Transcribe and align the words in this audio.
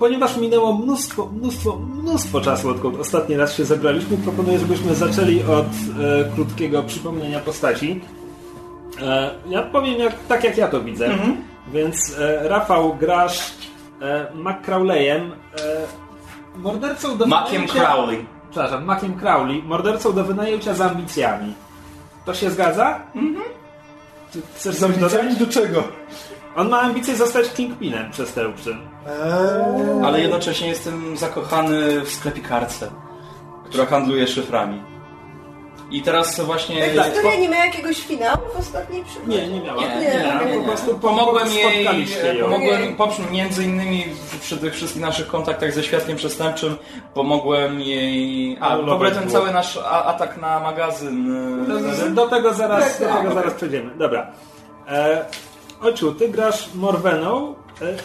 ponieważ 0.00 0.36
minęło 0.36 0.74
mnóstwo, 0.74 1.26
mnóstwo, 1.26 1.76
mnóstwo 1.76 2.40
czasu, 2.40 2.68
odkąd 2.70 2.96
ostatni 3.00 3.36
raz 3.36 3.54
się 3.54 3.64
zebraliśmy, 3.64 4.16
proponuję, 4.16 4.58
żebyśmy 4.58 4.94
zaczęli 4.94 5.42
od 5.42 5.66
e, 6.26 6.34
krótkiego 6.34 6.82
przypomnienia 6.82 7.40
postaci. 7.40 8.00
E, 9.02 9.30
ja 9.48 9.62
powiem 9.62 9.98
jak, 9.98 10.14
tak, 10.28 10.44
jak 10.44 10.56
ja 10.56 10.68
to 10.68 10.80
widzę. 10.80 11.08
Więc 11.72 12.16
e, 12.18 12.48
Rafał, 12.48 12.94
grasz 12.94 13.52
e, 14.02 14.26
McCrawleyem, 14.34 15.32
e, 15.32 16.56
mordercą 16.58 17.16
do 17.18 17.26
Mackiem 17.26 17.62
wynajęcia- 17.66 17.72
Crowley. 17.86 18.26
Przepraszam, 18.50 18.84
Mackiem 18.84 19.14
Crowley, 19.14 19.62
mordercą 19.62 20.12
do 20.12 20.24
wynajęcia 20.24 20.74
z 20.74 20.80
ambicjami. 20.80 21.54
To 22.24 22.34
się 22.34 22.50
zgadza? 22.50 23.00
Mhm. 23.14 23.44
Chcesz 24.56 24.76
coś 24.76 24.94
dodać? 24.96 25.12
Zamiast 25.12 25.38
do 25.38 25.46
czego? 25.46 25.82
On 26.56 26.68
ma 26.68 26.80
ambicje 26.80 27.16
zostać 27.16 27.52
Kingpinem 27.52 28.10
przestępczym. 28.10 28.78
Eee, 29.06 30.04
Ale 30.04 30.20
jednocześnie 30.20 30.68
jestem 30.68 31.16
zakochany 31.16 32.00
w 32.00 32.10
sklepikarce, 32.10 32.90
która 33.64 33.86
handluje 33.86 34.26
szyframi. 34.26 34.82
I 35.90 36.02
teraz 36.02 36.40
właśnie... 36.40 36.88
Ta 36.94 37.02
historia 37.04 37.36
nie 37.40 37.48
ma 37.48 37.56
jakiegoś 37.56 37.96
finału 38.00 38.38
w 38.56 38.58
ostatniej 38.58 39.04
przygodzie? 39.04 39.28
Nie, 39.46 39.48
nie 39.48 39.60
miała. 39.60 39.82
Nie, 39.82 39.88
Nie, 39.88 40.44
nie, 40.44 40.52
nie, 40.52 40.58
po 40.60 40.64
prostu 40.64 40.98
Pomogłem 40.98 41.48
jej, 41.52 41.86
pomogłem, 42.42 42.96
poprzez, 42.96 43.30
między 43.30 43.64
innymi 43.64 44.04
przy 44.40 44.56
tych 44.58 44.74
wszystkich 44.74 45.02
naszych 45.02 45.26
kontaktach 45.26 45.72
ze 45.72 45.82
świadkiem 45.82 46.16
przestępczym, 46.16 46.76
pomogłem 47.14 47.80
jej... 47.80 48.58
A, 48.60 48.76
w 48.76 48.88
ogóle 48.88 49.10
ten 49.10 49.30
cały 49.30 49.50
nasz 49.52 49.76
a, 49.76 50.04
atak 50.04 50.40
na 50.40 50.60
magazyn... 50.60 51.32
e, 52.06 52.10
Do 52.10 52.28
tego 52.28 52.54
zaraz, 52.54 53.00
do 53.00 53.06
Tak, 53.06 53.16
tego 53.16 53.28
tak. 53.28 53.34
zaraz 53.34 53.54
przejdziemy. 53.54 53.90
Dobra. 53.98 54.32
Ociu, 55.80 56.14
ty 56.14 56.28
grasz 56.28 56.74
Morweną, 56.74 57.54
e, 57.82 57.96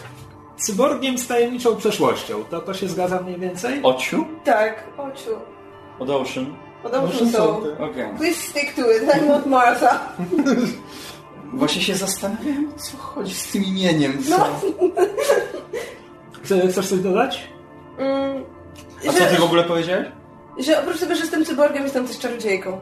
cyborgiem 0.56 1.18
z 1.18 1.26
tajemniczą 1.26 1.76
przeszłością. 1.76 2.44
To, 2.44 2.60
to 2.60 2.74
się 2.74 2.88
zgadza 2.88 3.22
mniej 3.22 3.40
więcej? 3.40 3.80
Ociu? 3.82 4.24
Tak, 4.44 4.84
oczu. 4.98 5.30
Od 5.98 6.10
Ocean? 6.10 6.54
Podobno 6.82 7.08
Muszę 7.08 7.26
są. 7.26 7.56
Okej. 7.58 8.06
Please 8.18 8.40
stick 8.40 8.74
to 8.76 8.82
it, 8.92 9.02
I'm 9.02 9.28
not 9.28 9.46
Martha. 9.46 10.00
Właśnie 11.52 11.82
się 11.82 11.94
zastanawiam, 11.94 12.72
o 12.76 12.78
co 12.78 12.96
chodzi 12.96 13.34
z 13.34 13.52
tym 13.52 13.64
imieniem. 13.64 14.22
Co? 14.22 14.38
No. 14.38 14.46
Chce- 16.42 16.68
Chcesz 16.68 16.88
coś 16.88 16.98
dodać? 17.00 17.48
Mm, 17.98 18.44
A 19.08 19.12
co 19.12 19.24
ty 19.26 19.36
w 19.36 19.44
ogóle 19.44 19.64
powiedziałeś? 19.64 20.06
Że 20.58 20.80
oprócz 20.82 21.00
tego, 21.00 21.14
że 21.14 21.20
jestem 21.20 21.44
cyborgiem, 21.44 21.82
jestem 21.84 22.06
też 22.06 22.18
czarodziejką. 22.18 22.80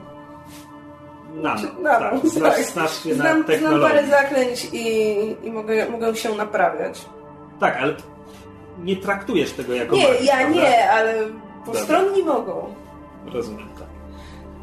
Nano. 1.34 1.62
Nano, 1.82 2.10
tak. 2.20 2.27
Znasz, 2.30 2.56
tak. 2.56 2.64
znasz 2.64 3.02
się 3.02 3.14
Znam, 3.14 3.44
na 3.48 3.56
znam 3.58 3.80
parę 3.80 4.06
zaklęć 4.06 4.68
i, 4.72 5.36
i 5.46 5.50
mogę, 5.52 5.90
mogę 5.90 6.16
się 6.16 6.34
naprawiać. 6.34 7.04
Tak, 7.60 7.77
ale 7.82 7.94
nie 8.78 8.96
traktujesz 8.96 9.52
tego 9.52 9.72
jako 9.74 9.96
Nie, 9.96 10.08
magię, 10.08 10.24
ja 10.24 10.36
prawda? 10.36 10.55
nie, 10.55 10.90
ale 10.90 11.14
Dobra. 11.20 11.32
postronni 11.66 12.22
mogą. 12.22 12.74
Rozumiem, 13.32 13.68
tak. 13.78 13.88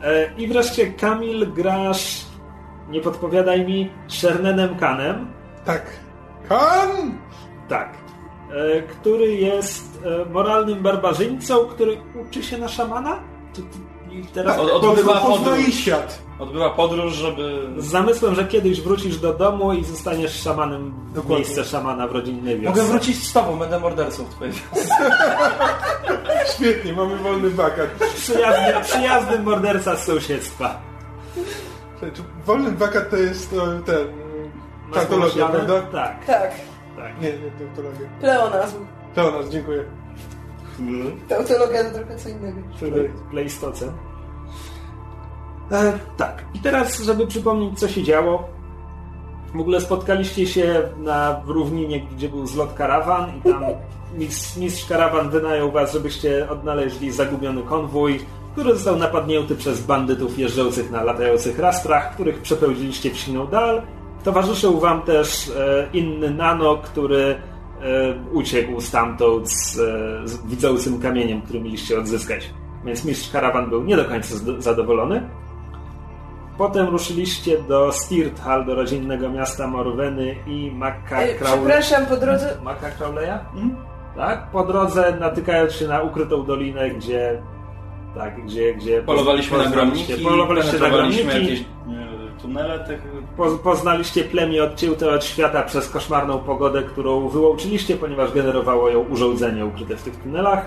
E, 0.04 0.34
I 0.38 0.48
wreszcie 0.48 0.88
Kamil 0.94 1.54
grasz, 1.54 2.26
nie 2.90 3.02
podpowiadaj 3.02 3.66
mi, 3.66 3.92
Shernenem 4.08 4.76
Kanem. 4.78 5.28
tak. 5.66 5.86
Kan! 6.50 7.18
Tak. 7.70 7.94
E, 8.78 8.82
który 8.82 9.32
jest 9.36 10.00
e, 10.06 10.26
moralnym 10.30 10.84
barbarzyńcą, 10.84 11.66
który 11.66 11.98
uczy 12.22 12.44
się 12.44 12.58
na 12.58 12.68
szamana? 12.68 13.20
Czy, 13.54 13.62
ty- 13.62 14.16
I 14.16 14.26
teraz 14.26 14.58
Od- 14.60 14.72
odbywa 14.84 15.14
Poznaj 15.20 15.58
podróż. 15.60 15.76
świat. 15.76 16.22
Odbywa 16.42 16.70
podróż, 16.70 17.14
żeby... 17.14 17.68
z 17.78 17.86
zamysłem, 17.86 18.36
że 18.36 18.46
kiedyś 18.48 18.82
wrócisz 18.82 19.18
do 19.18 19.34
domu 19.34 19.74
i 19.74 19.84
zostaniesz 19.84 20.42
szamanem 20.42 20.92
w 21.12 21.14
Dokładnie. 21.14 21.36
miejsce 21.36 21.64
szamana 21.66 22.08
w 22.08 22.12
rodzinnej 22.12 22.60
wiosce. 22.60 22.82
Mogę 22.82 22.92
wrócić 22.92 23.28
z 23.28 23.34
tobą, 23.34 23.60
będę 23.60 23.80
mordercą 23.80 24.24
w 24.26 24.30
twojej 24.30 24.54
wiosce. 24.54 24.96
Świetnie, 26.56 26.94
mamy 26.94 27.18
wolny 27.18 27.50
wakat. 27.50 27.88
Przyjazny, 28.16 28.82
przyjazny 28.84 29.40
morderca 29.40 29.96
z 29.96 30.04
sąsiedztwa. 30.06 30.82
Wolny 32.46 32.72
wakat 32.72 33.10
to 33.10 33.18
jest 33.18 33.54
e, 33.54 33.82
ten... 33.86 34.08
Pomyślane? 35.10 35.54
prawda? 35.54 35.82
Tak, 35.82 36.26
Tak, 36.26 36.52
tak. 36.98 37.22
Nie, 37.22 37.30
nie 37.30 37.52
tautologia. 37.68 38.08
pleonazm. 38.20 38.86
Leonas, 39.16 39.50
dziękuję. 39.50 39.84
Tautologia 41.30 41.84
to 41.84 41.98
trochę 41.98 42.18
co 42.18 42.30
innego. 42.30 42.58
Play- 42.80 43.10
Pleistocen. 43.32 43.92
E, 45.72 46.00
tak. 46.18 46.46
I 46.54 46.60
teraz, 46.60 47.02
żeby 47.02 47.28
przypomnieć, 47.28 47.80
co 47.80 47.88
się 47.88 48.04
działo. 48.04 48.44
W 49.56 49.60
ogóle 49.60 49.82
spotkaliście 49.82 50.48
się 50.48 50.82
na 50.98 51.42
równinie, 51.48 52.00
gdzie 52.00 52.30
był 52.30 52.48
zlot 52.48 52.74
karawan 52.74 53.38
i 53.38 53.42
tam 53.42 53.64
mistrz, 54.18 54.58
mistrz 54.58 54.86
karawan 54.86 55.30
wynajął 55.30 55.72
was, 55.72 55.94
żebyście 55.94 56.50
odnaleźli 56.50 57.12
zagubiony 57.12 57.64
konwój, 57.64 58.20
który 58.52 58.74
został 58.74 58.96
napadnięty 58.96 59.56
przez 59.56 59.82
bandytów 59.82 60.40
jeżdżących 60.40 60.92
na 60.92 61.04
latających 61.04 61.60
rastrach, 61.60 62.14
których 62.14 62.42
przepełdziliście 62.42 63.12
w 63.12 63.18
siną 63.18 63.48
dal. 63.48 63.82
Towarzyszył 64.24 64.80
wam 64.80 65.02
też 65.02 65.50
e, 65.50 65.88
inny 65.94 66.30
nano, 66.30 66.78
który 66.78 67.22
e, 67.26 67.36
uciekł 68.32 68.82
stamtąd 68.82 69.52
z, 69.52 69.80
e, 69.80 70.28
z 70.28 70.48
widzącym 70.48 71.00
kamieniem, 71.00 71.42
który 71.42 71.62
mieliście 71.62 72.00
odzyskać. 72.00 72.50
Więc 72.86 73.06
mistrz 73.06 73.32
karawan 73.32 73.70
był 73.70 73.84
nie 73.84 73.96
do 73.96 74.06
końca 74.06 74.36
zadowolony. 74.60 75.30
Potem 76.58 76.88
ruszyliście 76.88 77.58
do 77.62 77.92
Stirthal, 77.92 78.66
do 78.66 78.76
rodzinnego 78.76 79.30
miasta 79.30 79.68
Morweny 79.68 80.36
i 80.48 80.72
Makka 80.76 81.22
E, 81.22 81.34
Crowley. 81.36 81.60
Przepraszam, 81.60 82.06
po 82.06 82.18
drodze... 82.18 82.58
Maka 82.64 82.92
Crowleya? 82.92 83.40
Tak? 84.16 84.48
Po 84.52 84.66
drodze 84.66 85.18
natykając 85.20 85.74
się 85.74 85.88
na 85.88 86.02
ukrytą 86.02 86.46
dolinę, 86.46 86.90
gdzie 86.90 87.42
tak, 88.16 88.46
gdzie, 88.46 88.74
gdzie 88.74 89.02
Polowaliśmy 89.02 89.58
na 89.58 89.66
gromniki, 89.66 90.14
polowaliście 90.14 90.80
na 90.80 90.90
gromniki, 90.90 91.28
jakieś 91.28 91.60
e, 91.62 91.66
tunele 92.42 92.80
tych... 92.80 93.02
po, 93.38 93.52
poznaliście 93.52 94.24
plemię 94.24 94.64
odcięte 94.64 95.10
od 95.10 95.26
świata 95.26 95.64
przez 95.64 95.90
koszmarną 95.90 96.40
pogodę, 96.40 96.84
którą 96.84 97.28
wyłączyliście, 97.28 97.98
ponieważ 97.98 98.34
generowało 98.34 98.90
ją 98.90 99.00
urządzenie 99.00 99.66
ukryte 99.66 99.96
w 99.96 100.04
tych 100.04 100.16
tunelach. 100.16 100.66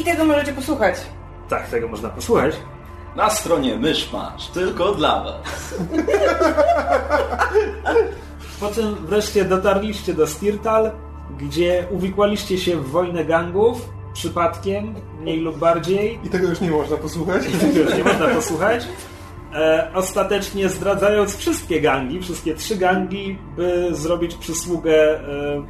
I 0.00 0.04
tego 0.04 0.24
możecie 0.24 0.52
posłuchać. 0.52 0.94
Tak, 1.48 1.68
tego 1.68 1.88
można 1.88 2.08
posłuchać. 2.08 2.54
Na 3.18 3.30
stronie 3.30 3.76
Myszmasz, 3.76 4.46
tylko 4.46 4.92
dla 4.92 5.24
was. 5.24 5.74
Potem 8.60 8.94
wreszcie 8.94 9.44
dotarliście 9.44 10.14
do 10.14 10.26
Stirtal, 10.26 10.90
gdzie 11.38 11.86
uwikłaliście 11.90 12.58
się 12.58 12.76
w 12.76 12.90
wojnę 12.90 13.24
gangów, 13.24 13.88
przypadkiem, 14.12 14.94
mniej 15.20 15.40
lub 15.40 15.58
bardziej. 15.58 16.18
I 16.24 16.28
tego 16.28 16.48
już 16.48 16.60
nie 16.60 16.70
można 16.70 16.96
posłuchać. 16.96 17.42
Tego 17.60 17.78
już 17.78 17.94
nie 17.94 18.04
można 18.04 18.28
posłuchać. 18.28 18.88
E, 19.54 19.90
ostatecznie 19.94 20.68
zdradzając 20.68 21.36
wszystkie 21.36 21.80
gangi, 21.80 22.20
wszystkie 22.20 22.54
trzy 22.54 22.76
gangi, 22.76 23.38
by 23.56 23.88
zrobić 23.92 24.34
przysługę 24.34 25.20
e, 25.20 25.62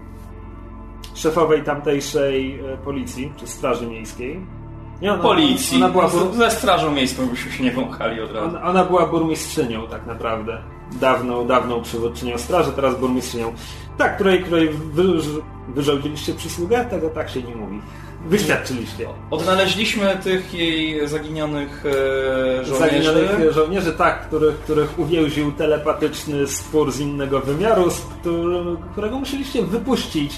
szefowej 1.15 1.63
tamtejszej 1.63 2.61
e, 2.61 2.77
policji, 2.77 3.33
czy 3.37 3.47
straży 3.47 3.87
miejskiej. 3.87 4.58
Nie, 5.03 5.13
ona, 5.13 5.23
Policji. 5.23 5.77
Ona 5.77 5.89
była, 5.89 6.09
bur, 6.09 6.35
Ze 6.35 6.51
strażą 6.51 6.91
miejską 6.93 7.27
byśmy 7.27 7.53
się 7.53 7.65
nie 7.65 7.71
wąchali 7.73 8.21
od 8.21 8.33
razu. 8.33 8.47
ona, 8.49 8.63
ona 8.63 8.85
była 8.85 9.07
burmistrzynią 9.07 9.87
tak 9.87 10.07
naprawdę. 10.07 10.59
Dawną, 11.01 11.47
dawną 11.47 11.83
przywódczynią 11.83 12.39
straży, 12.39 12.73
teraz 12.73 12.99
burmistrzynią. 13.01 13.53
Tak, 13.99 14.15
której, 14.15 14.43
której 14.43 14.69
wy, 14.69 15.05
wyrządziliście 15.69 16.35
przysługę? 16.35 16.85
Tego 16.91 17.09
tak 17.11 17.31
się 17.31 17.43
nie 17.43 17.57
mówi. 17.57 17.81
Wyświadczyliście. 18.27 19.09
Odnaleźliśmy 19.31 20.17
tych 20.25 20.55
jej 20.55 21.09
zaginionych 21.09 21.85
e, 21.87 22.65
żołnierzy. 22.65 23.05
Zaginionych 23.05 23.53
żołnierzy, 23.53 23.93
tak, 23.93 24.27
których, 24.27 24.55
których 24.57 24.99
uwięził 24.99 25.53
telepatyczny 25.53 26.47
stwór 26.47 26.93
z 26.93 27.01
innego 27.01 27.41
wymiaru, 27.41 27.91
z 27.91 28.01
któr- 28.01 28.77
którego 28.93 29.19
musieliście 29.19 29.63
wypuścić. 29.63 30.33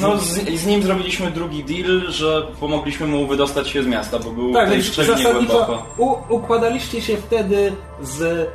No, 0.00 0.16
z, 0.18 0.48
z 0.60 0.66
nim 0.66 0.82
zrobiliśmy 0.82 1.30
drugi 1.30 1.64
deal, 1.64 2.00
że 2.08 2.42
pomogliśmy 2.60 3.06
mu 3.06 3.26
wydostać 3.26 3.68
się 3.68 3.82
z 3.82 3.86
miasta, 3.86 4.18
bo 4.18 4.30
był 4.30 4.52
tak, 4.52 4.82
zasadniczo 4.82 5.32
głęboko. 5.32 5.86
u, 5.98 6.34
układaliście 6.34 7.00
się 7.00 7.16
wtedy 7.16 7.72
z 8.02 8.22
e, 8.22 8.46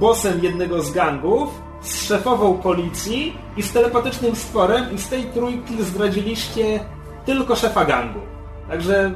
bossem 0.00 0.44
jednego 0.44 0.82
z 0.82 0.92
gangów, 0.92 1.48
z 1.80 2.06
szefową 2.08 2.54
policji 2.58 3.36
i 3.56 3.62
z 3.62 3.72
telepatycznym 3.72 4.36
stworem 4.36 4.94
i 4.94 4.98
z 4.98 5.08
tej 5.08 5.24
trójki 5.24 5.82
zdradziliście 5.82 6.80
tylko 7.26 7.56
szefa 7.56 7.84
gangu. 7.84 8.20
Także 8.68 9.12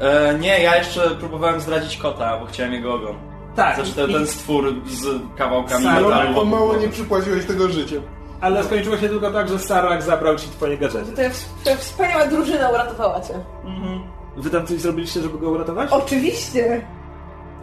E, 0.00 0.38
nie, 0.38 0.62
ja 0.62 0.76
jeszcze 0.76 1.10
próbowałem 1.10 1.60
zdradzić 1.60 1.96
kota, 1.96 2.38
bo 2.40 2.46
chciałem 2.46 2.72
jego 2.72 2.94
ogon. 2.94 3.14
tak. 3.56 3.76
Zresztą 3.76 3.94
ten, 3.94 4.10
i- 4.10 4.12
ten 4.14 4.26
stwór 4.26 4.74
z 4.86 5.06
kawałkami 5.36 5.84
metalu. 5.84 6.10
To 6.10 6.32
wokół 6.32 6.50
mało 6.50 6.76
nie 6.76 6.88
przypłaciłeś 6.88 7.44
tego 7.46 7.68
życiem. 7.68 8.02
Ale 8.42 8.64
skończyło 8.64 8.96
się 8.96 9.08
tylko 9.08 9.30
tak, 9.30 9.48
że 9.48 9.58
Sarak 9.58 10.02
zabrał 10.02 10.36
ci 10.36 10.48
twoje 10.48 10.78
gadżety. 10.78 11.12
To 11.12 11.22
jest, 11.22 11.48
to 11.64 11.70
jest 11.70 11.82
wspaniała 11.82 12.26
drużyna 12.26 12.70
uratowała 12.70 13.20
cię. 13.20 13.34
Wy 14.36 14.50
tam 14.50 14.66
coś 14.66 14.80
zrobiliście, 14.80 15.20
żeby 15.20 15.38
go 15.38 15.50
uratować? 15.50 15.90
Oczywiście. 15.92 16.86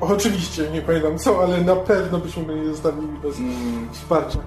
Oczywiście, 0.02 0.70
nie 0.74 0.82
pamiętam 0.82 1.18
co, 1.18 1.44
ale 1.44 1.62
na 1.62 1.76
pewno 1.76 2.18
byśmy 2.18 2.46
go 2.46 2.54
nie 2.54 2.66
zostawili 2.66 3.08
bez 3.24 3.38
Mm, 3.40 3.90
wsparcia. 3.92 4.40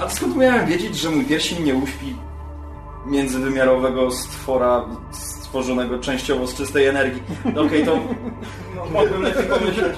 A 0.00 0.08
skąd 0.08 0.36
miałem 0.36 0.66
wiedzieć, 0.66 0.96
że 0.96 1.10
mój 1.10 1.24
pierścień 1.24 1.64
nie 1.64 1.74
uśpi? 1.74 2.16
międzywymiarowego 3.06 4.10
stwora 4.10 4.84
stworzonego 5.12 5.98
częściowo 5.98 6.46
z 6.46 6.54
czystej 6.54 6.86
energii. 6.86 7.22
No 7.54 7.62
Okej, 7.62 7.84
to 7.86 7.96
no, 8.76 8.84
mogłem 8.92 9.22
lepiej 9.22 9.44
pomyśleć. 9.46 9.96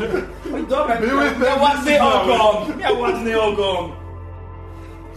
Oj, 0.54 0.66
dobra, 0.68 0.96
Były 0.96 1.12
miał, 1.12 1.20
pewne 1.30 1.46
miał 1.46 1.62
ładny 1.62 1.90
sygnały. 1.92 2.14
ogon! 2.14 2.78
Miał 2.78 3.00
ładny 3.00 3.40
ogon! 3.40 3.90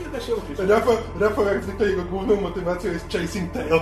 Nie 0.05 0.09
da 0.09 0.19
się 0.25 0.35
ukryć. 0.35 0.59
Rafał, 0.59 0.93
Rafał 1.19 1.45
jak 1.45 1.63
zwykle 1.63 1.87
jego 1.87 2.03
główną 2.03 2.41
motywacją 2.41 2.91
jest 2.91 3.05
chasing 3.11 3.51
tail. 3.51 3.79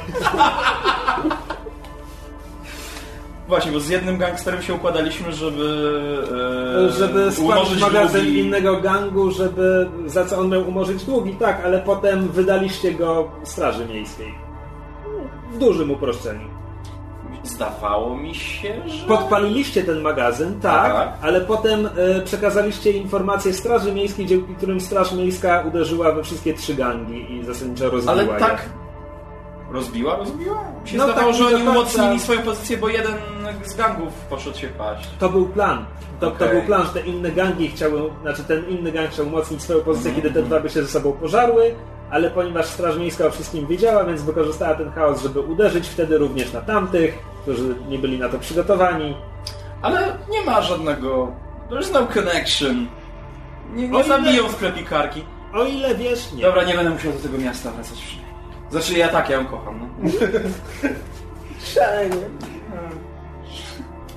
Właśnie, 3.48 3.72
bo 3.72 3.80
z 3.80 3.90
jednym 3.90 4.18
gangsterem 4.18 4.62
się 4.62 4.74
układaliśmy, 4.74 5.32
żeby... 5.32 5.68
E, 6.88 6.92
Żeby 6.92 7.32
spłacić 7.32 7.82
magazyn 7.82 8.22
długi. 8.22 8.40
innego 8.40 8.82
gangu, 8.82 9.32
żeby 9.32 9.90
za 10.06 10.26
co 10.26 10.40
on 10.40 10.50
miał 10.50 10.68
umorzyć 10.70 11.04
długi, 11.04 11.34
tak, 11.36 11.62
ale 11.66 11.80
potem 11.80 12.28
wydaliście 12.28 12.92
go 12.92 13.32
Straży 13.44 13.86
Miejskiej. 13.86 14.34
W 15.54 15.58
dużym 15.58 15.92
uproszczeniu. 15.92 16.48
Zdawało 17.50 18.18
mi 18.18 18.36
się, 18.36 18.76
że... 18.90 19.08
Podpaliliście 19.08 19.84
ten 19.84 20.02
magazyn, 20.02 20.60
tak, 20.62 20.94
Tak. 20.94 21.10
ale 21.22 21.42
potem 21.42 21.90
e, 22.18 22.22
przekazaliście 22.22 22.92
informacje 22.92 23.54
Straży 23.54 23.92
Miejskiej, 23.92 24.26
dzięki 24.26 24.56
którym 24.56 24.80
Straż 24.82 25.12
Miejska 25.12 25.64
uderzyła 25.68 26.12
we 26.12 26.24
wszystkie 26.24 26.54
trzy 26.54 26.74
gangi 26.74 27.34
i 27.34 27.44
zasadniczo 27.46 27.90
rozbiła 27.90 28.14
Ale 28.14 28.24
je. 28.26 28.40
tak... 28.40 28.70
Rozbiła? 29.72 30.16
Rozbiła? 30.18 30.64
Mi 30.84 30.90
się 30.90 30.98
No 30.98 31.04
zdawało, 31.04 31.28
tak, 31.28 31.36
że 31.36 31.44
nie 31.44 31.56
oni 31.56 31.66
do 31.66 31.72
końca. 31.74 31.80
umocnili 31.80 32.20
swoją 32.20 32.42
pozycję, 32.42 32.78
bo 32.78 32.90
jeden 32.90 33.14
z 33.66 33.76
gangów 33.76 34.14
poszedł 34.30 34.58
się 34.58 34.68
paść. 34.68 35.10
To 35.20 35.30
był 35.30 35.46
plan. 35.46 35.86
To, 36.20 36.32
to 36.32 36.46
Okej. 36.46 36.58
był 36.58 36.62
plan, 36.68 36.82
że 36.86 36.90
te 37.02 37.08
inne 37.08 37.32
gangi 37.32 37.68
chciały, 37.68 38.02
znaczy 38.22 38.44
ten 38.44 38.70
inny 38.70 38.92
gang 38.92 39.10
chciał 39.10 39.28
umocnić 39.28 39.62
swoją 39.64 39.80
pozycję, 39.80 40.10
Mhm, 40.12 40.24
kiedy 40.28 40.42
te 40.42 40.48
dwa 40.48 40.60
by 40.60 40.70
się 40.70 40.82
ze 40.84 40.88
sobą 40.88 41.12
pożarły, 41.12 41.72
ale 42.12 42.30
ponieważ 42.32 42.66
Straż 42.66 42.98
Miejska 42.98 43.26
o 43.26 43.32
wszystkim 43.32 43.68
wiedziała, 43.68 44.04
więc 44.06 44.22
wykorzystała 44.22 44.76
ten 44.76 44.92
chaos, 44.92 45.22
żeby 45.24 45.40
uderzyć 45.40 45.88
wtedy 45.88 46.18
również 46.18 46.54
na 46.54 46.62
tamtych, 46.62 47.18
którzy 47.42 47.76
nie 47.90 48.00
byli 48.00 48.20
na 48.20 48.30
to 48.30 48.40
przygotowani. 48.40 49.16
Ale 49.82 50.18
nie 50.30 50.42
ma 50.42 50.62
żadnego... 50.62 51.32
There's 51.70 51.94
no 51.94 52.08
connection. 52.08 52.88
Nie, 53.74 53.86
O 53.86 53.88
nie 53.90 54.00
ile- 54.00 54.04
zabiją 54.04 54.50
sklepikarki. 54.50 55.24
O 55.54 55.64
ile 55.66 55.96
wiesz, 55.96 56.32
nie. 56.34 56.42
Dobra, 56.44 56.64
nie 56.64 56.74
będę 56.74 56.90
musiał 56.92 57.12
do 57.14 57.20
tego 57.20 57.38
miasta 57.38 57.72
wracać. 57.72 58.18
Znaczy 58.72 58.94
ja 58.94 59.08
tak, 59.08 59.30
ja 59.30 59.36
ją 59.38 59.46
kocham, 59.46 59.80
no. 60.04 60.10
Szalenie. 61.74 62.16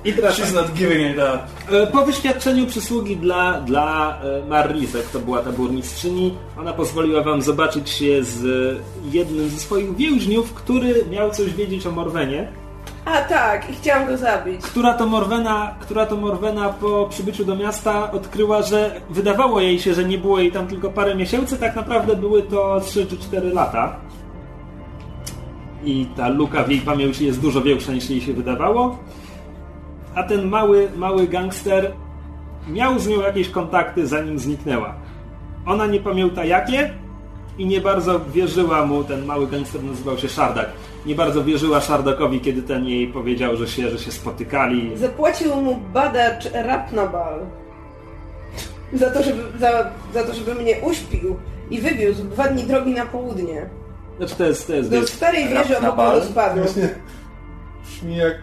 I 0.05 0.13
teraz 0.13 0.37
She's 0.39 0.53
not 0.53 0.73
giving 0.73 1.11
it 1.11 1.17
up. 1.17 1.39
E, 1.71 1.87
Po 1.87 2.05
wyświadczeniu 2.05 2.65
przysługi 2.67 3.17
dla, 3.17 3.61
dla 3.61 4.17
e, 4.21 4.47
Marlizek, 4.49 5.09
to 5.09 5.19
była 5.19 5.41
ta 5.41 5.51
burmistrzyni, 5.51 6.33
ona 6.59 6.73
pozwoliła 6.73 7.23
wam 7.23 7.41
zobaczyć 7.41 7.89
się 7.89 8.23
z 8.23 8.43
jednym 9.11 9.49
ze 9.49 9.59
swoich 9.59 9.95
więźniów, 9.95 10.53
który 10.53 11.05
miał 11.11 11.31
coś 11.31 11.53
wiedzieć 11.53 11.87
o 11.87 11.91
Morwenie. 11.91 12.47
A 13.05 13.21
tak, 13.21 13.69
i 13.69 13.73
chciałam 13.73 14.07
go 14.07 14.17
zabić. 14.17 14.61
Która 14.61 14.93
to 14.93 15.05
Morwena, 15.05 15.75
która 15.79 16.05
to 16.05 16.17
Morwena 16.17 16.69
po 16.69 17.07
przybyciu 17.09 17.45
do 17.45 17.55
miasta 17.55 18.11
odkryła, 18.11 18.61
że 18.61 19.01
wydawało 19.09 19.61
jej 19.61 19.79
się, 19.79 19.93
że 19.93 20.03
nie 20.03 20.17
było 20.17 20.39
jej 20.39 20.51
tam 20.51 20.67
tylko 20.67 20.89
parę 20.89 21.15
miesięcy, 21.15 21.57
tak 21.57 21.75
naprawdę 21.75 22.15
były 22.15 22.41
to 22.41 22.81
3 22.85 23.05
czy 23.05 23.17
4 23.17 23.53
lata. 23.53 23.95
I 25.85 26.05
ta 26.15 26.27
luka 26.29 26.63
w 26.63 26.69
jej 26.69 26.79
pamięci 26.81 27.25
jest 27.25 27.41
dużo 27.41 27.61
większa 27.61 27.91
niż 27.91 28.09
jej 28.09 28.21
się 28.21 28.33
wydawało. 28.33 28.97
A 30.15 30.23
ten 30.23 30.47
mały, 30.49 30.89
mały 30.95 31.27
gangster 31.27 31.91
miał 32.67 32.99
z 32.99 33.07
nią 33.07 33.21
jakieś 33.21 33.49
kontakty 33.49 34.07
zanim 34.07 34.39
zniknęła. 34.39 34.95
Ona 35.65 35.85
nie 35.85 35.99
pamięta 35.99 36.45
jakie 36.45 36.93
i 37.57 37.65
nie 37.65 37.81
bardzo 37.81 38.19
wierzyła 38.19 38.85
mu, 38.85 39.03
ten 39.03 39.25
mały 39.25 39.47
gangster 39.47 39.83
nazywał 39.83 40.17
się 40.17 40.29
Szardak, 40.29 40.69
nie 41.05 41.15
bardzo 41.15 41.43
wierzyła 41.43 41.81
Szardakowi, 41.81 42.39
kiedy 42.41 42.61
ten 42.61 42.85
jej 42.85 43.07
powiedział, 43.07 43.55
że 43.55 43.67
się, 43.67 43.89
że 43.89 43.99
się 43.99 44.11
spotykali. 44.11 44.97
Zapłacił 44.97 45.55
mu 45.55 45.75
badacz 45.93 46.49
Rapnabal. 46.53 47.39
Za 48.93 49.09
to, 49.09 49.23
żeby, 49.23 49.59
za, 49.59 49.91
za 50.13 50.23
to, 50.23 50.33
żeby 50.33 50.55
mnie 50.55 50.75
uśpił 50.83 51.35
i 51.69 51.81
wywiózł 51.81 52.23
dwa 52.23 52.47
dni 52.47 52.63
drogi 52.63 52.93
na 52.93 53.05
południe. 53.05 53.69
Znaczy 54.17 54.35
to 54.35 54.43
jest, 54.43 54.67
to 54.67 54.73
jest, 54.73 54.89
Do 54.89 55.07
starej 55.07 55.47
wieży 55.47 55.77
obok. 55.77 56.23
Właśnie 56.55 56.89
brzmi 57.83 58.17
jak 58.17 58.35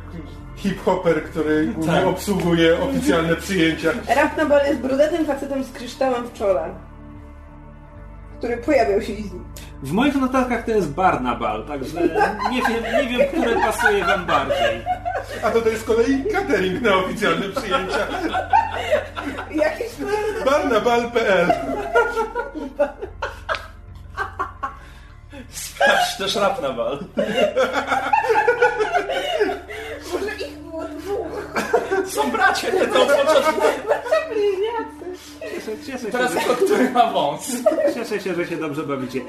hip-hopper, 0.62 1.24
który 1.24 1.66
głównie 1.66 1.92
Tak. 1.92 2.06
obsługuje 2.06 2.80
oficjalne 2.82 3.36
przyjęcia. 3.36 3.90
Rapnabal 4.16 4.66
jest 4.66 4.80
brudatym 4.80 5.26
facetem 5.26 5.64
z 5.64 5.72
kryształem 5.72 6.26
w 6.26 6.32
czole. 6.32 6.74
Który 8.38 8.56
pojawiał 8.56 9.02
się 9.02 9.12
i 9.12 9.22
znikł. 9.22 9.44
w 9.82 9.92
moich 9.92 10.14
notatkach 10.14 10.64
to 10.64 10.70
jest 10.70 10.90
Barnabal, 10.90 11.64
także 11.66 12.00
nie 12.50 12.62
wiem, 12.62 12.82
nie 13.02 13.18
wiem, 13.18 13.28
które 13.28 13.54
pasuje 13.60 14.04
wam 14.04 14.26
bardziej. 14.26 14.84
A 15.42 15.50
to 15.50 15.60
to 15.60 15.68
jest 15.68 15.82
z 15.82 15.84
kolei 15.84 16.24
catering 16.32 16.82
na 16.82 16.94
oficjalne 16.94 17.48
przyjęcia. 17.48 18.06
Jakieś 19.50 19.88
Barnabal.pl 20.44 21.52
Sprawdź 25.50 26.16
też 26.18 26.36
rap 26.36 26.60
Są 32.10 32.30
bracia, 32.30 32.70
nie 32.70 32.86
to. 32.86 33.06
Cieszę, 35.54 35.72
cieszę, 35.86 35.98
się, 36.06 36.12
Teraz 36.12 36.32
że, 36.32 36.40
tylko 36.40 36.54
który 36.54 36.90
ma 36.90 37.06
wąs. 37.12 37.56
cieszę 37.94 38.20
się, 38.20 38.34
że 38.34 38.46
się 38.46 38.56
dobrze 38.56 38.82
bawicie. 38.82 39.20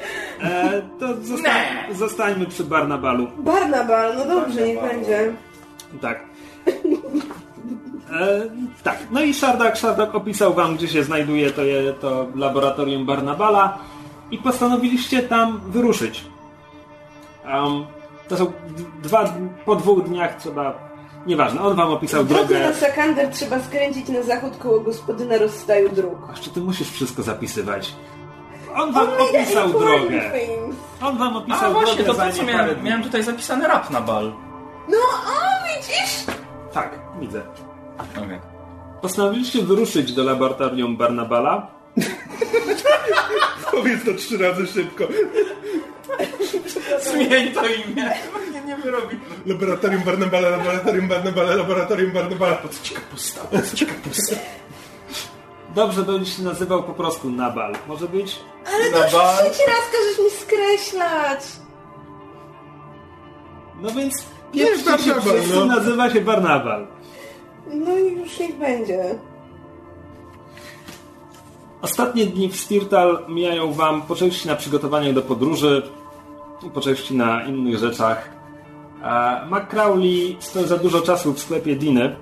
E, 0.43 0.81
to 0.99 1.07
zosta 1.21 1.49
Nie. 1.49 1.95
zostańmy 1.95 2.45
przy 2.45 2.63
Barnabalu. 2.63 3.27
Barnabal, 3.37 4.15
no 4.17 4.25
dobrze, 4.25 4.67
niech 4.67 4.81
będzie. 4.81 5.33
Tak. 6.01 6.19
E, 8.11 8.41
tak, 8.83 8.97
no 9.11 9.21
i 9.21 9.33
Szardak, 9.33 9.77
Szardak 9.77 10.15
opisał 10.15 10.53
wam, 10.53 10.75
gdzie 10.75 10.87
się 10.87 11.03
znajduje 11.03 11.51
to, 11.51 11.61
je, 11.63 11.93
to 11.93 12.27
laboratorium 12.35 13.05
Barnabala 13.05 13.77
i 14.31 14.37
postanowiliście 14.37 15.23
tam 15.23 15.61
wyruszyć. 15.67 16.25
Um, 17.53 17.85
to 18.27 18.37
są 18.37 18.51
dwa, 19.03 19.33
po 19.65 19.75
dwóch 19.75 20.03
dniach 20.03 20.35
trzeba... 20.41 20.90
Nieważne, 21.25 21.61
on 21.61 21.75
wam 21.75 21.89
opisał 21.91 22.23
drodze 22.23 22.47
drogę. 22.47 22.69
na 22.69 22.73
Sakander 22.75 23.29
trzeba 23.29 23.59
skręcić 23.59 24.09
na 24.09 24.21
zachód 24.23 24.57
koło 24.57 24.79
gospodyna 24.79 25.37
rozstaju 25.37 25.89
dróg. 25.89 26.17
Jeszcze 26.29 26.49
ty 26.49 26.61
musisz 26.61 26.91
wszystko 26.91 27.23
zapisywać. 27.23 27.95
On 28.75 28.93
wam 28.93 29.03
On 29.09 29.09
made 29.11 29.39
opisał 29.39 29.67
important 29.67 30.09
drogę. 30.09 30.31
things. 30.31 30.75
On 31.01 31.17
wam 31.17 31.33
A 31.33 31.37
opisał 31.37 31.73
właśnie, 31.73 32.03
drogę 32.03 32.19
to 32.19 32.25
po 32.25 32.31
co 32.31 32.39
parę 32.39 32.53
miałem? 32.53 32.75
dni. 32.75 32.83
Miałem 32.83 33.03
tutaj 33.03 33.23
zapisany 33.23 33.67
rap 33.67 33.89
na 33.89 34.01
bal. 34.01 34.33
No, 34.89 34.97
o, 34.97 35.77
widzisz? 35.77 36.25
Tak, 36.73 36.99
widzę. 37.19 37.41
Okej. 38.17 38.39
Postanowiliście 39.01 39.61
wyruszyć 39.61 40.13
do 40.13 40.23
laboratorium 40.23 40.97
Barnabala. 40.97 41.67
Powiedz 43.71 44.05
to 44.05 44.13
trzy 44.13 44.37
razy 44.37 44.67
szybko. 44.67 45.03
Zmień 47.01 47.51
to 47.53 47.65
imię. 47.67 48.13
Nie, 48.53 48.61
nie 48.61 48.75
wyrobi. 48.77 49.19
Laboratorium 49.45 50.03
Barnabala, 50.03 50.49
laboratorium 50.49 51.07
Barnabala, 51.07 51.55
laboratorium 51.55 52.11
Barnabala. 52.11 52.57
Ci 52.83 52.93
kapusta, 52.95 53.41
po 53.41 53.75
ci 53.77 53.85
kapusta. 53.85 54.35
Dobrze 55.75 56.03
będzie 56.03 56.31
się 56.31 56.43
nazywał 56.43 56.83
po 56.83 56.93
prostu 56.93 57.29
Nabal. 57.29 57.73
Może 57.87 58.07
być? 58.07 58.39
Ale 58.73 58.91
to 58.91 59.03
już 59.03 59.13
bar- 59.13 59.35
trzeci 59.35 59.61
raz 59.67 59.85
każesz 59.91 60.19
mi 60.25 60.29
skreślać. 60.39 61.39
No 63.81 63.91
więc 63.91 64.25
pierwszy 64.51 64.83
się 64.83 64.85
Barnabal, 65.13 65.21
wszyscy 65.39 65.55
no. 65.55 65.65
nazywa 65.65 66.09
się 66.09 66.21
Barnabal. 66.21 66.87
No 67.73 67.97
i 67.97 68.13
już 68.13 68.39
niech 68.39 68.55
będzie. 68.55 69.19
Ostatnie 71.81 72.25
dni 72.25 72.49
w 72.49 72.55
Stirtal 72.55 73.25
mijają 73.29 73.73
wam 73.73 74.01
po 74.01 74.15
części 74.15 74.47
na 74.47 74.55
przygotowaniach 74.55 75.13
do 75.13 75.21
podróży, 75.21 75.89
po 76.69 76.81
części 76.81 77.15
na 77.15 77.43
innych 77.43 77.77
rzeczach. 77.77 78.29
McCrowley 79.51 80.37
spędza 80.39 80.77
dużo 80.77 81.01
czasu 81.01 81.33
w 81.33 81.39
sklepie 81.39 81.75
Diny. 81.75 82.15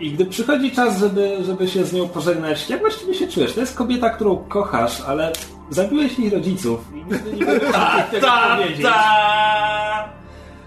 I 0.00 0.10
gdy 0.10 0.26
przychodzi 0.26 0.70
czas, 0.70 0.98
żeby, 0.98 1.44
żeby 1.44 1.68
się 1.68 1.84
z 1.84 1.92
nią 1.92 2.08
pożegnać, 2.08 2.70
jak 2.70 2.80
właściwie 2.80 3.14
się 3.14 3.28
czujesz? 3.28 3.54
To 3.54 3.60
jest 3.60 3.76
kobieta, 3.76 4.10
którą 4.10 4.36
kochasz, 4.36 5.00
ale 5.00 5.32
zabiłeś 5.70 6.18
jej 6.18 6.30
rodziców 6.30 6.80
i 6.94 6.96
nigdy 6.96 7.32
nie 7.32 7.46
tego 7.46 8.26
Ta, 8.26 8.56
powiedzieć. 8.56 8.82
ta. 8.82 10.08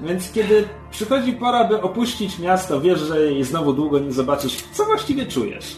Więc 0.01 0.31
kiedy 0.31 0.67
przychodzi 0.91 1.33
pora, 1.33 1.63
by 1.63 1.81
opuścić 1.81 2.39
miasto, 2.39 2.81
wiesz, 2.81 2.99
że 2.99 3.21
jej 3.21 3.43
znowu 3.43 3.73
długo 3.73 3.99
nie 3.99 4.11
zobaczysz. 4.11 4.63
Co 4.73 4.85
właściwie 4.85 5.25
czujesz? 5.25 5.75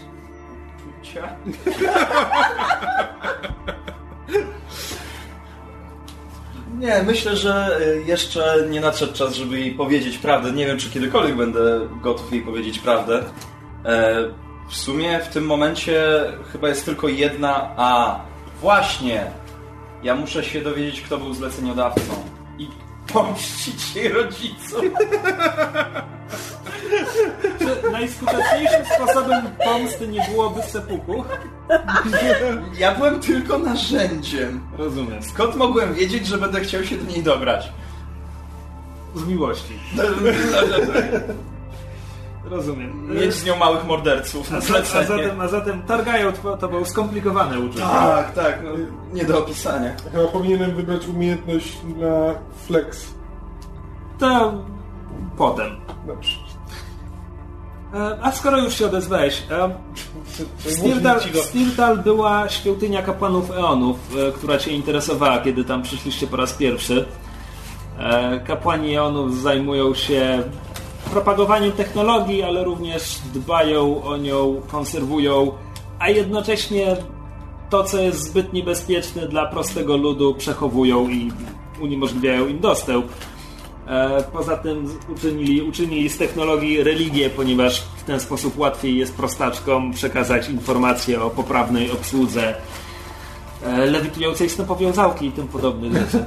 Cia. 1.02 1.36
Nie, 6.84 7.04
myślę, 7.04 7.36
że 7.38 7.80
y, 7.82 8.04
jeszcze 8.06 8.68
nie 8.70 8.82
nadszedł 8.82 9.14
czas, 9.14 9.34
żeby 9.36 9.60
jej 9.60 9.72
powiedzieć 9.72 10.18
prawdę. 10.18 10.52
Nie 10.52 10.66
wiem, 10.66 10.78
czy 10.78 10.90
kiedykolwiek 10.90 11.36
będę 11.36 11.88
gotów 12.02 12.34
jej 12.34 12.42
powiedzieć 12.42 12.80
prawdę. 12.80 13.24
E, 13.86 14.16
W 14.70 14.76
sumie 14.76 15.20
w 15.20 15.28
tym 15.28 15.46
momencie 15.46 16.24
chyba 16.52 16.68
jest 16.70 16.86
tylko 16.86 17.08
jedna... 17.08 17.70
A, 17.78 18.20
właśnie! 18.62 19.32
Ja 20.04 20.16
muszę 20.16 20.44
się 20.44 20.62
dowiedzieć, 20.62 21.02
kto 21.02 21.18
był 21.18 21.34
zleceniodawcą. 21.34 22.14
I 22.58 22.68
pomścić 23.14 23.96
jej 23.96 24.10
rodzicom. 24.10 24.82
Czy 27.60 27.92
najskuteczniejszym 27.92 28.86
sposobem 28.96 29.42
pomsty 29.64 30.08
nie 30.08 30.28
byłoby 30.32 30.62
sepuku? 30.62 31.24
Ja 32.80 32.96
byłem 32.96 33.20
tylko 33.20 33.58
narzędziem. 33.58 34.62
Rozumiem. 34.78 35.24
Skąd 35.24 35.56
mogłem 35.56 35.94
wiedzieć, 35.94 36.28
że 36.28 36.38
będę 36.38 36.62
chciał 36.62 36.84
się 36.84 36.98
do 36.98 37.12
niej 37.12 37.24
dobrać? 37.24 37.72
Z 39.16 39.28
miłości. 39.28 39.74
Rozumiem. 42.46 43.16
Mieć 43.16 43.34
z 43.34 43.46
nią 43.46 43.56
małych 43.56 43.86
morderców 43.86 44.52
na 44.52 44.58
A, 44.58 44.62
za, 44.62 44.68
a, 44.78 44.82
zlecenie. 44.84 45.24
zatem, 45.24 45.42
a 45.42 45.48
zatem 45.48 45.82
targają 45.84 46.32
to, 46.32 46.58
to 46.58 46.68
było 46.68 46.86
skomplikowane 46.86 47.60
uczucie. 47.60 47.80
Tak, 47.82 48.34
tak, 48.34 48.60
no, 48.64 48.70
nie 49.14 49.26
do 49.26 49.40
opisania. 49.40 49.92
Chyba 50.12 50.28
powinienem 50.28 50.76
wybrać 50.76 51.08
umiejętność 51.08 51.78
na 51.98 52.36
flex. 52.68 53.14
To 54.20 54.54
potem. 55.38 55.76
Dobrze. 56.08 56.38
E, 57.94 58.18
A 58.22 58.32
skoro 58.32 58.58
już 58.58 58.74
się 58.74 58.86
odezwałeś, 58.86 59.44
e, 59.52 59.70
ci 61.24 61.32
go. 61.32 61.44
Stirtal 61.44 61.98
była 61.98 62.50
świątynia 62.50 63.02
kapłanów 63.02 63.52
Eonów, 63.52 63.98
e, 64.18 64.32
która 64.32 64.58
Cię 64.58 64.72
interesowała, 64.72 65.42
kiedy 65.42 65.64
tam 65.64 65.84
przyszliście 65.84 66.28
po 66.28 66.38
raz 66.38 66.54
pierwszy. 66.54 67.06
E, 68.00 68.40
Kapłani 68.40 68.96
Eonów 68.96 69.42
zajmują 69.42 69.94
się 69.94 70.44
propagowaniem 71.12 71.72
technologii, 71.72 72.44
ale 72.44 72.64
również 72.64 73.20
dbają 73.34 74.04
o 74.04 74.18
nią, 74.18 74.62
konserwują, 74.68 75.52
a 76.00 76.10
jednocześnie 76.10 76.98
to, 77.70 77.84
co 77.84 78.02
jest 78.02 78.24
zbyt 78.24 78.54
niebezpieczne 78.54 79.28
dla 79.28 79.46
prostego 79.46 79.98
ludu, 79.98 80.36
przechowują 80.36 81.10
i 81.10 81.32
uniemożliwiają 81.82 82.48
im 82.48 82.60
dostęp. 82.60 83.06
E, 83.88 84.24
Poza 84.34 84.58
tym 84.58 85.00
uczynili, 85.10 85.62
uczynili 85.62 86.10
z 86.10 86.18
technologii 86.18 86.84
religię, 86.84 87.30
ponieważ 87.30 87.82
w 87.82 88.04
ten 88.04 88.20
sposób 88.20 88.58
łatwiej 88.58 88.98
jest 88.98 89.16
prostaczkom 89.16 89.94
przekazać 89.94 90.50
informacje 90.50 91.22
o 91.22 91.30
poprawnej 91.30 91.92
obsłudze 91.92 92.56
e, 93.64 93.86
lewitującej 93.86 94.50
snopowiązałki 94.50 95.26
i 95.26 95.32
tym 95.32 95.48
podobnych 95.48 95.94
rzeczy. 95.94 96.26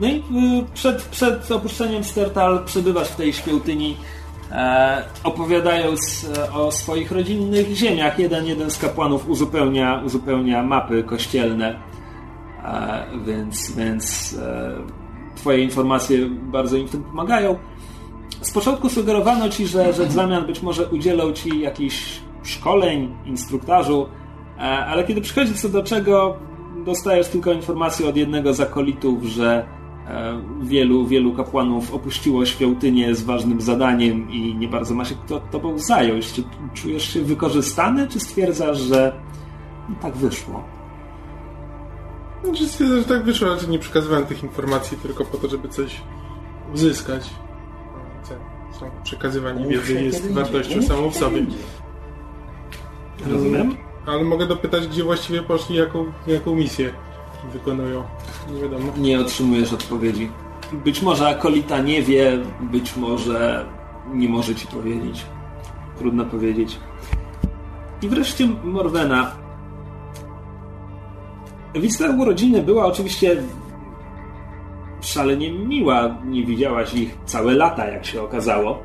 No 0.00 0.08
i 0.08 0.16
y, 0.16 0.64
przed, 0.74 1.02
przed 1.02 1.50
opuszczeniem 1.50 2.04
Stertal 2.04 2.64
przebywasz 2.64 3.08
w 3.08 3.16
tej 3.16 3.32
świątyni, 3.32 3.96
e, 4.50 5.04
opowiadając 5.24 6.26
e, 6.38 6.52
o 6.52 6.72
swoich 6.72 7.12
rodzinnych 7.12 7.68
ziemiach. 7.68 8.18
Jeden, 8.18 8.46
jeden 8.46 8.70
z 8.70 8.78
kapłanów 8.78 9.28
uzupełnia, 9.28 10.02
uzupełnia 10.04 10.62
mapy 10.62 11.02
kościelne, 11.02 11.78
e, 12.64 13.06
więc, 13.26 13.72
więc 13.72 14.34
e, 14.42 14.74
Twoje 15.38 15.62
informacje 15.64 16.30
bardzo 16.30 16.76
im 16.76 16.88
w 16.88 16.90
tym 16.90 17.02
pomagają. 17.02 17.56
Z 18.40 18.50
początku 18.50 18.88
sugerowano 18.88 19.48
Ci, 19.48 19.66
że, 19.66 19.92
że 19.92 20.06
w 20.06 20.12
zamian 20.12 20.46
być 20.46 20.62
może 20.62 20.86
udzielą 20.86 21.32
Ci 21.32 21.60
jakichś 21.60 22.20
szkoleń, 22.42 23.14
instruktażu, 23.26 24.06
e, 24.58 24.60
ale 24.60 25.04
kiedy 25.04 25.20
przychodzi 25.20 25.54
co 25.54 25.68
do 25.68 25.82
czego, 25.82 26.36
dostajesz 26.84 27.28
tylko 27.28 27.52
informację 27.52 28.08
od 28.08 28.16
jednego 28.16 28.54
z 28.54 28.60
akolitów, 28.60 29.24
że 29.24 29.66
e, 30.08 30.40
wielu, 30.62 31.06
wielu 31.06 31.32
kapłanów 31.32 31.94
opuściło 31.94 32.46
świątynię 32.46 33.14
z 33.14 33.22
ważnym 33.22 33.60
zadaniem 33.60 34.30
i 34.30 34.54
nie 34.54 34.68
bardzo 34.68 34.94
ma 34.94 35.04
się 35.04 35.14
kto 35.14 35.40
tobą 35.40 35.78
zająć. 35.78 36.32
Czy 36.32 36.42
czujesz 36.74 37.12
się 37.14 37.22
wykorzystany, 37.22 38.08
czy 38.08 38.20
stwierdzasz, 38.20 38.78
że 38.78 39.12
no, 39.88 39.94
tak 40.02 40.16
wyszło? 40.16 40.77
Znaczy 42.44 42.68
stwierdzę, 42.68 42.98
że 42.98 43.04
tak 43.04 43.22
wyszło, 43.24 43.56
że 43.58 43.66
nie 43.66 43.78
przekazywałem 43.78 44.26
tych 44.26 44.42
informacji 44.42 44.96
tylko 44.96 45.24
po 45.24 45.38
to, 45.38 45.48
żeby 45.48 45.68
coś 45.68 46.00
uzyskać. 46.74 47.30
Co- 48.22 48.84
Przekazywanie 49.04 49.66
wiedzy 49.66 50.02
jest 50.02 50.32
wartością 50.32 50.82
samą 50.82 51.10
w 51.10 51.16
sobie. 51.16 51.46
Rozumiem? 53.30 53.76
Ale 54.06 54.24
mogę 54.24 54.46
dopytać, 54.46 54.86
gdzie 54.88 55.04
właściwie 55.04 55.42
poszli, 55.42 55.76
jaką, 55.76 56.04
jaką 56.26 56.54
misję 56.54 56.90
wykonują. 57.52 58.04
Nie 58.54 58.60
wiadomo. 58.62 58.92
Nie 58.96 59.20
otrzymujesz 59.20 59.72
odpowiedzi. 59.72 60.30
Być 60.72 61.02
może 61.02 61.28
akolita 61.28 61.78
nie 61.80 62.02
wie, 62.02 62.38
być 62.60 62.96
może 62.96 63.66
nie 64.12 64.28
może 64.28 64.54
ci 64.54 64.66
powiedzieć. 64.66 65.26
Trudno 65.98 66.24
powiedzieć. 66.24 66.78
I 68.02 68.08
wreszcie 68.08 68.48
Morwena. 68.64 69.32
Wizyta 71.74 72.10
urodziny 72.10 72.62
była 72.62 72.86
oczywiście 72.86 73.42
szalenie 75.00 75.52
miła. 75.52 76.16
Nie 76.24 76.44
widziałaś 76.44 76.94
ich 76.94 77.18
całe 77.24 77.54
lata, 77.54 77.88
jak 77.88 78.06
się 78.06 78.22
okazało. 78.22 78.82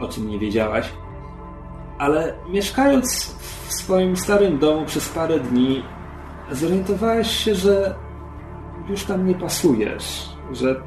O 0.00 0.08
czym 0.08 0.28
nie 0.28 0.38
wiedziałaś. 0.38 0.88
Ale 1.98 2.34
mieszkając 2.48 3.34
w 3.66 3.72
swoim 3.72 4.16
starym 4.16 4.58
domu 4.58 4.86
przez 4.86 5.08
parę 5.08 5.40
dni, 5.40 5.82
zorientowałaś 6.50 7.30
się, 7.44 7.54
że 7.54 7.94
już 8.88 9.04
tam 9.04 9.26
nie 9.26 9.34
pasujesz, 9.34 10.28
że 10.52 10.82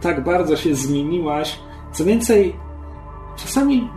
tak 0.00 0.24
bardzo 0.24 0.56
się 0.56 0.74
zmieniłaś. 0.74 1.58
Co 1.92 2.04
więcej, 2.04 2.56
czasami 3.36 3.88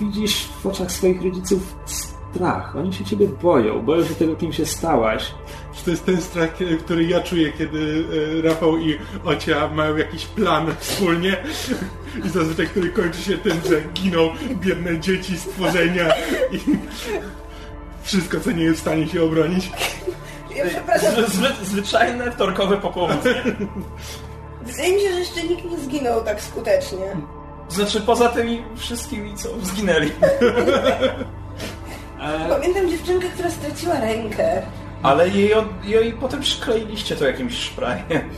widzisz 0.00 0.48
w 0.62 0.66
oczach 0.66 0.92
swoich 0.92 1.22
rodziców 1.22 1.76
strach. 1.84 2.76
Oni 2.76 2.92
się 2.92 3.04
ciebie 3.04 3.28
boją, 3.42 3.82
boją 3.82 4.04
się 4.04 4.14
tego, 4.14 4.36
kim 4.36 4.52
się 4.52 4.66
stałaś. 4.66 5.34
Czy 5.74 5.84
to 5.84 5.90
jest 5.90 6.06
ten 6.06 6.20
strach, 6.22 6.56
kie- 6.56 6.76
który 6.78 7.04
ja 7.04 7.20
czuję, 7.20 7.52
kiedy 7.52 8.04
e, 8.38 8.48
Rafał 8.48 8.78
i 8.78 8.98
Ocia 9.24 9.68
mają 9.68 9.96
jakiś 9.96 10.26
plan 10.26 10.74
wspólnie 10.78 11.36
i 12.24 12.28
zazwyczaj, 12.28 12.66
który 12.66 12.90
kończy 12.90 13.22
się 13.22 13.38
tym, 13.38 13.60
że 13.68 13.80
giną 13.94 14.30
biedne 14.54 15.00
dzieci, 15.00 15.38
stworzenia 15.38 16.08
i 16.52 16.60
wszystko, 18.02 18.40
co 18.40 18.50
nie 18.50 18.62
jest 18.64 18.78
w 18.78 18.82
stanie 18.82 19.08
się 19.08 19.22
obronić. 19.22 19.70
Ja 20.56 20.64
przepraszam, 20.68 21.10
Zwy, 21.28 21.48
zwyczajne 21.62 22.32
wtorkowe 22.32 22.76
popołudnie. 22.76 23.34
wydaje 24.62 24.94
mi 24.94 25.00
się, 25.00 25.12
że 25.12 25.18
jeszcze 25.18 25.42
nikt 25.42 25.64
nie 25.64 25.78
zginął 25.78 26.24
tak 26.24 26.40
skutecznie. 26.42 27.16
Znaczy 27.68 28.00
poza 28.00 28.28
tymi 28.28 28.62
wszystkimi, 28.76 29.34
co 29.36 29.48
zginęli. 29.62 30.10
E, 32.20 32.48
Pamiętam 32.54 32.90
dziewczynkę, 32.90 33.28
która 33.28 33.50
straciła 33.50 34.00
rękę. 34.00 34.62
Ale 35.02 35.28
jej, 35.28 35.54
od- 35.54 35.84
jej 35.84 36.12
potem 36.12 36.40
przykleiliście 36.40 37.16
to 37.16 37.26
jakimś 37.26 37.54
szprajem. 37.58 38.30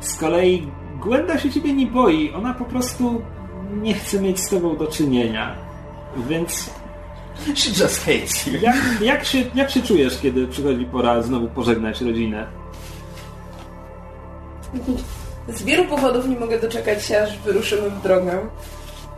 z 0.00 0.16
kolei 0.16 0.68
Gwenda 1.00 1.38
się 1.38 1.50
ciebie 1.50 1.72
nie 1.72 1.86
boi. 1.86 2.32
Ona 2.34 2.54
po 2.54 2.64
prostu 2.64 3.22
nie 3.82 3.94
chce 3.94 4.20
mieć 4.20 4.40
z 4.40 4.48
tobą 4.48 4.76
do 4.76 4.86
czynienia. 4.86 5.54
Więc 6.16 6.70
She 7.54 7.70
just 7.84 8.04
hates 8.04 8.46
you. 8.46 8.52
jak, 8.60 8.76
jak, 9.00 9.24
się, 9.24 9.38
jak 9.54 9.70
się 9.70 9.82
czujesz, 9.82 10.18
kiedy 10.18 10.46
przychodzi 10.48 10.84
pora 10.84 11.22
znowu 11.22 11.48
pożegnać 11.48 12.00
rodzinę? 12.00 12.46
Z 15.48 15.62
wielu 15.62 15.84
powodów 15.84 16.26
nie 16.28 16.40
mogę 16.40 16.60
doczekać 16.60 17.04
się, 17.06 17.22
aż 17.22 17.38
wyruszymy 17.38 17.90
w 17.90 18.02
drogę. 18.02 18.38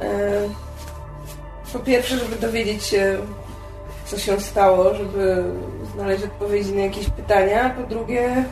E, 0.00 0.48
Po 1.72 1.78
pierwsze, 1.78 2.18
żeby 2.18 2.36
dowiedzieć 2.36 2.84
się, 2.84 3.18
co 4.06 4.18
się 4.18 4.40
stało, 4.40 4.94
żeby 4.94 5.44
znaleźć 5.94 6.24
odpowiedzi 6.24 6.72
na 6.72 6.82
jakieś 6.82 7.08
pytania. 7.10 7.70
Po 7.70 7.82
drugie, 7.82 8.44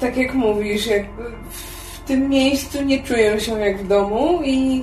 tak 0.00 0.16
jak 0.16 0.34
mówisz, 0.34 0.86
jakby 0.86 1.22
w 1.50 2.00
tym 2.06 2.28
miejscu 2.28 2.82
nie 2.82 3.02
czuję 3.02 3.40
się 3.40 3.60
jak 3.60 3.78
w 3.78 3.88
domu 3.88 4.40
i, 4.44 4.82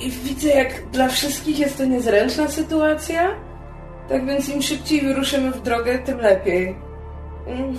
i 0.00 0.10
widzę, 0.10 0.48
jak 0.48 0.90
dla 0.90 1.08
wszystkich 1.08 1.58
jest 1.58 1.78
to 1.78 1.84
niezręczna 1.84 2.48
sytuacja. 2.48 3.34
Tak 4.08 4.26
więc 4.26 4.48
im 4.48 4.62
szybciej 4.62 5.00
wyruszymy 5.00 5.50
w 5.50 5.62
drogę, 5.62 5.98
tym 5.98 6.18
lepiej. 6.18 6.76
Mm, 7.46 7.76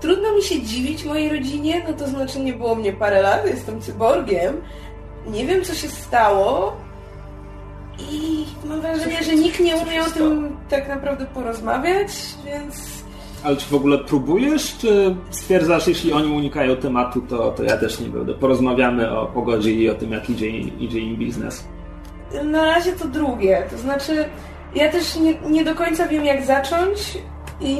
Trudno 0.00 0.36
mi 0.36 0.42
się 0.42 0.62
dziwić 0.62 1.04
mojej 1.04 1.28
rodzinie, 1.28 1.82
no 1.88 1.94
to 1.94 2.08
znaczy 2.08 2.40
nie 2.40 2.52
było 2.52 2.74
mnie 2.74 2.92
parę 2.92 3.22
lat, 3.22 3.46
jestem 3.46 3.80
cyborgiem. 3.80 4.62
Nie 5.26 5.46
wiem, 5.46 5.64
co 5.64 5.74
się 5.74 5.88
stało 5.88 6.76
i 7.98 8.44
mam 8.68 8.80
wrażenie, 8.80 9.24
że 9.24 9.34
nikt 9.34 9.60
nie 9.60 9.76
umiał 9.76 10.06
o 10.06 10.10
tym 10.10 10.56
tak 10.70 10.88
naprawdę 10.88 11.26
porozmawiać, 11.26 12.08
więc 12.44 13.02
Ale 13.44 13.56
czy 13.56 13.66
w 13.66 13.74
ogóle 13.74 13.98
próbujesz, 13.98 14.76
czy 14.78 15.16
stwierdzasz, 15.30 15.88
jeśli 15.88 16.12
oni 16.12 16.32
unikają 16.32 16.76
tematu, 16.76 17.20
to, 17.20 17.50
to 17.50 17.62
ja 17.62 17.76
też 17.76 18.00
nie 18.00 18.08
będę. 18.08 18.34
Porozmawiamy 18.34 19.18
o 19.18 19.26
pogodzie 19.26 19.72
i 19.72 19.90
o 19.90 19.94
tym, 19.94 20.12
jak 20.12 20.30
idzie, 20.30 20.48
idzie 20.58 20.98
im 21.00 21.16
biznes. 21.16 21.64
na 22.44 22.64
razie 22.64 22.92
to 22.92 23.08
drugie. 23.08 23.66
To 23.70 23.78
znaczy, 23.78 24.24
ja 24.74 24.92
też 24.92 25.16
nie, 25.16 25.34
nie 25.50 25.64
do 25.64 25.74
końca 25.74 26.06
wiem, 26.08 26.24
jak 26.24 26.44
zacząć 26.44 27.18
i 27.60 27.78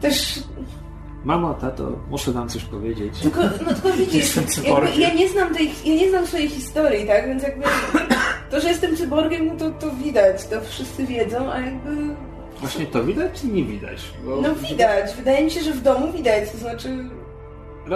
też 0.00 0.42
Mamo, 1.24 1.54
tato, 1.54 1.92
muszę 2.10 2.32
wam 2.32 2.48
coś 2.48 2.64
powiedzieć. 2.64 3.18
Tylko, 3.18 3.40
no 3.42 3.74
tylko 3.74 3.92
widzisz, 3.92 4.36
jakby 4.36 5.00
ja 5.00 5.14
nie 5.14 5.28
znam 5.28 5.54
tej, 5.54 5.70
ja 5.84 5.94
nie 5.94 6.10
znam 6.10 6.26
swojej 6.26 6.48
historii, 6.48 7.06
tak? 7.06 7.26
Więc 7.28 7.42
jakby 7.42 7.64
to, 8.50 8.60
że 8.60 8.68
jestem 8.68 8.96
cyborgiem, 8.96 9.46
no 9.46 9.54
to, 9.54 9.70
to 9.70 9.90
widać, 9.90 10.46
to 10.46 10.60
wszyscy 10.60 11.06
wiedzą, 11.06 11.52
a 11.52 11.60
jakby 11.60 12.14
Właśnie 12.60 12.86
to 12.86 13.04
widać 13.04 13.40
czy 13.40 13.46
nie 13.46 13.64
widać? 13.64 13.98
Bo... 14.24 14.40
No 14.40 14.54
widać, 14.54 15.14
wydaje 15.16 15.44
mi 15.44 15.50
się, 15.50 15.60
że 15.60 15.72
w 15.72 15.82
domu 15.82 16.12
widać, 16.12 16.50
to 16.50 16.58
znaczy... 16.58 16.88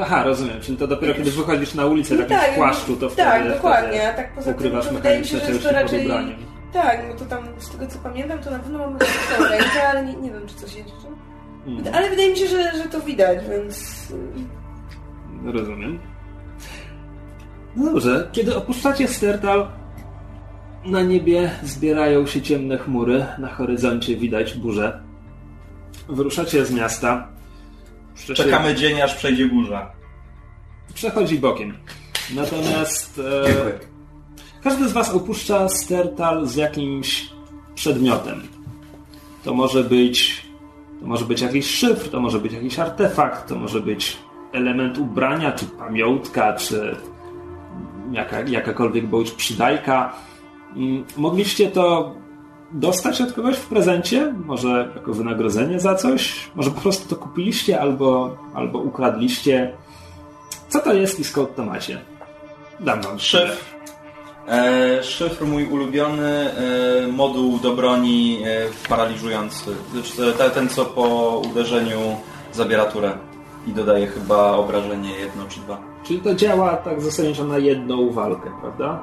Aha, 0.00 0.23
rozumiem, 0.25 0.61
czyli 0.61 0.78
to 0.78 0.87
dopiero 0.87 1.14
kiedy 1.14 1.30
wychodzisz 1.30 1.75
na 1.75 1.87
ulicę 1.87 2.14
w 2.14 2.18
No 2.18 2.23
jakimś 2.23 2.40
tak, 2.40 2.54
płaszczu, 2.54 2.97
to 2.97 3.11
wtedy, 3.11 3.28
Tak, 3.30 3.49
dokładnie, 3.49 4.08
a 4.08 4.12
tak 4.12 4.35
poza 4.35 4.44
tym 4.47 4.54
ukrywasz 4.54 4.87
to 4.87 4.94
wydaje 4.94 5.18
mi 5.18 5.26
się, 5.26 5.38
że 5.38 5.52
jest 5.52 5.62
to 5.62 5.73
raczej... 5.73 6.08
Tak, 6.73 7.04
no 7.08 7.14
to 7.14 7.25
tam 7.25 7.49
z 7.58 7.70
tego 7.70 7.87
co 7.87 7.99
pamiętam, 7.99 8.38
to 8.38 8.50
na 8.50 8.58
pewno 8.58 8.78
mamy 8.78 8.99
rękę, 9.50 9.88
ale 9.90 10.04
nie, 10.04 10.14
nie 10.14 10.30
wiem, 10.30 10.47
czy 10.47 10.54
coś 10.54 10.75
jeszcze. 10.75 11.08
Mm, 11.68 11.94
Ale 11.94 12.10
wydaje 12.10 12.30
mi 12.30 12.37
się, 12.37 12.46
że, 12.48 12.72
że 12.82 12.88
to 12.88 13.00
widać, 13.00 13.38
więc... 13.50 14.06
rozumiem. 15.44 15.98
No 17.76 17.84
dobrze, 17.92 18.28
kiedy 18.32 18.56
opuszczacie 18.56 19.08
Stertal, 19.08 19.68
na 20.84 21.02
niebie 21.02 21.50
zbierają 21.62 22.26
się 22.26 22.42
ciemne 22.42 22.78
chmury, 22.78 23.26
na 23.38 23.48
horyzoncie 23.48 24.16
widać 24.16 24.54
burzę. 24.54 25.00
Wyruszacie 26.08 26.64
z 26.64 26.70
miasta. 26.70 27.28
Puszczacie- 28.14 28.34
Czekamy 28.44 28.75
dzień, 28.75 29.00
aż 29.00 29.14
przejdzie 29.14 29.46
burza. 29.48 29.92
Przechodzi 30.94 31.38
bokiem. 31.38 31.75
Natomiast 32.34 33.18
e, 33.18 33.72
każdy 34.62 34.88
z 34.88 34.92
Was 34.92 35.10
opuszcza 35.10 35.68
Stertal 35.68 36.46
z 36.46 36.56
jakimś 36.56 37.30
przedmiotem. 37.75 38.42
To 39.44 39.54
może 39.54 39.84
być 39.84 40.46
to 41.00 41.07
może 41.07 41.25
być 41.25 41.40
jakiś 41.40 41.67
szyfr, 41.71 42.11
to 42.11 42.21
może 42.21 42.38
być 42.38 42.52
jakiś 42.52 42.78
artefakt, 42.78 43.49
to 43.49 43.57
może 43.57 43.81
być 43.81 44.17
element 44.52 44.99
ubrania, 44.99 45.52
czy 45.52 45.64
pamiątka, 45.67 46.52
czy 46.52 46.97
jaka, 48.12 48.40
jakakolwiek 48.40 49.07
bądź 49.07 49.31
przydajka. 49.31 50.12
Mm, 50.76 51.05
Mogliście 51.17 51.71
to 51.71 52.14
dostać 52.73 53.21
od 53.21 53.33
kogoś 53.33 53.57
w 53.57 53.67
prezencie? 53.67 54.35
Może 54.47 54.93
jako 54.95 55.12
wynagrodzenie 55.12 55.81
za 55.81 55.95
coś? 55.95 56.50
Może 56.55 56.71
po 56.71 56.81
prostu 56.81 57.09
to 57.09 57.17
kupiliście 57.17 57.81
albo, 57.81 58.37
albo 58.55 58.78
ukradliście? 58.78 59.73
Co 60.69 60.81
to 60.81 60.95
jest 60.95 61.21
i 61.21 61.25
skąd 61.25 61.55
to 61.55 61.64
macie? 61.64 62.00
Dam 62.81 63.00
wam. 63.00 63.19
Szyfr. 63.19 63.77
E, 64.49 65.02
szyfr 65.02 65.45
mój 65.47 65.64
ulubiony, 65.64 66.50
e, 67.05 67.09
moduł 67.12 67.59
do 67.59 67.73
broni 67.75 68.38
e, 68.45 68.88
paraliżujący. 68.88 69.71
Znaczy, 69.93 70.33
te- 70.38 70.50
ten, 70.50 70.69
co 70.69 70.85
po 70.85 71.38
uderzeniu 71.50 71.99
zabiera 72.52 72.85
turę 72.85 73.12
i 73.67 73.73
dodaje 73.73 74.07
chyba 74.07 74.52
obrażenie 74.52 75.11
jedno 75.11 75.45
czy 75.49 75.61
dwa. 75.61 75.78
Czyli 76.05 76.21
to 76.21 76.35
działa 76.35 76.76
tak 76.76 77.00
zasadniczo 77.00 77.45
na 77.45 77.59
jedną 77.59 78.11
walkę, 78.11 78.50
prawda? 78.61 78.99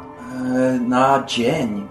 E, 0.56 0.80
na 0.88 1.24
dzień. 1.28 1.88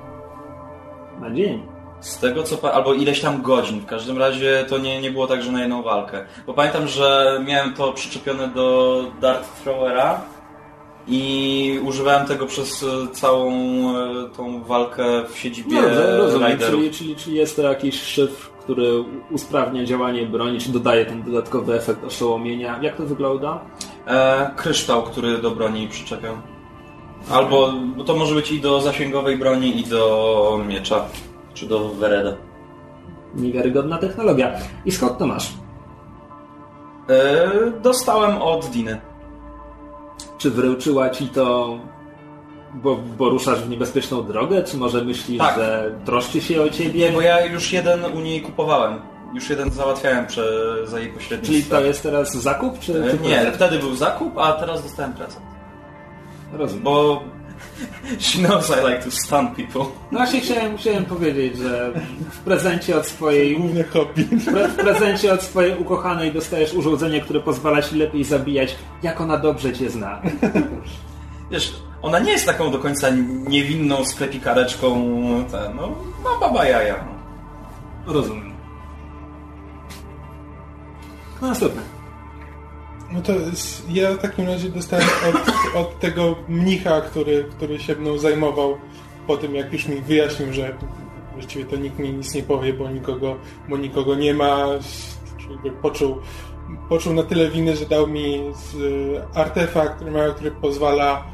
Na 1.21 1.31
dzień. 1.31 1.63
Z 2.01 2.19
tego 2.19 2.43
co 2.43 2.75
albo 2.75 2.95
ileś 2.95 3.21
tam 3.21 3.43
godzin. 3.43 3.81
W 3.81 3.87
każdym 3.87 4.19
razie 4.19 4.65
to 4.69 4.79
nie, 4.79 5.01
nie 5.01 5.11
było 5.11 5.27
tak, 5.27 5.43
że 5.43 5.53
na 5.53 5.61
jedną 5.61 5.83
walkę. 5.83 6.25
Bo 6.47 6.55
pamiętam, 6.55 6.89
że 6.89 7.41
miałem 7.47 7.75
to 7.75 7.93
przyczepione 7.93 8.49
do 8.49 9.05
Dart 9.21 9.47
Throwera 9.63 10.21
i 11.09 11.81
używałem 11.87 12.27
tego 12.27 12.47
przez 12.47 12.83
e, 12.83 13.15
całą 13.15 13.53
e, 13.53 14.29
tą 14.37 14.63
walkę 14.63 15.05
w 15.29 15.39
siedzibie 15.39 15.83
Dobrze, 15.83 16.17
rozumiem. 16.17 16.59
Czyli, 16.59 16.91
czyli, 16.91 17.17
czyli 17.17 17.37
jest 17.37 17.57
to 17.57 17.63
jakiś 17.63 18.03
szyfr, 18.03 18.51
który 18.51 19.05
usprawnia 19.31 19.85
działanie 19.85 20.27
broni, 20.27 20.59
czy 20.59 20.73
dodaje 20.73 21.07
ten 21.07 21.23
dodatkowy 21.23 21.75
efekt 21.75 22.05
oszołomienia. 22.05 22.79
Jak 22.83 22.97
to 22.97 23.07
wygląda? 23.07 23.61
E, 24.07 24.51
kryształ, 24.57 25.03
który 25.03 25.39
do 25.39 25.51
broni 25.51 25.89
przyczepiam. 25.89 26.43
Albo 27.31 27.73
bo 27.97 28.05
to 28.05 28.17
może 28.17 28.35
być 28.35 28.53
i 28.53 28.61
do 28.61 28.81
zasięgowej 28.81 29.38
broni, 29.38 29.81
i 29.81 29.85
do 29.85 30.61
miecza. 30.69 31.05
Czy 31.55 31.67
do 31.67 31.88
Wereda. 31.88 32.37
Niewiarygodna 33.35 33.99
technologia. 33.99 34.53
I 34.85 34.93
skąd 34.93 35.19
to 35.19 35.27
masz? 35.27 35.53
E, 37.09 37.51
dostałem 37.83 38.43
od 38.43 38.67
Diny. 38.67 39.01
Czy 40.44 40.50
wręczyła 40.50 41.11
ci 41.11 41.28
to, 41.28 41.78
bo, 42.74 42.96
bo 43.18 43.28
ruszasz 43.28 43.61
w 43.61 43.68
niebezpieczną 43.70 44.22
drogę? 44.22 44.62
Czy 44.62 44.76
może 44.76 45.04
myślisz, 45.04 45.38
Tak. 45.38 45.57
że 45.57 45.90
troszczy 46.04 46.40
się 46.40 46.62
o 46.62 46.64
Nie, 46.64 46.70
ciebie? 46.70 47.12
bo 47.12 47.20
ja 47.20 47.46
już 47.46 47.72
jeden 47.72 48.04
u 48.04 48.20
niej 48.20 48.40
kupowałem. 48.42 48.98
Już 49.35 49.50
jeden 49.50 49.70
załatwiałem 49.70 50.26
prze, 50.26 50.44
za 50.87 50.98
jej 50.98 51.07
Czyli 51.09 51.18
pośrednictwem. 51.18 51.80
to 51.80 51.87
jest 51.87 52.02
teraz 52.02 52.35
zakup, 52.37 52.78
czy, 52.80 53.04
E, 53.04 53.11
czy 53.11 53.18
Nie, 53.22 53.35
prezent? 53.35 53.57
wtedy 53.57 53.78
był 53.78 53.94
zakup, 53.94 54.38
a 54.38 54.52
teraz 54.52 54.83
dostałem 54.83 55.12
prezent. 55.12 55.42
Rozumiem. 56.52 56.85
Bo 56.85 57.22
she 58.18 58.38
knows 58.38 58.70
I 58.70 58.88
like 58.90 59.05
to 59.05 59.11
stun 59.11 59.48
people. 59.55 59.81
No 60.12 60.18
właśnie 60.18 60.40
chciałem, 60.40 60.77
chciałem 60.79 61.05
powiedzieć, 61.05 61.59
że 61.59 61.92
w 62.31 62.38
prezencie 62.38 62.96
od 62.96 63.07
swojej 63.07 63.57
Główne 63.57 63.85
hobby. 63.85 64.24
W 64.24 64.46
pre- 64.46 64.68
w 64.68 64.74
prezencie 64.74 65.33
od 65.33 65.42
swojej 65.42 65.79
ukochanej 65.79 66.33
dostajesz 66.33 66.74
urządzenie, 66.74 67.20
które 67.20 67.40
pozwala 67.40 67.83
ci 67.83 67.96
lepiej 67.96 68.24
zabijać, 68.24 68.77
jak 69.03 69.20
ona 69.20 69.37
dobrze 69.38 69.72
cię 69.72 69.90
zna. 69.90 70.22
Wiesz, 71.50 71.74
ona 72.03 72.18
nie 72.18 72.33
jest 72.33 72.46
taką 72.46 72.70
do 72.70 72.79
końca 72.79 73.09
niewinną 73.48 74.05
sklepikareczką, 74.05 74.94
ten, 75.50 75.77
no, 75.77 75.88
ma 76.24 76.40
baba 76.40 76.64
jaja. 76.64 77.05
No. 78.07 78.12
Rozumiem. 78.12 78.55
No, 81.42 81.48
Następny. 81.48 81.83
No 83.12 83.23
to 83.23 83.33
ja 83.88 84.12
w 84.12 84.19
takim 84.19 84.47
razie 84.47 84.69
dostałem 84.69 85.07
od, 85.29 85.77
od 85.81 86.01
tego 86.01 86.37
mnicha, 86.49 87.01
który, 87.01 87.45
który 87.45 87.79
się 87.79 87.95
mną 87.95 88.19
zajmował 88.19 88.79
po 89.27 89.37
tym, 89.37 89.55
jak 89.55 89.73
już 89.73 89.88
mi 89.88 90.01
wyjaśnił, 90.01 90.53
że 90.53 90.77
właściwie 91.33 91.64
to 91.64 91.77
nikt 91.77 91.99
mi 91.99 92.12
nic 92.12 92.35
nie 92.35 92.43
powie, 92.43 92.73
bo 92.73 92.90
nikogo, 92.90 93.37
bo 93.69 93.77
nikogo 93.77 94.14
nie 94.14 94.35
ma. 94.35 94.67
Poczuł, 95.83 96.17
poczuł 96.88 97.14
na 97.14 97.23
tyle 97.23 97.51
winy, 97.51 97.77
że 97.77 97.87
dał 97.87 98.07
mi 98.07 98.40
artefakt, 99.35 99.97
który, 99.97 100.11
ma, 100.11 100.29
który 100.29 100.51
pozwala 100.51 101.25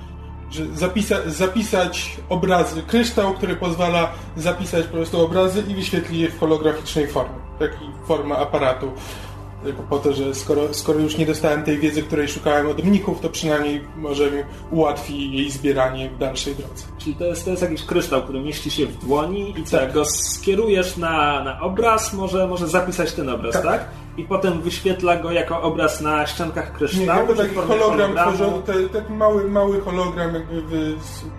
że 0.50 0.66
zapisa, 0.66 1.16
zapisać 1.26 2.16
obrazy, 2.28 2.83
kryształ, 2.83 3.35
który 3.35 3.56
pozwala 3.56 4.12
zapisać 4.37 4.87
po 4.87 4.92
prostu 4.92 5.24
obrazy 5.24 5.64
i 5.68 5.74
wyświetlić 5.74 6.20
je 6.20 6.30
w 6.30 6.38
holograficznej 6.38 7.06
formie. 7.06 7.35
Taki 7.59 7.85
forma 8.06 8.37
aparatu. 8.37 8.92
Tylko 9.64 9.82
po 9.82 9.98
to, 9.98 10.12
że 10.12 10.34
skoro, 10.34 10.74
skoro 10.74 10.98
już 10.98 11.16
nie 11.18 11.26
dostałem 11.26 11.62
tej 11.62 11.78
wiedzy, 11.78 12.02
której 12.02 12.28
szukałem 12.28 12.66
od 12.68 12.84
mnichów, 12.84 13.20
to 13.20 13.28
przynajmniej 13.28 13.84
może 13.96 14.30
mi 14.30 14.42
ułatwi 14.70 15.32
jej 15.32 15.50
zbieranie 15.50 16.10
w 16.10 16.18
dalszej 16.18 16.54
drodze. 16.54 16.84
Czyli 16.98 17.14
to 17.14 17.24
jest, 17.24 17.44
to 17.44 17.50
jest 17.50 17.62
jakiś 17.62 17.84
kryształ, 17.84 18.22
który 18.22 18.40
mieści 18.40 18.70
się 18.70 18.86
w 18.86 18.98
dłoni 18.98 19.54
i 19.58 19.64
co, 19.64 19.70
Tak. 19.76 19.80
jak 19.86 19.92
go 19.94 20.04
skierujesz 20.04 20.96
na, 20.96 21.44
na 21.44 21.60
obraz, 21.60 22.12
może, 22.12 22.46
może 22.46 22.68
zapisać 22.68 23.12
ten 23.12 23.28
obraz, 23.28 23.52
tak. 23.54 23.64
Tak. 23.64 23.84
I 24.16 24.24
potem 24.24 24.60
wyświetla 24.60 25.16
go 25.16 25.32
jako 25.32 25.62
obraz 25.62 26.00
na 26.00 26.26
ściankach 26.26 26.72
Nie, 26.72 26.78
kryształu? 26.78 27.08
jako 27.20 27.34
czy 27.34 27.42
taki 27.42 27.54
hologram, 27.54 28.14
taki 28.92 29.12
mały, 29.12 29.50
mały 29.50 29.80
hologram 29.80 30.34
jakby 30.34 30.94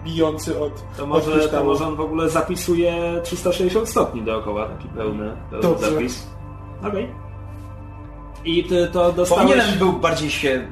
bijący 0.06 0.60
od, 0.60 0.74
To 0.98 1.04
od 1.04 1.10
może, 1.10 1.32
to 1.32 1.38
kryształu. 1.38 1.66
może 1.66 1.88
on 1.88 1.96
w 1.96 2.00
ogóle 2.02 2.30
zapisuje 2.30 3.22
360 3.24 3.90
stopni 3.90 4.22
dookoła, 4.22 4.66
taki 4.68 4.88
pełny, 4.88 5.32
pełny 5.62 5.78
zapis. 5.80 6.28
Okej. 6.88 7.21
I 8.46 8.64
ty 8.64 8.88
to 8.94 9.12
dostałeś... 9.14 9.44
Powinienem 9.44 9.80
był 9.80 9.94
bardziej 9.94 10.30
się 10.30 10.68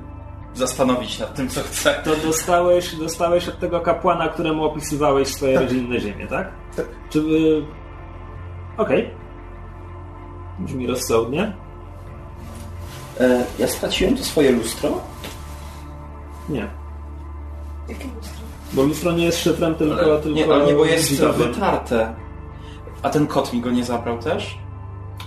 zastanowić 0.53 1.19
nad 1.19 1.35
tym, 1.35 1.49
co 1.49 1.61
chce. 1.61 2.01
To 2.03 2.15
dostałeś, 2.27 2.95
dostałeś 2.95 3.47
od 3.49 3.59
tego 3.59 3.79
kapłana, 3.79 4.29
któremu 4.29 4.63
opisywałeś 4.63 5.27
swoje 5.27 5.53
Tak. 5.53 5.63
rodzinne 5.63 5.99
ziemię, 5.99 6.27
tak? 6.27 6.51
Tak. 6.75 6.85
Czy... 7.09 7.19
y, 7.19 7.65
Okej. 8.77 9.09
Brzmi 10.59 10.87
rozsądnie. 10.87 11.53
E, 13.19 13.45
ja 13.59 13.67
straciłem 13.67 14.17
to 14.17 14.23
swoje 14.23 14.51
lustro? 14.51 14.89
Nie. 16.49 16.67
Jakie 17.89 18.07
lustro? 18.15 18.39
Bo 18.73 18.83
lustro 18.83 19.11
nie 19.11 19.25
jest 19.25 19.39
szyfrem, 19.39 19.75
tylko... 19.75 19.99
Ale, 20.01 20.19
tylko 20.19 20.37
nie, 20.37 20.53
ale 20.53 20.65
nie, 20.65 20.73
bo 20.73 20.85
jest 20.85 21.21
wytarte. 21.23 22.15
A 23.03 23.09
ten 23.09 23.27
kot 23.27 23.53
mi 23.53 23.61
go 23.61 23.71
nie 23.71 23.83
zabrał 23.85 24.17
też? 24.19 24.57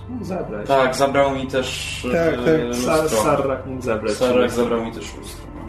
Mógł 0.09 0.25
zabrać. 0.25 0.67
Tak, 0.67 0.95
zabrał 0.95 1.35
mi 1.35 1.47
też 1.47 1.99
Tak, 2.11 2.47
e, 2.47 2.65
tak. 2.69 2.75
Sar, 2.75 3.03
lustro. 3.03 3.23
Sarrak 3.23 3.65
mógł 3.65 3.81
zabrać. 3.81 4.13
Sarrak 4.13 4.51
zabrał 4.51 4.85
mi 4.85 4.91
też 4.91 5.17
lustro. 5.17 5.45
No. 5.55 5.61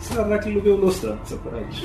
Sarraki 0.00 0.50
lubią 0.50 0.76
lustro, 0.76 1.12
co 1.24 1.36
poradzić. 1.36 1.84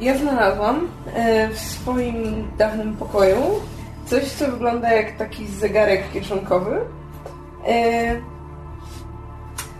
Ja 0.00 0.18
znalazłam 0.18 0.88
e, 1.14 1.48
w 1.48 1.58
swoim 1.58 2.48
dawnym 2.58 2.96
pokoju 2.96 3.42
coś, 4.04 4.24
co 4.24 4.50
wygląda 4.50 4.92
jak 4.92 5.16
taki 5.16 5.46
zegarek 5.46 6.12
kieszonkowy. 6.12 6.80
E, 7.66 8.16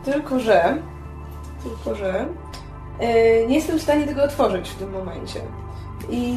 tylko, 0.05 0.41
że 0.41 0.77
tylko, 1.63 1.95
że 1.95 2.27
nie 3.49 3.55
jestem 3.55 3.79
w 3.79 3.83
stanie 3.83 4.07
tego 4.07 4.23
otworzyć 4.23 4.71
w 4.71 4.75
tym 4.75 4.91
momencie. 4.91 5.41
I 6.11 6.35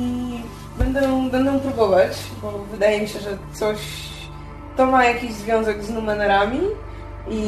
będę, 0.80 1.30
będę 1.32 1.60
próbować, 1.60 2.18
bo 2.42 2.52
wydaje 2.72 3.02
mi 3.02 3.08
się, 3.08 3.20
że 3.20 3.38
coś 3.54 3.78
to 4.78 4.86
ma 4.86 5.06
jakiś 5.06 5.34
związek 5.34 5.84
z 5.84 5.90
numerami 5.90 6.60
i 7.30 7.44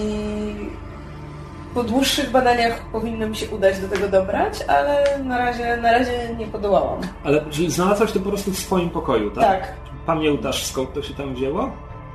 po 1.73 1.83
dłuższych 1.83 2.31
badaniach 2.31 2.79
powinno 2.91 3.27
mi 3.27 3.35
się 3.35 3.49
udać 3.49 3.79
do 3.79 3.87
tego 3.87 4.07
dobrać, 4.07 4.53
ale 4.67 5.19
na 5.23 5.37
razie, 5.37 5.77
na 5.77 5.91
razie 5.91 6.35
nie 6.37 6.47
podołałam. 6.47 7.01
Ale 7.23 7.45
czyli 7.49 7.71
znalazłaś 7.71 8.11
to 8.11 8.19
po 8.19 8.29
prostu 8.29 8.51
w 8.51 8.59
swoim 8.59 8.89
pokoju, 8.89 9.31
tak? 9.31 9.43
Tak. 9.43 9.73
Pamiętasz 10.05 10.65
skąd 10.65 10.93
to 10.93 11.01
się 11.01 11.13
tam 11.13 11.33
wzięło? 11.33 11.71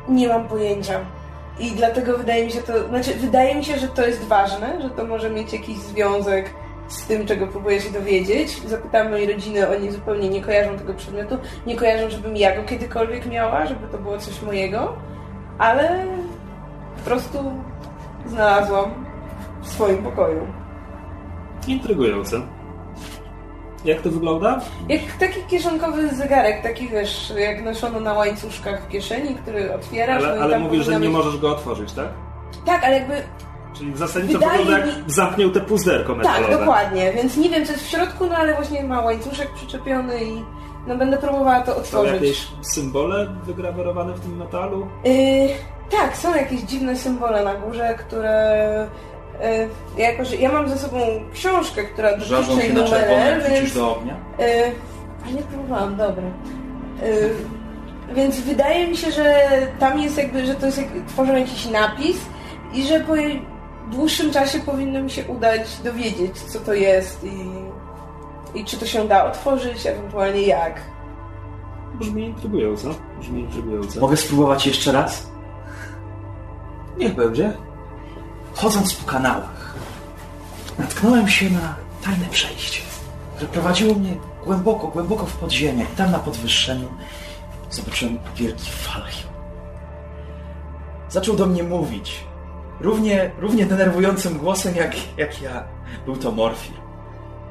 Nie 0.09 0.29
mam 0.29 0.48
pojęcia. 0.48 1.00
I 1.59 1.70
dlatego 1.70 2.18
wydaje 2.18 2.46
mi 2.46 2.52
się 2.52 2.62
to, 2.62 2.88
znaczy 2.88 3.14
wydaje 3.14 3.55
mi 3.55 3.64
się, 3.64 3.79
że 3.79 3.88
to 3.88 4.07
jest 4.07 4.24
ważne, 4.24 4.83
że 4.83 4.90
to 4.90 5.05
może 5.05 5.31
mieć 5.31 5.52
jakiś 5.52 5.79
związek 5.79 6.50
z 6.88 7.07
tym, 7.07 7.27
czego 7.27 7.46
próbuję 7.46 7.81
się 7.81 7.90
dowiedzieć. 7.90 8.62
Zapytałam 8.66 9.11
mojej 9.11 9.33
rodziny, 9.33 9.77
oni 9.77 9.90
zupełnie 9.90 10.29
nie 10.29 10.40
kojarzą 10.40 10.79
tego 10.79 10.94
przedmiotu, 10.94 11.38
nie 11.66 11.77
kojarzą, 11.77 12.11
żebym 12.11 12.37
ja 12.37 12.57
go 12.57 12.62
kiedykolwiek 12.62 13.27
miała, 13.27 13.66
żeby 13.66 13.88
to 13.92 13.99
było 13.99 14.18
coś 14.18 14.42
mojego, 14.42 14.96
ale 15.59 16.07
po 16.96 17.03
prostu 17.05 17.38
znalazłam 18.27 19.07
w 19.62 19.68
swoim 19.68 19.99
pokoju. 19.99 20.46
Intrygujące. 21.66 22.40
Jak 23.85 24.01
to 24.01 24.11
wygląda? 24.11 24.61
Jak 24.88 25.01
taki 25.20 25.42
kieszonkowy 25.42 26.09
zegarek, 26.09 26.62
taki 26.62 26.88
wiesz, 26.88 27.33
jak 27.38 27.64
noszono 27.64 28.01
na 28.01 28.12
łańcuszkach 28.12 28.83
w 28.83 28.88
kieszeni, 28.88 29.35
który 29.35 29.75
otwierasz. 29.75 30.22
no 30.22 30.29
Ale, 30.29 30.38
i 30.38 30.42
ale 30.42 30.59
mówisz, 30.59 30.85
że 30.85 31.01
nie 31.01 31.09
możesz 31.09 31.37
go 31.38 31.51
otworzyć, 31.51 31.92
tak? 31.92 32.09
Tak, 32.66 32.85
ale 32.85 32.94
jakby 32.99 33.22
Czyli 33.78 33.96
zasadniczo 33.96 34.38
Wydaje 34.38 34.58
wygląda 34.58 34.86
jak 34.86 34.96
mi- 34.96 35.02
zamknięte 35.06 35.60
puzderko 35.60 36.14
metalowe. 36.14 36.48
Tak, 36.48 36.58
dokładnie. 36.58 37.12
Więc 37.12 37.36
nie 37.36 37.48
wiem, 37.50 37.66
co 37.66 37.72
jest 37.72 37.84
w 37.84 37.88
środku, 37.90 38.26
no 38.26 38.36
ale 38.36 38.54
właśnie 38.54 38.84
ma 38.84 39.00
łańcuszek 39.00 39.50
przyczepiony 39.54 40.24
i 40.24 40.42
no 40.86 40.96
będę 40.96 41.16
próbowała 41.16 41.60
to 41.60 41.72
Są 41.72 41.78
otworzyć. 41.78 42.12
jakieś 42.12 42.48
symbole 42.62 43.26
wygrawerowane 43.44 44.12
w 44.12 44.20
tym 44.20 44.36
metalu? 44.36 44.86
Yy, 45.04 45.48
tak, 45.90 46.16
są 46.16 46.34
jakieś 46.34 46.60
dziwne 46.60 46.96
symbole 46.96 47.44
na 47.44 47.54
górze, 47.54 47.94
które... 47.98 48.86
Yy, 49.96 50.02
jako, 50.04 50.24
że 50.24 50.36
ja 50.36 50.52
mam 50.52 50.68
ze 50.68 50.78
sobą 50.78 50.98
książkę, 51.34 51.84
która 51.84 52.10
dotyczy 52.16 52.62
się 52.62 52.72
na 52.74 52.98
jak 52.98 53.38
wrzucisz 53.40 53.60
więc... 53.60 53.74
do 53.74 53.96
ognia? 53.96 54.14
Yy, 54.38 54.46
a 55.26 55.30
nie 55.30 55.42
próbowałam, 55.42 55.96
dobra. 55.96 56.24
Yy, 57.02 58.14
więc 58.14 58.40
wydaje 58.40 58.88
mi 58.88 58.96
się, 58.96 59.12
że 59.12 59.34
tam 59.78 59.98
jest 60.00 60.18
jakby, 60.18 60.46
że 60.46 60.54
to 60.54 60.66
jest 60.66 60.78
jak, 60.78 60.88
tworzą 61.08 61.36
jakiś 61.36 61.66
napis 61.66 62.16
i 62.74 62.82
że 62.82 63.00
po 63.00 63.16
dłuższym 63.87 64.33
czasie 64.33 64.59
powinno 64.59 65.03
mi 65.03 65.11
się 65.11 65.25
udać 65.25 65.77
dowiedzieć, 65.85 66.38
co 66.38 66.61
to 66.61 66.75
jest 66.75 67.25
i, 67.25 67.51
i 68.59 68.64
czy 68.64 68.77
to 68.77 68.87
się 68.87 69.09
da 69.09 69.25
otworzyć, 69.25 69.87
ewentualnie 69.87 70.42
jak. 70.42 70.81
Brzmi 71.94 72.25
intrygująco. 72.25 72.94
Brzmi 73.20 73.40
intrygująco. 73.40 74.01
Mogę 74.01 74.16
spróbować 74.16 74.66
jeszcze 74.66 74.92
raz? 74.92 75.27
Niech 76.99 77.14
będzie. 77.14 77.53
Chodząc 78.55 78.94
po 78.94 79.11
kanałach, 79.11 79.75
natknąłem 80.79 81.29
się 81.29 81.51
na 81.51 81.75
tajne 82.05 82.27
przejście, 82.31 82.81
które 83.37 83.51
prowadziło 83.53 83.94
mnie 83.94 84.16
głęboko, 84.44 84.88
głęboko 84.88 85.27
w 85.27 85.37
podziemie. 85.37 85.83
I 85.83 85.96
tam 85.96 86.11
na 86.11 86.18
podwyższeniu 86.18 86.88
zobaczyłem 87.70 88.18
wielki 88.37 88.70
falchion. 88.70 89.33
Zaczął 91.09 91.37
do 91.37 91.46
mnie 91.46 91.62
mówić. 91.62 92.25
Równie, 92.80 93.30
równie 93.38 93.66
denerwującym 93.66 94.38
głosem 94.38 94.76
jak, 94.76 94.92
jak 95.18 95.42
ja. 95.42 95.64
Był 96.04 96.16
to 96.16 96.32
Morfir. 96.32 96.76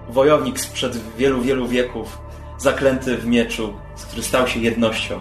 Wojownik 0.10 0.60
sprzed 0.60 0.98
wielu, 1.18 1.42
wielu 1.42 1.68
wieków, 1.68 2.22
zaklęty 2.58 3.18
w 3.18 3.26
mieczu, 3.26 3.74
który 4.08 4.24
stał 4.24 4.48
się 4.48 4.60
jednością 4.60 5.20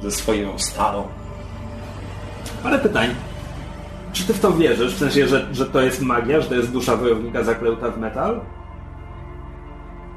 ze 0.00 0.10
swoją 0.10 0.58
stalą. 0.58 1.08
Parę 2.62 2.78
pytań. 2.78 3.14
Czy 4.12 4.24
ty 4.24 4.34
w 4.34 4.40
to 4.40 4.52
wierzysz? 4.52 4.94
W 4.94 4.98
sensie, 4.98 5.28
że, 5.28 5.48
że 5.52 5.66
to 5.66 5.80
jest 5.80 6.02
magia, 6.02 6.40
że 6.40 6.48
to 6.48 6.54
jest 6.54 6.72
dusza 6.72 6.96
wojownika 6.96 7.44
zaklęta 7.44 7.90
w 7.90 7.98
metal? 7.98 8.40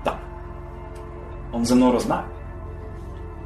Tak. 0.04 0.18
On 1.52 1.66
ze 1.66 1.76
mną 1.76 1.92
rozmawia. 1.92 2.28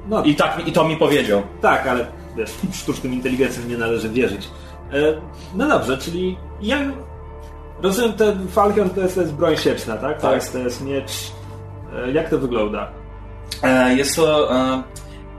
No 0.07 0.23
I, 0.23 0.35
tak, 0.35 0.67
I 0.67 0.71
to 0.71 0.87
mi 0.87 0.97
powiedział. 0.97 1.41
tak, 1.61 1.87
ale 1.87 2.07
wiesz, 2.37 2.51
sztucznym 2.73 3.13
inteligencjom 3.13 3.67
nie 3.67 3.77
należy 3.77 4.09
wierzyć. 4.09 4.49
E, 4.93 5.21
no 5.55 5.67
dobrze, 5.67 5.97
czyli 5.97 6.37
ja 6.61 6.77
rozumiem, 7.83 8.13
ten 8.13 8.47
Falcon 8.47 8.89
to 8.89 9.01
jest, 9.01 9.15
to 9.15 9.21
jest 9.21 9.33
broń 9.33 9.57
sieczna, 9.57 9.97
tak? 9.97 10.15
To, 10.15 10.21
Tak. 10.27 10.35
jest, 10.35 10.51
to 10.53 10.57
jest 10.59 10.85
miecz. 10.85 11.11
E, 12.07 12.11
jak 12.11 12.29
to 12.29 12.37
wygląda? 12.37 12.91
E, 13.63 13.95
Jest 13.95 14.15
to. 14.15 14.49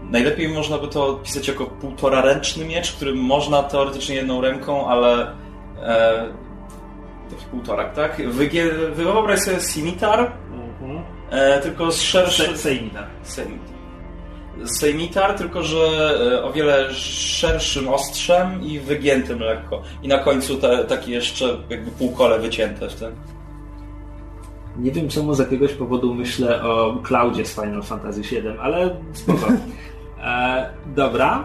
Najlepiej 0.03 0.49
można 0.49 0.79
by 0.79 0.89
to 0.89 1.07
opisać 1.09 1.49
jako 1.49 1.67
półtora 1.67 2.21
ręczny 2.23 2.65
miecz, 2.65 2.93
który 2.93 3.15
można 3.15 3.63
teoretycznie 3.63 4.15
jedną 4.17 4.41
ręką, 4.41 4.87
ale. 4.89 5.33
E, 5.83 6.29
taki 7.31 7.45
półtorak, 7.51 7.95
tak? 7.95 8.23
Wyobraź 8.95 9.41
sobie 9.41 9.61
scimitar, 9.61 10.33
Mhm. 10.53 11.03
e, 11.31 11.61
tylko 11.61 11.93
z 11.93 12.01
szerszy. 12.01 12.43
Se- 12.47 12.57
Sejmita. 12.59 13.07
Sejmitar. 13.23 13.78
Sejmitar, 14.65 15.35
tylko 15.35 15.63
że 15.63 16.15
e, 16.33 16.43
o 16.43 16.53
wiele 16.53 16.95
szerszym 16.95 17.89
ostrzem 17.89 18.63
i 18.63 18.81
wygiętym 18.81 19.41
lekko. 19.41 19.83
I 20.03 20.09
na 20.09 20.19
końcu 20.19 20.57
te, 20.57 20.85
takie 20.85 21.13
jeszcze 21.13 21.57
jakby 21.71 21.91
półkole 21.91 22.39
wycięte 22.39 22.89
w 22.89 22.95
tym. 22.95 23.13
Nie 24.77 24.91
wiem 24.93 25.09
czemu 25.09 25.35
z 25.35 25.39
jakiegoś 25.39 25.73
powodu 25.73 26.15
myślę 26.15 26.63
o 26.63 27.03
Cloudzie 27.03 27.47
z 27.47 27.55
Final 27.55 27.83
Fantasy 27.83 28.23
VII, 28.23 28.59
ale 28.61 28.97
spoko. 29.13 29.47
E, 30.25 30.71
dobra. 30.87 31.45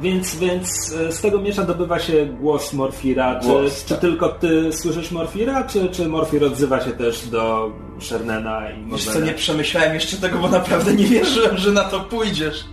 Więc, 0.00 0.36
więc 0.36 0.92
e, 0.92 1.12
z 1.12 1.20
tego 1.20 1.40
miecza 1.40 1.62
dobywa 1.62 1.98
się 1.98 2.26
głos 2.26 2.72
Morfira. 2.72 3.40
Czy, 3.40 3.46
Głos, 3.48 3.84
czy 3.84 3.90
tak. 3.90 4.00
tylko 4.00 4.28
ty 4.28 4.72
słyszysz 4.72 5.10
Morfira, 5.10 5.64
czy, 5.64 5.88
czy 5.88 6.08
Morfir 6.08 6.44
odzywa 6.44 6.80
się 6.80 6.90
też 6.90 7.26
do 7.26 7.70
Shernena 8.00 8.70
i 8.70 8.90
Wiesz 8.90 9.04
co, 9.04 9.20
nie 9.20 9.32
przemyślałem 9.34 9.94
jeszcze 9.94 10.16
tego, 10.16 10.38
bo 10.38 10.48
naprawdę 10.48 10.94
nie 10.94 11.04
wierzyłem, 11.04 11.56
że 11.58 11.72
na 11.72 11.84
to 11.84 12.00
pójdziesz. 12.00 12.64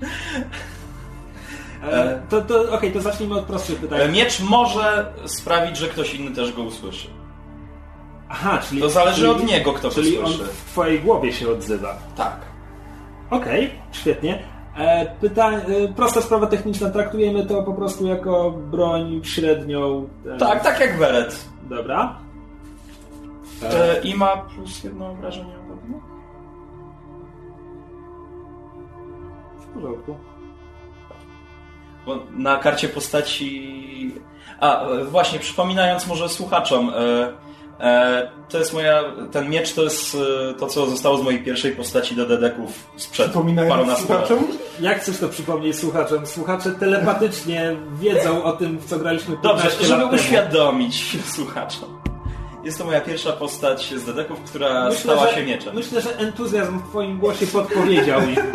E, 1.84 2.21
to 2.29 2.41
to 2.41 2.71
okej, 2.71 2.91
to 2.91 3.01
zacznijmy 3.01 3.36
od 3.36 3.45
prostszych 3.45 3.79
pytań. 3.79 4.01
E, 4.01 4.10
Miecz 4.10 4.39
może 4.39 5.13
sprawić, 5.25 5.77
że 5.77 5.88
ktoś 5.88 6.13
inny 6.13 6.36
też 6.36 6.53
go 6.53 6.63
usłyszy. 6.63 7.07
Aha, 8.29 8.60
czyli... 8.69 8.81
To 8.81 8.89
zależy 8.89 9.21
czyli, 9.21 9.31
od 9.31 9.43
niego, 9.45 9.73
kto 9.73 9.89
to 9.89 9.95
Czyli 9.95 10.19
on 10.19 10.25
słyszy. 10.34 10.43
w 10.43 10.71
twojej 10.71 10.99
głowie 10.99 11.34
się 11.34 11.49
odzywa. 11.49 11.97
Tak. 12.17 12.36
Okej, 13.29 13.71
świetnie. 13.91 14.43
E, 14.77 15.05
pytań, 15.21 15.53
e, 15.55 15.88
prosta 15.93 16.21
sprawa 16.21 16.47
techniczna. 16.47 16.89
Traktujemy 16.89 17.45
to 17.45 17.63
po 17.63 17.73
prostu 17.73 18.07
jako 18.07 18.51
broń 18.51 19.21
średnią. 19.23 20.07
E, 20.36 20.38
Tak, 20.38 20.63
tak 20.63 20.79
jak 20.79 20.99
Beret. 20.99 21.45
Dobra. 21.63 22.15
E, 23.63 23.99
I 24.01 24.15
ma 24.15 24.38
plus 24.38 24.84
jedno 24.84 25.12
obrażenie 25.12 25.53
ogólne. 25.60 26.01
w 29.60 29.73
porządku. 29.73 30.15
Bo 32.05 32.19
na 32.38 32.57
karcie 32.57 32.89
postaci... 32.89 34.15
A, 34.60 34.86
właśnie, 35.10 35.39
przypominając 35.39 36.07
może 36.07 36.29
słuchaczom, 36.29 36.89
e, 36.89 36.93
to 38.50 38.58
jest 38.58 38.74
moja... 38.74 39.04
Ten 39.32 39.50
miecz 39.50 39.74
to 39.74 39.84
jest 39.84 40.17
e, 40.52 40.54
to, 40.54 40.67
co 40.67 40.86
zostało 40.86 41.17
z 41.17 41.22
mojej 41.22 41.44
pierwszej 41.44 41.72
postaci 41.72 42.15
do 42.15 42.26
dedeków 42.26 42.88
sprzed 42.96 43.34
parunastu 43.34 44.13
lat. 44.13 44.28
słuchaczom, 44.28 44.48
Jak 44.80 45.02
chcesz 45.02 45.17
to 45.17 45.30
przypomnieć 45.30 45.80
słuchaczom? 45.80 46.28
Słuchacze 46.28 46.72
telepatycznie 46.72 47.76
wiedzą 48.00 48.44
o 48.44 48.52
tym, 48.52 48.78
w 48.78 48.86
co 48.86 49.00
graliśmy 49.00 49.38
15 49.38 49.70
Dobrze, 49.70 49.88
żeby 49.88 50.06
uświadomić 50.15 51.17
słuchaczom. 51.36 52.02
Jest 52.63 52.78
to 52.78 52.86
moja 52.86 53.02
pierwsza 53.02 53.32
postać 53.32 53.94
z 53.98 54.06
dedeków, 54.06 54.39
która 54.39 54.91
stała 54.91 55.28
że, 55.28 55.36
się 55.36 55.46
mieczem. 55.46 55.76
Myślę, 55.76 56.02
że 56.02 56.17
entuzjazm 56.17 56.80
w 56.80 56.89
twoim 56.89 57.20
głosie 57.20 57.48
podpowiedział 57.48 58.22
im. 58.22 58.36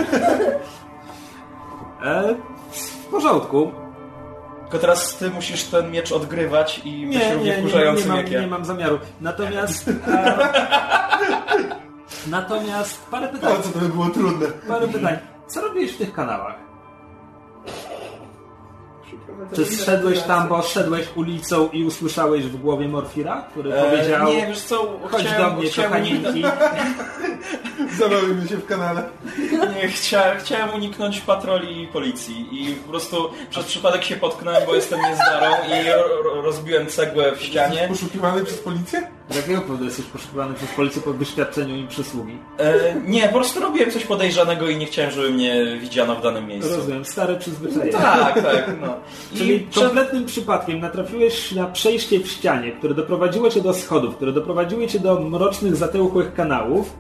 E, 2.05 2.35
w 2.71 3.05
porządku. 3.05 3.86
Tylko 4.67 4.79
teraz 4.79 5.17
ty 5.17 5.31
musisz 5.31 5.65
ten 5.65 5.91
miecz 5.91 6.13
odgrywać 6.13 6.81
i 6.85 7.07
być 7.07 7.17
Nie, 7.17 7.35
równie 7.35 7.51
nie, 7.51 7.63
nie, 7.63 7.93
nie, 7.93 8.07
mam, 8.07 8.17
jak 8.17 8.31
ja. 8.31 8.41
nie 8.41 8.47
mam 8.47 8.65
zamiaru. 8.65 8.99
Natomiast... 9.21 9.89
E, 9.89 10.37
natomiast 12.27 13.07
parę 13.11 13.29
pytań. 13.29 13.53
o 13.53 13.63
co 13.63 13.69
to 13.69 13.79
by 13.79 13.89
było 13.89 14.11
trudne. 14.11 14.47
Parę 14.69 14.89
pytań. 14.89 15.19
Co 15.47 15.61
robiłeś 15.61 15.93
w 15.93 15.99
tych 15.99 16.13
kanałach? 16.13 16.66
Czy 19.55 19.67
zszedłeś 19.67 20.23
tam, 20.23 20.49
bo 20.49 20.63
szedłeś 20.63 21.07
ulicą 21.15 21.69
i 21.73 21.85
usłyszałeś 21.85 22.45
w 22.45 22.57
głowie 22.57 22.89
Morfira, 22.89 23.45
który 23.51 23.73
E, 23.75 23.83
powiedział 23.91 24.27
nie, 24.29 24.47
wiesz 24.47 24.61
co, 24.61 24.99
chodź 25.11 25.23
chciałem, 25.27 25.55
do 25.55 25.61
mnie, 25.61 25.71
kochaninki. 25.71 26.43
Zabawimy 27.99 28.49
się 28.49 28.57
w 28.57 28.67
kanale. 28.67 29.03
nie, 29.77 29.89
chcia, 29.89 30.35
chciałem 30.39 30.75
uniknąć 30.75 31.21
patroli 31.21 31.87
policji 31.93 32.49
i 32.53 32.75
po 32.75 32.89
prostu 32.91 33.31
przez 33.51 33.67
przypadek 33.67 34.05
się 34.05 34.17
potknąłem, 34.17 34.63
bo 34.67 34.75
jestem 34.75 35.01
niezdarą 35.11 35.47
i 35.69 35.91
ro, 35.91 36.23
ro- 36.23 36.43
rozbiłem 36.43 36.87
cegłę 36.87 37.33
w 37.37 37.43
ścianie. 37.43 37.87
Poszukiwany 37.89 38.45
przez 38.45 38.59
policję? 38.59 39.09
Z 39.31 39.37
jakiego 39.37 39.61
powodu 39.61 39.85
jesteś 39.85 40.05
poszukiwany 40.07 40.55
przez 40.55 40.69
policję 40.71 41.03
po 41.03 41.13
wyświadczeniu 41.13 41.77
i 41.77 41.87
przysługi? 41.89 42.39
E, 42.59 42.95
nie, 43.07 43.23
po 43.29 43.35
prostu 43.35 43.61
robiłem 43.61 43.91
coś 43.91 44.05
podejrzanego 44.05 44.69
i 44.69 44.77
nie 44.77 44.87
chciałem, 44.87 45.11
żeby 45.11 45.31
mnie 45.31 45.79
widziano 45.81 46.15
w 46.17 46.23
danym 46.23 46.47
miejscu. 46.47 46.77
Rozumiem, 46.77 47.05
stare 47.05 47.37
przyzwyczajenie. 47.37 47.93
Tak, 47.93 48.35
tak, 48.35 48.75
no. 48.81 48.95
Czyli 49.39 49.61
przed... 49.61 49.85
kompletnym 49.85 50.27
przypadkiem 50.27 50.81
natrafiłeś 50.81 51.53
na 51.53 51.67
przejście 51.67 52.21
w 52.21 52.29
ścianie, 52.29 52.73
które 52.73 52.95
doprowadziło 52.95 53.51
cię 53.51 53.61
do 53.61 53.75
schodów, 53.75 54.17
które 54.17 54.33
doprowadziły 54.33 54.87
cię 54.87 55.01
do 55.01 55.21
mrocznych, 55.21 55.77
zatełchłych 55.77 56.35
kanałów 56.35 56.93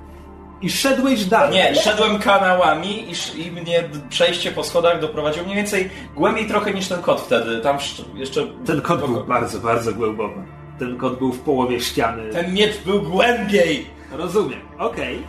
i 0.62 0.70
szedłeś 0.70 1.24
dalej. 1.24 1.54
Nie, 1.54 1.74
szedłem 1.74 2.18
kanałami 2.18 3.04
i, 3.36 3.46
i 3.46 3.50
mnie 3.52 3.88
przejście 4.08 4.52
po 4.52 4.64
schodach 4.64 5.00
doprowadziło 5.00 5.44
mniej 5.44 5.56
więcej 5.56 5.90
głębiej 6.16 6.46
trochę 6.48 6.74
niż 6.74 6.88
ten 6.88 7.02
kot 7.02 7.20
wtedy. 7.20 7.60
Tam 7.60 7.76
sz- 7.76 8.06
jeszcze... 8.14 8.46
Ten 8.66 8.80
kot 8.80 8.98
był 9.00 9.24
bardzo, 9.24 9.58
bardzo 9.58 9.92
głęboko. 9.92 10.55
Ten 10.78 10.96
kot 10.96 11.18
był 11.18 11.32
w 11.32 11.40
połowie 11.40 11.80
ściany. 11.80 12.30
Ten 12.30 12.54
miecz 12.54 12.78
był 12.84 13.02
głębiej! 13.02 13.86
Rozumiem, 14.12 14.60
okej. 14.78 15.22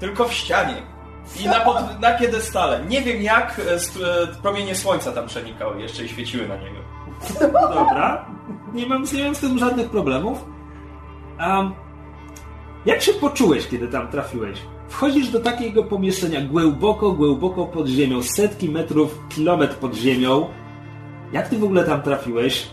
Tylko 0.00 0.24
w 0.28 0.32
ścianie. 0.32 0.74
I 1.40 1.46
na, 1.46 1.60
pod, 1.60 2.00
na 2.00 2.10
piedestale. 2.18 2.84
Nie 2.88 3.02
wiem 3.02 3.22
jak 3.22 3.58
e, 3.58 3.74
e, 3.74 4.26
promienie 4.42 4.74
słońca 4.74 5.12
tam 5.12 5.26
przenikały 5.26 5.80
jeszcze 5.80 6.04
i 6.04 6.08
świeciły 6.08 6.48
na 6.48 6.56
niego. 6.56 6.76
Dobra. 7.74 8.26
Nie 8.74 8.86
mam, 8.86 9.04
nie 9.14 9.24
mam 9.24 9.34
z 9.34 9.40
tym 9.40 9.58
żadnych 9.58 9.90
problemów. 9.90 10.44
Um, 11.40 11.72
jak 12.86 13.02
się 13.02 13.12
poczułeś, 13.12 13.68
kiedy 13.68 13.88
tam 13.88 14.08
trafiłeś? 14.08 14.58
Wchodzisz 14.88 15.28
do 15.28 15.40
takiego 15.40 15.84
pomieszczenia 15.84 16.40
głęboko, 16.40 17.12
głęboko 17.12 17.66
pod 17.66 17.86
ziemią, 17.86 18.22
setki 18.22 18.68
metrów, 18.68 19.18
kilometr 19.28 19.74
pod 19.74 19.94
ziemią. 19.94 20.46
Jak 21.32 21.48
ty 21.48 21.58
w 21.58 21.64
ogóle 21.64 21.84
tam 21.84 22.02
trafiłeś? 22.02 22.68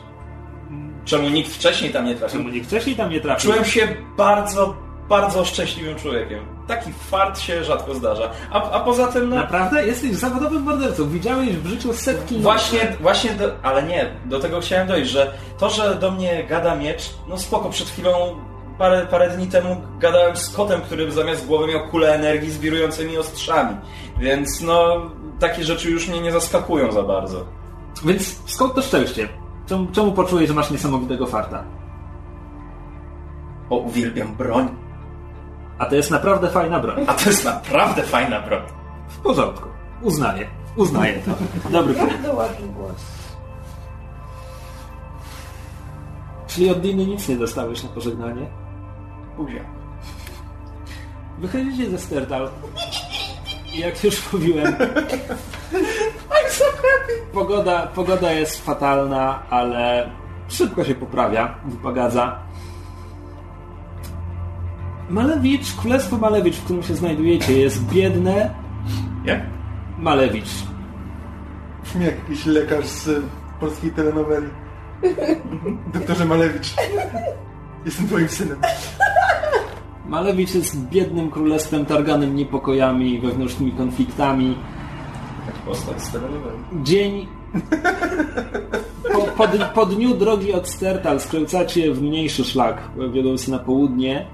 Czemu 1.10 1.30
nikt 1.30 1.52
wcześniej 1.52 1.92
tam 1.92 2.06
nie 2.06 2.16
trafił? 2.16 2.40
Czemu 2.40 2.50
nikt 2.50 2.68
wcześniej 2.68 2.96
tam 2.96 3.10
nie 3.10 3.22
trafił? 3.22 3.52
Czułem 3.52 3.66
się 3.66 3.88
bardzo, 4.18 4.76
bardzo 5.10 5.46
szczęśliwym 5.46 5.96
człowiekiem. 5.96 6.40
Taki 6.68 6.94
fart 6.94 7.40
się 7.40 7.64
rzadko 7.64 7.96
zdarza. 7.96 8.32
A, 8.52 8.72
a 8.72 8.80
poza 8.80 9.08
tym, 9.08 9.30
no... 9.30 9.36
Naprawdę? 9.36 9.86
Jesteś 9.86 10.12
zawodowym 10.12 10.64
mordercą. 10.64 11.10
Widziałeś 11.10 11.50
w 11.50 11.68
życiu 11.68 11.94
setki 11.94 12.40
Właśnie, 12.40 12.96
właśnie, 13.02 13.32
do, 13.32 13.52
ale 13.64 13.84
nie, 13.84 14.12
do 14.26 14.40
tego 14.40 14.62
chciałem 14.62 14.88
dojść, 14.88 15.12
że 15.12 15.34
to, 15.58 15.70
że 15.70 15.96
do 15.96 16.12
mnie 16.12 16.44
gada 16.44 16.76
miecz, 16.76 17.10
no 17.28 17.38
spoko, 17.38 17.70
przed 17.70 17.90
chwilą, 17.90 18.36
parę, 18.78 19.08
parę 19.12 19.30
dni 19.30 19.48
temu 19.48 19.82
gadałem 20.00 20.38
z 20.38 20.50
kotem, 20.50 20.82
który 20.82 21.12
zamiast 21.12 21.48
głowy 21.48 21.68
miał 21.68 21.88
kulę 21.88 22.16
energii 22.16 22.52
z 22.52 22.58
wirującymi 22.58 23.18
ostrzami, 23.18 23.76
więc 24.20 24.62
no, 24.62 25.02
takie 25.40 25.64
rzeczy 25.64 25.92
już 25.92 26.08
mnie 26.08 26.22
nie 26.22 26.32
zaskakują 26.32 26.92
za 26.92 27.04
bardzo. 27.04 27.46
Więc 28.06 28.36
skąd 28.46 28.76
to 28.76 28.82
szczęście? 28.82 29.39
Czemu, 29.70 29.88
czemu 29.92 30.12
poczułeś, 30.12 30.48
że 30.48 30.54
masz 30.54 30.72
niesamowitego 30.72 31.28
farta? 31.28 31.64
O, 33.70 33.76
uwielbiam 33.78 34.36
broń, 34.36 34.68
A 35.78 35.86
to 35.86 35.96
jest 35.96 36.12
naprawdę 36.12 36.50
fajna 36.50 36.80
broń. 36.80 37.06
a 37.08 37.14
to 37.14 37.30
jest 37.30 37.46
naprawdę 37.46 38.04
fajna 38.04 38.40
broń. 38.42 38.62
W 39.10 39.18
porządku. 39.18 39.70
Uznaję. 40.02 40.48
Uznaję 40.76 41.20
to. 41.26 41.32
Dobry. 41.70 41.94
Bardzo 41.94 42.34
ładny 42.34 42.68
głos. 42.68 42.96
Czyli 46.48 46.70
od 46.70 46.82
Diny 46.82 47.06
nic 47.06 47.28
nie 47.30 47.36
dostałeś 47.38 47.84
na 47.84 47.90
pożegnanie? 47.90 48.46
Buzia. 49.38 49.62
Wychodzicie 51.40 51.90
ze 51.90 52.00
Sterdal. 52.00 52.50
Jak 53.76 54.04
już 54.04 54.34
mówiłem... 54.34 54.76
Pogoda, 57.34 57.88
pogoda 57.88 58.32
jest 58.32 58.66
fatalna, 58.66 59.40
ale 59.50 60.10
szybko 60.48 60.84
się 60.84 60.96
poprawia, 60.96 61.56
wypogadza. 61.66 62.40
Malewicz, 65.10 65.74
Królestwo 65.74 66.18
Malewicz, 66.18 66.56
w 66.56 66.64
którym 66.64 66.84
się 66.84 66.96
znajdujecie, 66.96 67.60
jest 67.60 67.86
biedne. 67.86 68.54
Jak? 69.26 69.42
Malewicz. 69.98 70.50
Brzmi 71.84 72.06
jak 72.06 72.16
jakiś 72.16 72.46
lekarz 72.46 72.86
z 72.86 73.24
polskiej 73.60 73.92
telenoweli. 73.92 74.48
Doktorze 75.94 76.26
Malewicz. 76.26 76.76
Jestem 77.86 78.08
twoim 78.08 78.30
synem. 78.30 78.58
Malewicz 80.06 80.56
jest 80.56 80.90
biednym 80.90 81.32
królestwem 81.32 81.86
targanym 81.86 82.36
niepokojami 82.36 83.14
i 83.14 83.20
wewnętrznymi 83.20 83.72
konfliktami. 83.72 84.58
Postać 85.70 86.02
z. 86.02 86.12
Dzień. 86.84 87.28
Po, 89.14 89.22
po, 89.22 89.48
po 89.74 89.86
dniu 89.86 90.14
drogi 90.14 90.54
od 90.54 90.70
Stertal 90.70 91.20
skręcacie 91.20 91.94
w 91.94 92.02
mniejszy 92.02 92.44
szlak 92.44 92.82
wiodący 93.14 93.52
na 93.52 93.60
południe 93.60 94.28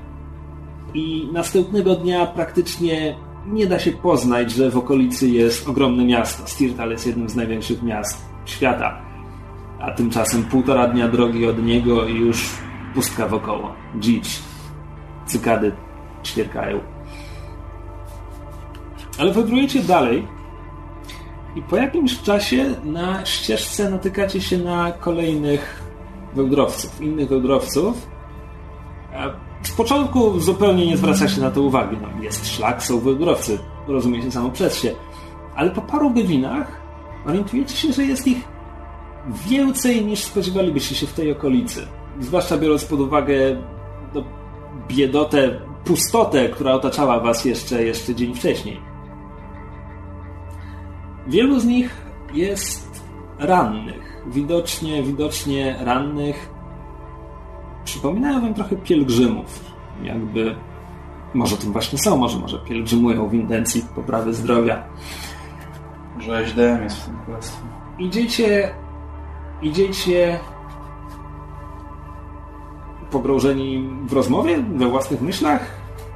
i 0.93 1.29
następnego 1.33 1.95
dnia 1.95 2.25
praktycznie 2.25 3.15
nie 3.47 3.67
da 3.67 3.79
się 3.79 3.91
poznać, 3.91 4.51
że 4.51 4.71
w 4.71 4.77
okolicy 4.77 5.29
jest 5.29 5.67
ogromne 5.69 6.05
miasto. 6.05 6.47
Stirtal 6.47 6.91
jest 6.91 7.07
jednym 7.07 7.29
z 7.29 7.35
największych 7.35 7.83
miast 7.83 8.25
świata. 8.45 9.01
A 9.79 9.91
tymczasem 9.91 10.43
półtora 10.43 10.87
dnia 10.87 11.07
drogi 11.07 11.47
od 11.47 11.63
niego 11.65 12.05
i 12.05 12.15
już 12.15 12.49
pustka 12.93 13.27
wokoło. 13.27 13.73
Dzicz. 13.99 14.27
Cykady 15.25 15.71
ćwierkają. 16.23 16.79
Ale 19.19 19.33
wędrujecie 19.33 19.79
dalej 19.79 20.34
i 21.55 21.61
po 21.61 21.77
jakimś 21.77 22.21
czasie 22.21 22.75
na 22.83 23.25
ścieżce 23.25 23.89
natykacie 23.89 24.41
się 24.41 24.57
na 24.57 24.91
kolejnych 24.91 25.83
wędrowców, 26.35 27.01
innych 27.01 27.29
wędrowców. 27.29 28.07
A 29.13 29.29
Z 29.63 29.71
początku 29.71 30.39
zupełnie 30.39 30.87
nie 30.87 30.97
zwraca 30.97 31.27
się 31.27 31.41
na 31.41 31.51
to 31.51 31.61
uwagi. 31.61 31.97
No, 32.01 32.23
jest 32.23 32.47
szlak, 32.47 32.83
są 32.83 32.99
wędrowcy, 32.99 33.59
rozumie 33.87 34.21
się 34.21 34.31
samo 34.31 34.49
przez 34.49 34.81
się. 34.81 34.95
Ale 35.55 35.71
po 35.71 35.81
paru 35.81 36.09
godzinach 36.09 36.81
orientujecie 37.25 37.77
się, 37.77 37.93
że 37.93 38.03
jest 38.03 38.27
ich 38.27 38.37
więcej 39.47 40.05
niż 40.05 40.19
spodziewalibyście 40.19 40.95
się 40.95 41.07
w 41.07 41.13
tej 41.13 41.31
okolicy. 41.31 41.87
Zwłaszcza 42.19 42.57
biorąc 42.57 42.85
pod 42.85 42.99
uwagę 42.99 43.61
no, 44.13 44.23
biedotę, 44.87 45.61
pustotę, 45.85 46.49
która 46.49 46.73
otaczała 46.73 47.19
was 47.19 47.45
jeszcze, 47.45 47.83
jeszcze 47.83 48.15
dzień 48.15 48.35
wcześniej. 48.35 48.94
Wielu 51.27 51.59
z 51.59 51.65
nich 51.65 52.01
jest 52.33 53.03
rannych. 53.39 54.23
Widocznie, 54.27 55.03
widocznie 55.03 55.75
rannych. 55.79 56.49
Przypominają 57.85 58.41
wam 58.41 58.53
trochę 58.53 58.75
pielgrzymów. 58.75 59.65
Jakby, 60.03 60.55
może 61.33 61.57
tym 61.57 61.71
właśnie 61.71 61.99
są, 61.99 62.17
może, 62.17 62.39
może 62.39 62.59
pielgrzymują 62.59 63.29
w 63.29 63.33
intencji 63.33 63.85
poprawy 63.95 64.33
zdrowia. 64.33 64.83
Że 66.19 66.37
SDM 66.37 66.83
jest 66.83 66.97
w 66.97 67.05
tym 67.05 67.17
królestwie. 67.25 67.63
Idziecie, 67.99 68.73
idziecie 69.61 70.39
pogrążeni 73.11 73.89
w 74.07 74.13
rozmowie, 74.13 74.57
we 74.75 74.87
własnych 74.87 75.21
myślach? 75.21 75.65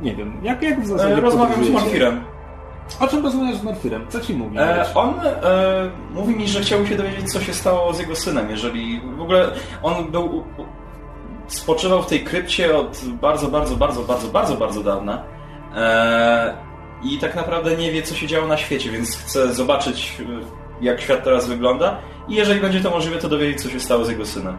Nie 0.01 0.15
wiem, 0.15 0.33
jak, 0.43 0.61
jak 0.61 0.81
w 0.81 0.87
zasadzie 0.87 1.17
E, 1.17 1.21
rozmawiam 1.21 1.65
z 1.65 1.67
podróżujecie? 1.67 2.21
O 2.99 3.07
czym 3.07 3.23
rozmawiasz 3.23 3.57
z 3.57 3.63
Morfirem? 3.63 4.05
Co 4.09 4.21
ci 4.21 4.33
mówi? 4.33 4.57
E, 4.57 4.85
on 4.95 5.13
e, 5.25 5.91
mówi 6.11 6.35
mi, 6.35 6.47
że 6.47 6.61
chciałby 6.61 6.87
się 6.87 6.95
dowiedzieć, 6.95 7.31
co 7.31 7.41
się 7.41 7.53
stało 7.53 7.93
z 7.93 7.99
jego 7.99 8.15
synem, 8.15 8.49
jeżeli 8.49 9.01
w 9.17 9.21
ogóle 9.21 9.51
on 9.83 10.11
był. 10.11 10.43
spoczywał 11.47 12.03
w 12.03 12.07
tej 12.07 12.23
krypcie 12.23 12.77
od 12.77 13.01
bardzo, 13.21 13.47
bardzo, 13.47 13.75
bardzo, 13.75 14.01
bardzo, 14.01 14.27
bardzo, 14.27 14.55
bardzo 14.55 14.83
dawna. 14.83 15.23
E, 15.75 16.57
I 17.03 17.17
tak 17.17 17.35
naprawdę 17.35 17.77
nie 17.77 17.91
wie, 17.91 18.01
co 18.01 18.15
się 18.15 18.27
działo 18.27 18.47
na 18.47 18.57
świecie, 18.57 18.91
więc 18.91 19.17
chce 19.17 19.53
zobaczyć, 19.53 20.17
e, 20.21 20.25
jak 20.85 21.01
świat 21.01 21.23
teraz 21.23 21.47
wygląda. 21.47 21.97
I 22.27 22.35
jeżeli 22.35 22.61
będzie 22.61 22.81
to 22.81 22.89
możliwe, 22.89 23.17
to 23.17 23.29
dowiedzieć, 23.29 23.61
co 23.61 23.69
się 23.69 23.79
stało 23.79 24.05
z 24.05 24.09
jego 24.09 24.25
synem. 24.25 24.57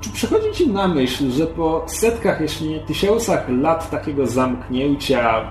Czy 0.00 0.10
przychodzi 0.10 0.52
ci 0.52 0.70
na 0.70 0.88
myśl, 0.88 1.30
że 1.30 1.46
po 1.46 1.84
setkach, 1.86 2.40
jeśli 2.40 2.68
nie 2.68 2.80
tysiącach 2.80 3.48
lat 3.48 3.90
takiego 3.90 4.26
zamknięcia, 4.26 5.50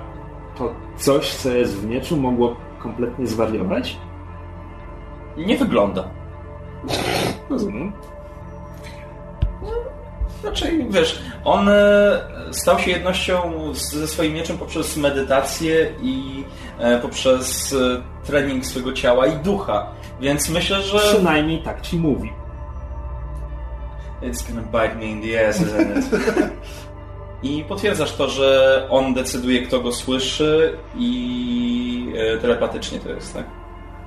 to 0.59 0.73
coś, 0.97 1.35
co 1.35 1.49
jest 1.49 1.77
w 1.77 1.85
mieczu, 1.85 2.17
mogło 2.17 2.55
kompletnie 2.79 3.27
zwariować? 3.27 3.97
Nie 5.37 5.57
wygląda. 5.57 6.03
Rozumiem. 7.49 7.93
Raczej, 10.43 10.87
wiesz, 10.89 11.21
on 11.43 11.69
e, 11.69 12.21
stał 12.51 12.79
się 12.79 12.91
jednością 12.91 13.53
ze 13.73 14.07
swoim 14.07 14.33
mieczem 14.33 14.57
poprzez 14.57 14.97
medytację 14.97 15.91
i 16.01 16.43
e, 16.79 16.99
poprzez 16.99 17.73
e, 17.73 18.01
trening 18.25 18.65
swojego 18.65 18.93
ciała 18.93 19.27
i 19.27 19.35
ducha. 19.37 19.87
Więc 20.21 20.49
myślę, 20.49 20.81
że 20.81 20.99
Przynajmniej 20.99 21.61
tak 21.61 21.81
ci 21.81 21.97
mówi. 21.97 22.33
it's 24.21 24.47
gonna 24.47 24.61
bite 24.61 24.95
me 24.95 25.05
in 25.05 25.21
the 25.21 25.47
ass, 25.49 25.61
isn't 25.61 25.97
it? 25.97 26.09
I 27.43 27.63
potwierdzasz 27.67 28.15
to, 28.15 28.30
że 28.30 28.88
on 28.89 29.13
decyduje, 29.13 29.62
kto 29.62 29.80
go 29.80 29.91
słyszy 29.91 30.78
i 30.97 32.13
e, 32.17 32.38
telepatycznie 32.38 32.99
to 32.99 33.10
jest, 33.10 33.34
tak? 33.34 33.45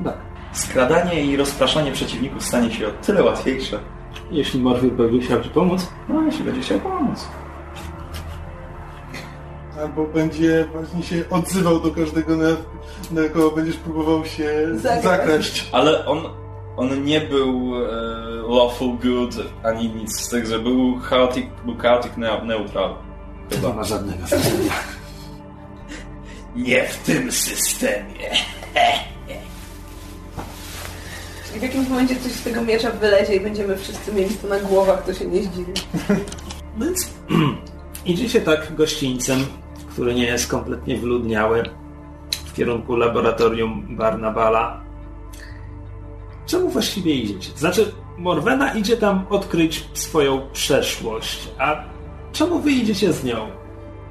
Tak. 0.05 0.17
Skradanie 0.53 1.25
i 1.25 1.37
rozpraszanie 1.37 1.93
przeciwników 1.93 2.43
stanie 2.43 2.71
się 2.71 2.89
o 2.89 2.91
tyle 2.91 3.23
łatwiejsze. 3.23 3.79
Jeśli 4.31 4.61
Morfiu 4.61 4.91
będzie 4.91 5.27
chciał 5.27 5.43
ci 5.43 5.49
pomóc. 5.51 5.89
No, 6.09 6.23
jeśli 6.23 6.45
będzie 6.45 6.61
chciał 6.61 6.81
pomóc. 6.81 7.29
Albo 9.81 10.05
będzie 10.05 10.65
właśnie 10.73 11.03
się 11.03 11.25
odzywał 11.31 11.81
do 11.81 11.91
każdego, 11.91 12.37
na, 12.37 12.49
na 13.23 13.29
kogo 13.29 13.51
będziesz 13.51 13.77
próbował 13.77 14.25
się 14.25 14.49
Zagrać. 14.75 15.03
zakraść. 15.05 15.69
Ale 15.73 16.07
on, 16.07 16.19
on 16.77 17.05
nie 17.05 17.21
był 17.21 17.73
e, 17.77 17.89
lawful 18.57 18.89
good 18.89 19.35
ani 19.65 19.89
nic 19.89 20.21
z 20.21 20.29
tych, 20.29 20.47
że 20.47 20.59
był 20.59 20.99
chaotic, 21.03 21.47
był 21.65 21.77
chaotic 21.77 22.13
neu- 22.13 22.45
neutral. 23.53 23.63
Nie 23.63 23.69
Chyba. 23.69 23.73
ma 23.73 23.85
żadnego 23.85 24.27
znaczenia. 24.27 24.73
Nie 26.57 26.89
w 26.89 26.97
tym 26.97 27.33
systemie. 27.33 28.31
I 31.57 31.59
w 31.59 31.63
jakimś 31.63 31.89
momencie 31.89 32.17
coś 32.17 32.33
z 32.33 32.43
tego 32.43 32.63
miecza 32.63 32.91
wylecie 32.91 33.37
i 33.37 33.41
będziemy 33.41 33.77
wszyscy 33.77 34.13
mieli 34.13 34.35
to 34.35 34.49
na 34.49 34.59
głowach, 34.59 35.05
to 35.05 35.15
się 35.15 35.25
nie 35.27 35.43
zdziwi. 35.43 35.73
Więc 36.79 37.11
idziecie 38.05 38.41
tak 38.41 38.75
gościńcem, 38.75 39.47
który 39.91 40.15
nie 40.15 40.25
jest 40.25 40.49
kompletnie 40.51 40.97
wyludniały, 40.97 41.63
w 42.47 42.55
kierunku 42.55 42.97
laboratorium 42.97 43.97
Barnabala. 43.97 44.81
Czemu 46.47 46.69
właściwie 46.69 47.15
idziecie? 47.15 47.51
Znaczy, 47.57 47.93
Morwena 48.19 48.75
idzie 48.75 48.97
tam 48.97 49.27
odkryć 49.31 49.85
swoją 49.95 50.51
przeszłość, 50.53 51.49
a 51.59 51.85
czemu 52.33 52.61
wy 52.61 52.71
idziecie 52.71 53.13
z 53.13 53.25
nią? 53.25 53.51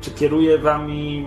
Czy 0.02 0.12
kieruje 0.12 0.58
wami... 0.58 1.26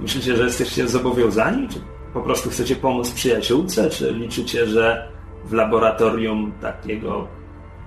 Myślicie, 0.00 0.36
że 0.36 0.44
jesteście 0.44 0.88
zobowiązani? 0.88 1.68
Czy 1.68 1.80
po 2.14 2.20
prostu 2.20 2.50
chcecie 2.50 2.76
pomóc 2.76 3.10
przyjaciółce? 3.10 3.90
Czy 3.90 4.12
liczycie, 4.12 4.66
że 4.66 5.08
w 5.44 5.52
laboratorium 5.52 6.52
takiego 6.60 7.28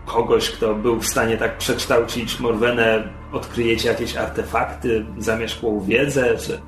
kogoś, 0.05 0.49
kto 0.49 0.75
był 0.75 0.99
w 0.99 1.07
stanie 1.07 1.37
tak 1.37 1.57
przekształcić 1.57 2.39
Morwenę, 2.39 3.09
odkryjecie 3.31 3.89
jakieś 3.89 4.15
artefakty, 4.15 5.05
zamieszkłą 5.17 5.81
wiedzę, 5.81 6.37
czy 6.37 6.61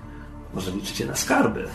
może 0.54 0.71
liczycie 0.71 1.06
na 1.06 1.15
skarby? 1.15 1.65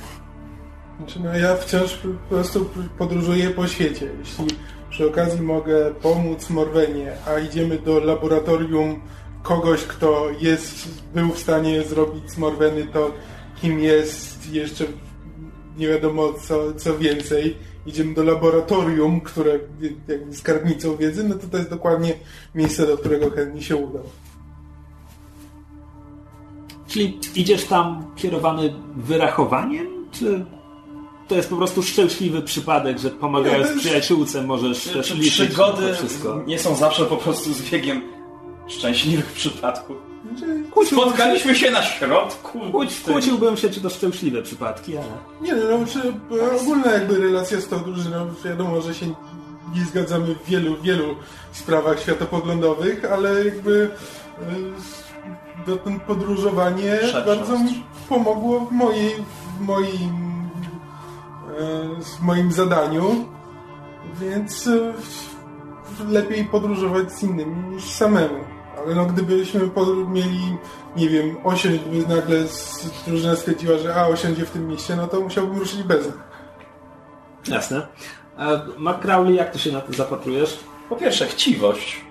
Znaczy, 0.99 1.21
no 1.21 1.37
ja 1.37 1.57
wciąż 1.57 1.95
po 1.95 2.35
prostu 2.35 2.71
podróżuję 2.99 3.51
po 3.51 3.67
świecie. 3.67 4.07
Jeśli 4.19 4.47
przy 4.91 5.09
okazji 5.09 5.41
mogę 5.41 5.95
pomóc 6.03 6.51
Morwenie, 6.51 7.13
a 7.27 7.39
idziemy 7.39 7.79
do 7.79 8.01
laboratorium 8.01 9.01
kogoś, 9.43 9.83
kto 9.83 10.27
jest, 10.41 10.89
był 11.15 11.31
w 11.31 11.39
stanie 11.39 11.83
zrobić 11.83 12.31
z 12.31 12.39
Morweny 12.39 12.87
to, 12.87 13.11
kim 13.61 13.81
jest 13.81 14.53
jeszcze 14.53 14.85
nie 15.77 15.89
wiadomo 15.89 16.33
co, 16.33 16.75
co 16.75 16.99
więcej. 16.99 17.57
Idziemy 17.87 18.15
do 18.15 18.25
laboratorium, 18.25 19.21
które 19.21 19.59
jakby 20.09 20.37
skarbnicą 20.37 20.97
wiedzy, 20.97 21.29
no 21.29 21.35
to 21.35 21.47
to 21.47 21.57
jest 21.57 21.71
dokładnie 21.71 22.15
miejsce, 22.55 22.87
do 22.87 22.99
którego 22.99 23.31
chętnie 23.31 23.63
się 23.63 23.77
udam. 23.77 24.03
Czyli 26.87 27.19
idziesz 27.35 27.65
tam 27.65 28.13
kierowany 28.17 28.75
wyrachowaniem, 28.97 29.87
czy 30.11 30.47
to 31.31 31.37
jest 31.37 31.51
po 31.51 31.57
prostu 31.57 31.83
szczęśliwy 31.83 32.43
przypadek, 32.43 32.99
że 32.99 33.11
pomagając 33.11 33.69
jest- 33.69 33.81
przyjaciółce 33.81 34.43
możesz 34.43 34.85
też 34.85 35.15
liczyć 35.15 35.33
przygody 35.33 35.95
wszystko? 35.95 36.43
nie 36.47 36.59
są 36.59 36.75
zawsze 36.77 37.05
po 37.07 37.17
prostu 37.17 37.53
zbiegiem 37.55 38.03
szczęśliwych 38.69 39.27
przypadków? 39.33 39.97
Znaczy, 40.31 40.63
Kłóciłbym 40.71 41.05
się, 41.05 41.11
Spotkaliśmy 41.11 41.55
się 41.55 41.71
na 41.71 41.83
środku. 41.83 42.59
kłóci- 42.59 43.13
kłóciłbym 43.13 43.57
się, 43.57 43.71
czy 43.71 43.81
to 43.81 43.91
szczęśliwe 43.91 44.43
przypadki, 44.43 44.97
ale... 44.97 45.07
Nie 45.41 45.55
no, 45.55 45.87
czy 45.93 46.01
ogólna 46.63 46.93
jakby 46.93 47.19
relacja 47.19 47.61
z 47.61 47.69
tą 47.69 47.79
drużyną, 47.83 48.27
wiadomo, 48.45 48.81
że 48.81 48.95
się 48.95 49.07
nie 49.75 49.85
zgadzamy 49.91 50.35
w 50.35 50.49
wielu, 50.51 50.77
wielu 50.83 51.15
sprawach 51.53 52.01
światopoglądowych, 52.01 53.05
ale 53.13 53.45
jakby 53.45 53.91
e, 54.41 55.67
to 55.67 55.77
ten 55.77 56.01
podróżowanie 56.01 56.99
bardzo 57.27 57.59
mi 57.59 57.83
pomogło 58.09 58.61
w 58.61 58.73
mojej, 58.73 59.11
w 59.59 59.61
moim, 59.61 59.87
e, 59.91 60.30
w 62.01 62.23
moim 62.23 62.53
zadaniu, 62.53 63.25
więc 64.21 64.67
e, 64.67 64.93
lepiej 66.09 66.45
podróżować 66.45 67.13
z 67.13 67.23
innymi 67.23 67.75
niż 67.75 67.85
samemu. 67.85 68.45
Ale 68.79 68.95
no 68.95 69.07
gdybyśmy 69.07 69.71
mieli, 70.09 70.57
nie 70.97 71.09
wiem, 71.09 71.37
osiąść, 71.45 71.79
gdyby 71.79 72.15
nagle 72.15 72.37
drużyna 73.07 73.37
stwierdziła, 73.37 73.79
że 73.79 73.95
a, 73.95 74.07
osiądzie 74.07 74.47
w 74.47 74.51
tym 74.51 74.69
mieście, 74.69 74.97
no 74.97 75.07
to 75.07 75.21
musiałbym 75.21 75.59
ruszyć 75.59 75.83
bez 75.83 76.07
nich. 76.07 76.19
Jasne. 77.49 77.87
A 78.37 78.49
Mark 78.79 79.03
Crowley, 79.03 79.35
jak 79.37 79.51
ty 79.51 79.59
się 79.59 79.73
na 79.73 79.81
to 79.81 79.93
zapatrujesz? 79.93 80.59
Po 80.89 80.97
pierwsze, 80.97 81.27
chciwość. 81.27 82.05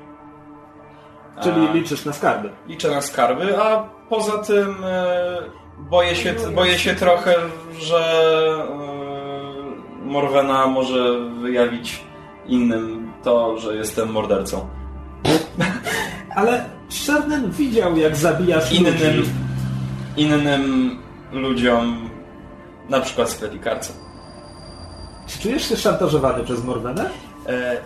Czyli 1.44 1.68
A, 1.68 1.74
liczysz 1.74 2.06
na 2.06 2.14
skarby. 2.14 2.50
liczę 2.68 2.92
na 2.92 3.02
skarby, 3.02 3.62
a 3.62 3.90
poza 4.10 4.38
tym 4.38 4.76
e, 4.84 5.38
boję, 5.78 6.16
się, 6.16 6.36
boję 6.56 6.80
się 6.80 6.96
trochę, 6.96 7.36
że 7.80 8.00
e, 8.70 8.99
Morwena 10.10 10.68
może 10.68 11.20
wyjawić 11.42 12.04
innym 12.48 13.12
to, 13.24 13.58
że 13.60 13.76
jestem 13.76 14.12
mordercą. 14.12 14.68
Ale 16.36 16.66
Czarnen 17.06 17.52
widział, 17.52 17.98
jak 17.98 18.16
zabijasz 18.16 18.72
Innym, 18.72 18.94
ludzi. 18.94 19.30
innym 20.18 20.98
ludziom, 21.32 22.10
na 22.90 23.00
przykład 23.00 23.30
sklepikarce. 23.30 23.94
Czy 25.28 25.40
czujesz 25.40 25.70
się 25.70 25.78
szantażowany 25.78 26.44
przez 26.44 26.64
Morwenę? 26.64 27.10
E, 27.48 27.78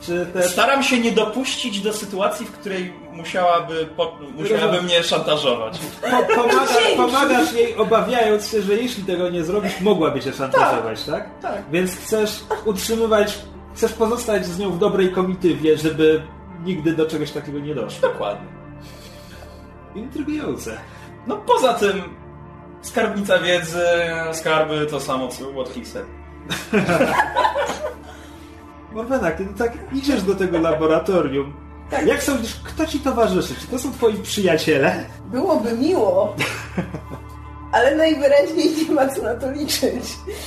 Czy 0.00 0.26
też... 0.26 0.52
Staram 0.52 0.82
się 0.82 1.00
nie 1.00 1.12
dopuścić 1.12 1.80
do 1.80 1.92
sytuacji, 1.92 2.46
w 2.46 2.52
której 2.52 2.92
musiałaby, 3.12 3.88
po, 3.96 4.18
musiałaby 4.34 4.82
mnie 4.82 5.02
szantażować. 5.02 5.78
Po, 6.00 6.34
pomaga, 6.34 6.74
pomagasz 6.96 7.52
jej, 7.52 7.76
obawiając 7.76 8.50
się, 8.50 8.62
że 8.62 8.74
jeśli 8.74 9.04
tego 9.04 9.30
nie 9.30 9.44
zrobisz, 9.44 9.80
mogłaby 9.80 10.20
cię 10.20 10.32
szantażować, 10.32 11.04
tak? 11.04 11.40
tak. 11.40 11.62
Więc 11.70 11.96
chcesz 11.96 12.40
utrzymywać, 12.64 13.38
chcesz 13.74 13.92
pozostać 13.92 14.46
z 14.46 14.58
nią 14.58 14.70
w 14.70 14.78
dobrej 14.78 15.12
komitywie, 15.12 15.76
żeby 15.76 16.22
nigdy 16.64 16.92
do 16.92 17.06
czegoś 17.06 17.30
takiego 17.30 17.58
nie 17.58 17.74
doszło. 17.74 18.08
Dokładnie. 18.08 18.48
Intrygujące. 19.94 20.78
No 21.26 21.36
poza 21.36 21.74
tym 21.74 22.02
skarbnica 22.82 23.38
wiedzy, 23.38 23.86
skarby 24.32 24.86
to 24.86 25.00
samo 25.00 25.28
co 25.28 25.44
what 25.52 25.68
he 25.74 25.84
said. 25.84 26.06
Morwena, 28.96 29.32
kiedy 29.32 29.54
tak 29.54 29.72
idziesz 29.92 30.22
do 30.22 30.34
tego 30.34 30.58
laboratorium, 30.58 31.52
Tak. 31.90 32.06
jak 32.06 32.22
sądzisz, 32.22 32.60
kto 32.64 32.86
ci 32.86 33.00
towarzyszy? 33.00 33.54
Czy 33.60 33.66
to 33.66 33.78
są 33.78 33.92
twoi 33.92 34.14
przyjaciele? 34.14 35.04
Byłoby 35.30 35.72
miło, 35.72 36.34
ale 37.72 37.96
najwyraźniej 37.96 38.70
nie 38.88 38.94
ma 38.94 39.08
co 39.08 39.22
na 39.22 39.34
to 39.34 39.52
liczyć. 39.52 40.04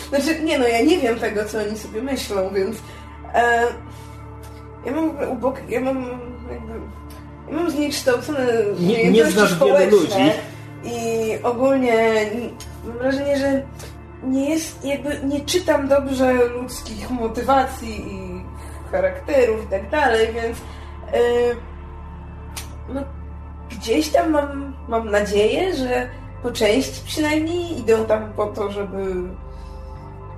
Znaczy, 0.10 0.40
nie 0.44 0.60
no, 0.60 0.68
ja 0.68 0.82
nie 0.82 0.98
wiem 0.98 1.20
tego, 1.20 1.46
co 1.46 1.60
oni 1.60 1.78
sobie 1.78 2.02
myślą, 2.02 2.50
więc 2.54 2.78
e, 3.34 3.64
ja 4.86 4.92
mam 4.92 5.30
ubok, 5.32 5.56
ja 5.70 5.82
mam 5.82 5.98
jakby, 6.52 6.74
ja 7.52 7.56
mam 7.58 7.72
zniekształcone 7.72 8.48
Nie- 8.80 9.12
nie 9.12 9.26
znasz 9.32 9.60
wielu 9.60 9.98
ludzi. 9.98 10.14
I 10.84 11.34
ogólnie 11.44 12.26
mam 12.88 12.98
wrażenie, 12.98 13.38
że 13.38 13.64
nie 14.24 14.50
jest, 14.50 14.86
jakby 14.86 15.20
nie 15.24 15.42
czytam 15.46 15.88
dobrze 15.88 16.34
ludzkich 16.34 17.10
motywacji 17.10 18.14
i 18.14 18.29
charakterów 18.92 19.64
i 19.64 19.68
tak 19.68 19.90
dalej, 19.90 20.28
więc 20.34 20.58
e, 20.58 21.22
no, 22.90 23.02
gdzieś 23.70 24.10
tam 24.10 24.32
mam, 24.32 24.74
mam 24.88 25.12
nadzieję, 25.12 25.76
że 25.76 26.10
po 26.44 26.52
części 26.52 27.02
przynajmniej 27.06 27.80
idą 27.80 28.06
tam 28.06 28.34
po 28.34 28.46
to, 28.46 28.72
żeby 28.72 29.14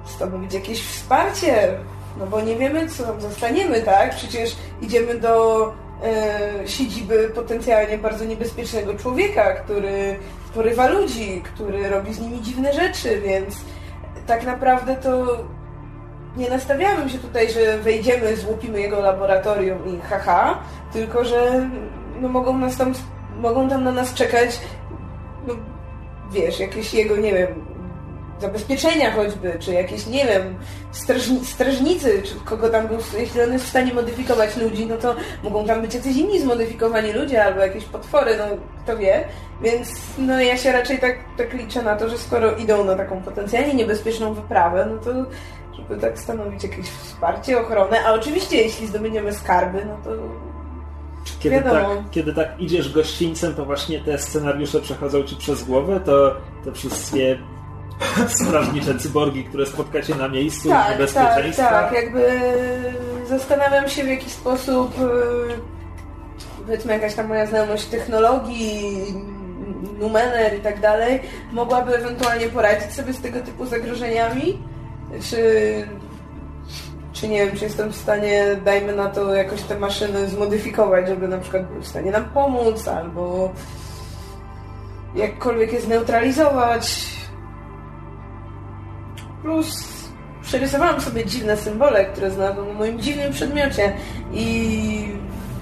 zdobyć 0.08 0.54
jakieś 0.54 0.84
wsparcie, 0.84 1.78
no 2.20 2.28
bo 2.28 2.42
nie 2.42 2.56
wiemy, 2.56 2.90
co 2.90 3.04
tam 3.04 3.22
zostaniemy, 3.22 3.82
tak? 3.82 4.16
Przecież 4.16 4.56
idziemy 4.82 5.20
do 5.20 5.66
e, 6.04 6.68
siedziby 6.68 7.32
potencjalnie 7.36 7.98
bardzo 7.98 8.26
niebezpiecznego 8.26 8.94
człowieka, 8.94 9.54
który 9.54 10.20
porywa 10.54 10.88
ludzi, 10.88 11.42
który 11.46 11.90
robi 11.90 12.14
z 12.14 12.20
nimi 12.20 12.42
dziwne 12.42 12.74
rzeczy, 12.74 13.22
więc 13.22 13.56
tak 14.28 14.46
naprawdę 14.46 14.96
to 14.96 15.38
nie 16.38 16.50
nastawiałem 16.50 17.10
się 17.10 17.18
tutaj, 17.18 17.52
że 17.52 17.78
wejdziemy, 17.78 18.36
złupimy 18.38 18.82
jego 18.82 19.00
laboratorium 19.00 19.98
i 19.98 20.02
haha, 20.02 20.60
tylko 20.94 21.26
że 21.26 21.70
no, 22.22 22.28
mogą 22.28 22.58
nas 22.58 22.78
tam, 22.78 22.94
mogą 23.40 23.70
tam 23.70 23.84
na 23.84 23.92
nas 23.92 24.14
czekać, 24.14 24.60
no, 25.48 25.54
wiesz, 26.32 26.60
jakieś 26.60 26.94
jego, 26.94 27.18
nie 27.18 27.34
wiem, 27.34 27.48
zabezpieczenia 28.42 29.12
choćby, 29.12 29.58
czy 29.60 29.74
jakieś, 29.74 30.08
nie 30.08 30.26
wiem, 30.26 30.56
strażni, 30.92 31.46
strażnicy, 31.46 32.22
czy 32.22 32.36
kogo 32.46 32.70
tam 32.70 32.88
był, 32.88 32.98
jeśli 33.18 33.42
on 33.42 33.54
jest 33.54 33.66
w 33.66 33.70
stanie 33.70 33.94
modyfikować 33.94 34.58
ludzi, 34.58 34.88
no 34.88 34.98
to 34.98 35.16
mogą 35.44 35.66
tam 35.66 35.82
być 35.82 35.94
jacyś 35.94 36.18
inni 36.18 36.40
zmodyfikowani 36.40 37.14
ludzie, 37.14 37.46
albo 37.46 37.60
jakieś 37.60 37.86
potwory, 37.86 38.38
no 38.38 38.44
kto 38.84 38.98
wie. 38.98 39.24
Więc 39.62 39.90
no 40.18 40.42
ja 40.42 40.58
się 40.58 40.72
raczej 40.72 41.00
tak, 41.00 41.16
tak 41.38 41.54
liczę 41.54 41.82
na 41.82 41.96
to, 41.96 42.10
że 42.10 42.18
skoro 42.18 42.56
idą 42.56 42.84
na 42.84 42.96
taką 42.96 43.22
potencjalnie 43.22 43.74
niebezpieczną 43.74 44.34
wyprawę, 44.34 44.88
no 44.92 44.98
to 44.98 45.30
żeby 45.90 46.02
tak 46.02 46.20
stanowić 46.20 46.64
jakieś 46.64 46.86
wsparcie, 46.86 47.62
ochronę, 47.62 48.06
a 48.06 48.14
oczywiście 48.14 48.58
jeśli 48.58 48.88
zdobędziemy 48.88 49.34
skarby, 49.34 49.86
no 49.86 49.98
to 50.04 50.10
Kiedy 51.40 51.56
Wiadomo. 51.56 51.96
tak, 51.96 52.10
kiedy 52.12 52.34
tak 52.34 52.60
idziesz 52.60 52.94
gościńcem, 52.94 53.56
to 53.56 53.66
właśnie 53.66 54.00
te 54.00 54.18
scenariusze 54.18 54.82
przechodzą 54.82 55.24
ci 55.24 55.36
przez 55.36 55.64
głowę, 55.64 56.00
to 56.06 56.36
te 56.66 56.72
wszystkie 56.72 57.40
strażnicze 58.28 58.96
cyborgi, 59.00 59.44
które 59.44 59.66
spotkacie 59.66 60.16
na 60.16 60.28
miejscu, 60.28 60.70
tak, 60.70 60.84
tak, 60.84 60.92
niebezpieczeństwa. 60.92 61.70
tak, 61.70 61.94
jakby 61.94 62.40
zastanawiam 63.28 63.90
się 63.90 64.04
w 64.04 64.08
jaki 64.08 64.30
sposób 64.30 65.00
yy, 65.00 65.56
powiedzmy 66.66 66.94
jakaś 66.94 67.14
tam 67.16 67.28
moja 67.28 67.46
znajomość 67.46 67.86
technologii, 67.86 69.16
numener 70.00 70.58
i 70.58 70.60
tak 70.60 70.80
dalej, 70.80 71.20
mogłaby 71.52 71.96
ewentualnie 71.96 72.50
poradzić 72.50 72.92
sobie 72.92 73.14
z 73.14 73.22
tego 73.22 73.40
typu 73.40 73.66
zagrożeniami, 73.66 74.64
czy 75.30 75.88
czy 77.22 77.28
nie 77.28 77.46
wiem, 77.46 77.56
czy 77.56 77.64
jestem 77.64 77.92
w 77.92 77.96
stanie, 77.96 78.46
dajmy 78.66 78.96
na 78.96 79.10
to, 79.10 79.36
jakoś 79.36 79.62
te 79.62 79.80
maszyny 79.80 80.28
zmodyfikować, 80.28 81.08
żeby 81.08 81.28
na 81.28 81.38
przykład 81.38 81.68
były 81.68 81.82
w 81.82 81.88
stanie 81.88 82.12
nam 82.12 82.26
pomóc, 82.26 82.88
albo 82.88 83.52
jakkolwiek 85.16 85.74
je 85.74 85.82
zneutralizować. 85.82 87.06
Plus 89.42 89.84
przerysowałam 90.42 91.02
sobie 91.02 91.26
dziwne 91.26 91.58
symbole, 91.58 92.06
które 92.06 92.32
znalazłam 92.32 92.68
na 92.68 92.74
moim 92.74 93.00
dziwnym 93.00 93.32
przedmiocie 93.32 93.94
i 94.34 95.08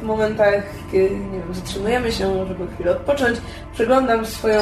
w 0.01 0.03
momentach, 0.03 0.63
kiedy 0.91 1.09
nie 1.09 1.39
wiem, 1.39 1.53
zatrzymujemy 1.53 2.11
się, 2.11 2.47
żeby 2.47 2.67
chwilę 2.73 2.91
odpocząć, 2.91 3.37
przeglądam 3.73 4.25
swoją 4.25 4.61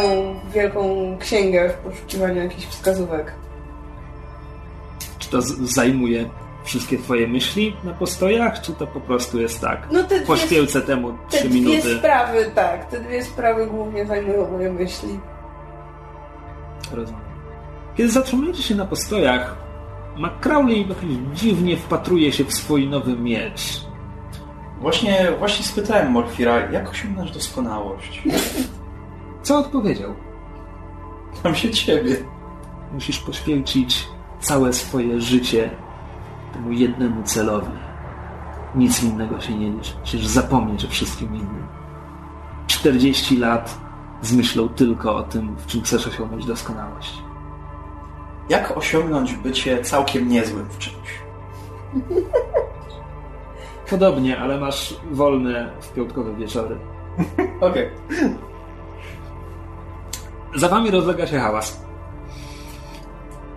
wielką 0.53 1.17
księgę 1.19 1.69
w 1.69 1.73
poszukiwaniu 1.73 2.43
jakichś 2.43 2.65
wskazówek. 2.65 3.46
Czy 5.27 5.31
to 5.31 5.41
zajmuje 5.61 6.29
wszystkie 6.63 6.97
twoje 6.97 7.27
myśli 7.27 7.75
na 7.83 7.93
postojach, 7.93 8.61
czy 8.61 8.73
to 8.73 8.87
po 8.87 8.99
prostu 9.01 9.39
jest 9.39 9.61
tak? 9.61 9.87
No 9.91 10.03
te 10.03 10.15
dwie, 10.17 10.27
Poświęcę 10.27 10.81
temu 10.81 11.11
te 11.11 11.37
trzy 11.37 11.49
dwie 11.49 11.59
minuty. 11.61 11.97
sprawy, 11.97 12.51
tak, 12.55 12.85
te 12.85 12.99
dwie 12.99 13.23
sprawy 13.23 13.67
głównie 13.67 14.05
zajmują 14.05 14.51
moje 14.51 14.73
myśli. 14.73 15.19
Rozumiem. 16.91 17.21
Kiedy 17.95 18.09
zatrzymujecie 18.09 18.63
się 18.63 18.75
na 18.75 18.85
postojach, 18.85 19.55
McCrowley 20.17 20.81
jakoś 20.81 21.05
dziwnie 21.33 21.77
wpatruje 21.77 22.31
się 22.31 22.43
w 22.45 22.53
swój 22.53 22.87
nowy 22.87 23.17
miecz. 23.17 23.81
Właśnie, 24.81 25.27
właśnie 25.39 25.65
spytałem 25.65 26.11
Morfira, 26.11 26.71
jak 26.71 26.89
osiągnąć 26.89 27.31
doskonałość? 27.31 28.21
Co 29.43 29.57
odpowiedział? 29.59 30.13
Mam 31.43 31.55
się 31.55 31.69
ciebie. 31.71 32.15
Musisz 32.93 33.19
poświęcić 33.19 34.07
całe 34.39 34.73
swoje 34.73 35.21
życie 35.21 35.69
temu 36.53 36.71
jednemu 36.71 37.23
celowi. 37.23 37.71
Nic 38.75 39.03
innego 39.03 39.41
się 39.41 39.57
nie 39.57 39.69
liczy. 39.69 39.93
Musisz 39.99 40.25
zapomnieć 40.25 40.85
o 40.85 40.87
wszystkim 40.87 41.35
innym. 41.35 41.67
40 42.67 43.37
lat 43.37 43.77
z 44.21 44.33
myślą 44.33 44.69
tylko 44.69 45.15
o 45.15 45.23
tym, 45.23 45.55
w 45.55 45.65
czym 45.65 45.81
chcesz 45.81 46.07
osiągnąć 46.07 46.45
doskonałość. 46.45 47.23
Jak 48.49 48.77
osiągnąć 48.77 49.33
bycie 49.33 49.83
całkiem 49.83 50.29
niezłym 50.29 50.65
w 50.69 50.77
czymś? 50.77 51.21
Podobnie, 53.89 54.39
ale 54.39 54.57
masz 54.57 54.95
wolne 55.11 55.71
w 55.81 55.93
piątkowe 55.93 56.35
wieczory. 56.35 56.77
Okej. 57.61 57.89
Za 60.55 60.69
wami 60.69 60.91
rozlega 60.91 61.27
się 61.27 61.39
hałas. 61.39 61.86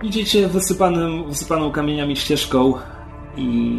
Idziecie 0.02 0.48
wysypanym, 0.48 1.24
wysypaną 1.24 1.72
kamieniami 1.72 2.16
ścieżką 2.16 2.74
i 3.36 3.78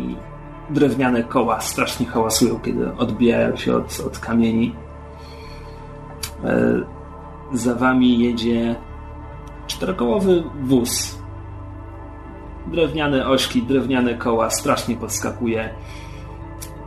drewniane 0.69 1.23
koła 1.23 1.61
strasznie 1.61 2.05
hałasują, 2.05 2.59
kiedy 2.59 2.95
odbijają 2.97 3.55
się 3.55 3.75
od, 3.75 3.99
od 4.07 4.19
kamieni. 4.19 4.75
E, 6.43 6.81
Za 7.53 7.75
wami 7.75 8.19
jedzie 8.19 8.75
czterokołowy 9.67 10.43
wóz. 10.63 11.17
Drewniane 12.67 13.27
ośki, 13.27 13.63
drewniane 13.63 14.15
koła, 14.15 14.49
strasznie 14.49 14.95
podskakuje. 14.95 15.69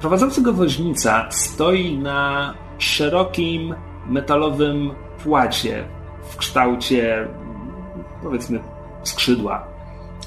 Prowadzący 0.00 0.42
go 0.42 0.52
woźnica 0.52 1.26
stoi 1.30 1.98
na 1.98 2.54
szerokim 2.78 3.74
metalowym 4.08 4.90
płacie 5.24 5.84
w 6.22 6.36
kształcie 6.36 7.28
powiedzmy 8.22 8.73
skrzydła. 9.04 9.66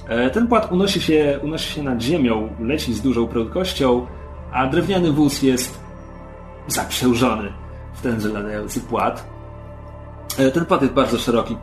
E, 0.08 0.30
Ten 0.30 0.48
płat 0.48 0.72
unosi 0.72 1.02
się, 1.02 1.40
unosi 1.44 1.74
się 1.74 1.84
nad 1.84 2.02
ziemią, 2.02 2.50
leci 2.60 2.94
z 2.94 3.02
dużą 3.02 3.28
prędkością, 3.28 4.06
a 4.52 4.68
drewniany 4.68 5.12
wóz 5.12 5.42
jest 5.42 5.80
zaprzężony 6.68 7.54
w 7.94 8.02
tenże 8.02 8.30
latający 8.30 8.82
płat. 8.82 9.28
E, 10.38 10.52
Ten 10.52 10.66
płat 10.66 10.82
jest 10.82 10.94
bardzo 10.94 11.18
szeroki, 11.18 11.58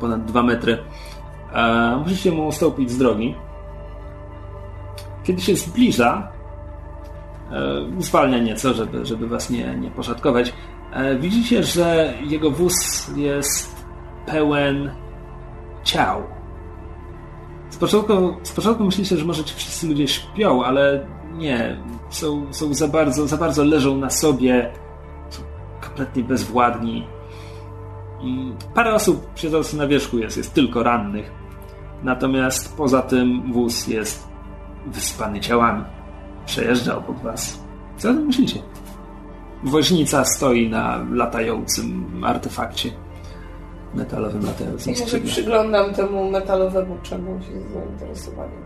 ponad 0.00 0.24
2 0.24 0.42
metry. 0.42 0.78
E, 1.52 1.96
Musicie 1.96 2.32
mu 2.32 2.46
ustąpić 2.46 2.90
z 2.90 2.98
drogi. 2.98 3.34
Kiedy 5.24 5.42
się 5.42 5.56
zbliża, 5.56 6.28
zwalnia 7.98 8.38
nieco, 8.38 8.74
żeby, 8.74 9.06
żeby 9.06 9.28
was 9.28 9.50
nie, 9.50 9.76
nie 9.76 9.90
poszatkować. 9.90 10.54
Widzicie, 11.20 11.62
że 11.62 12.14
jego 12.26 12.50
wóz 12.50 12.74
jest 13.16 13.84
pełen 14.26 14.90
ciał. 15.84 16.22
Z 17.74 17.76
początku, 17.76 18.12
z 18.42 18.52
początku 18.52 18.84
myślicie, 18.84 19.16
że 19.16 19.24
może 19.24 19.44
ci 19.44 19.54
wszyscy 19.54 19.86
ludzie 19.86 20.08
śpią, 20.08 20.64
ale 20.64 21.06
nie. 21.32 21.76
Są, 22.10 22.52
są 22.52 22.74
za 22.74 22.88
bardzo, 22.88 23.26
za 23.26 23.36
bardzo 23.36 23.64
leżą 23.64 23.96
na 23.96 24.10
sobie. 24.10 24.72
Są 25.30 25.42
kompletnie 25.80 26.22
bezwładni. 26.22 27.06
Parę 28.74 28.94
osób 28.94 29.26
siedzących 29.34 29.78
na 29.78 29.86
wierzchu 29.86 30.18
jest, 30.18 30.36
jest 30.36 30.54
tylko 30.54 30.82
rannych. 30.82 31.32
Natomiast 32.02 32.76
poza 32.76 33.02
tym 33.02 33.52
wóz 33.52 33.86
jest 33.86 34.28
wyspany 34.86 35.40
ciałami. 35.40 35.84
Przejeżdża 36.46 36.96
obok 36.96 37.18
was. 37.18 37.64
Co 37.96 38.10
o 38.10 38.14
tym 38.14 38.26
myślicie? 38.26 38.62
Woźnica 39.64 40.24
stoi 40.24 40.70
na 40.70 41.06
latającym 41.10 42.24
artefakcie. 42.24 42.90
Metalowym 43.94 44.44
latającym 44.46 44.92
Ja 44.94 45.06
się 45.06 45.20
przyglądam 45.20 45.94
temu 45.94 46.30
metalowemu 46.30 46.96
czemuś 47.02 47.44
z 47.44 47.72
zainteresowaniem. 47.72 48.64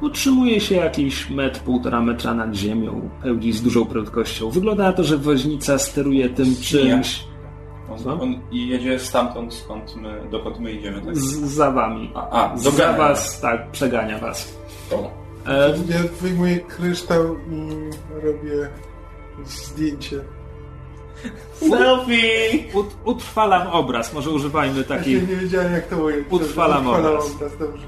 Utrzymuje 0.00 0.60
się 0.60 0.74
jakiś 0.74 1.30
metr, 1.30 1.60
półtora 1.60 2.00
metra 2.00 2.34
nad 2.34 2.54
ziemią, 2.54 3.10
pełni 3.22 3.52
z 3.52 3.62
dużą 3.62 3.84
prędkością. 3.86 4.50
Wygląda 4.50 4.84
na 4.84 4.92
to, 4.92 5.04
że 5.04 5.16
woźnica 5.18 5.78
steruje 5.78 6.28
tym 6.30 6.56
czymś? 6.62 7.24
On, 8.06 8.20
on 8.20 8.40
jedzie 8.52 8.98
stamtąd, 8.98 9.54
skąd 9.54 9.96
my, 9.96 10.20
dokąd 10.30 10.60
my 10.60 10.72
idziemy, 10.72 11.02
tak? 11.02 11.16
z, 11.16 11.22
za 11.40 11.70
wami. 11.70 12.10
A, 12.14 12.52
a 12.52 12.56
Za 12.56 12.92
was, 12.92 13.40
tak, 13.40 13.70
przegania 13.70 14.18
was. 14.18 14.56
O, 14.92 15.10
E, 15.46 15.68
Ja 15.88 15.98
wyjmuję 16.20 16.60
kryształ 16.60 17.36
i 17.36 17.68
robię 18.24 18.68
zdjęcie. 19.44 20.20
Selfie! 21.52 22.64
ut, 22.74 22.86
utrwalam 23.04 23.66
obraz, 23.66 24.14
może 24.14 24.30
używajmy 24.30 24.78
Ja 24.78 24.84
takich... 24.84 25.28
nie 25.28 25.36
wiedziałem 25.36 25.72
jak 25.72 25.86
to 25.86 25.96
ująć. 25.98 26.26
Utrwalam 26.30 26.86
obraz. 26.86 27.34
obraz. 27.34 27.58
Dobrze. 27.58 27.86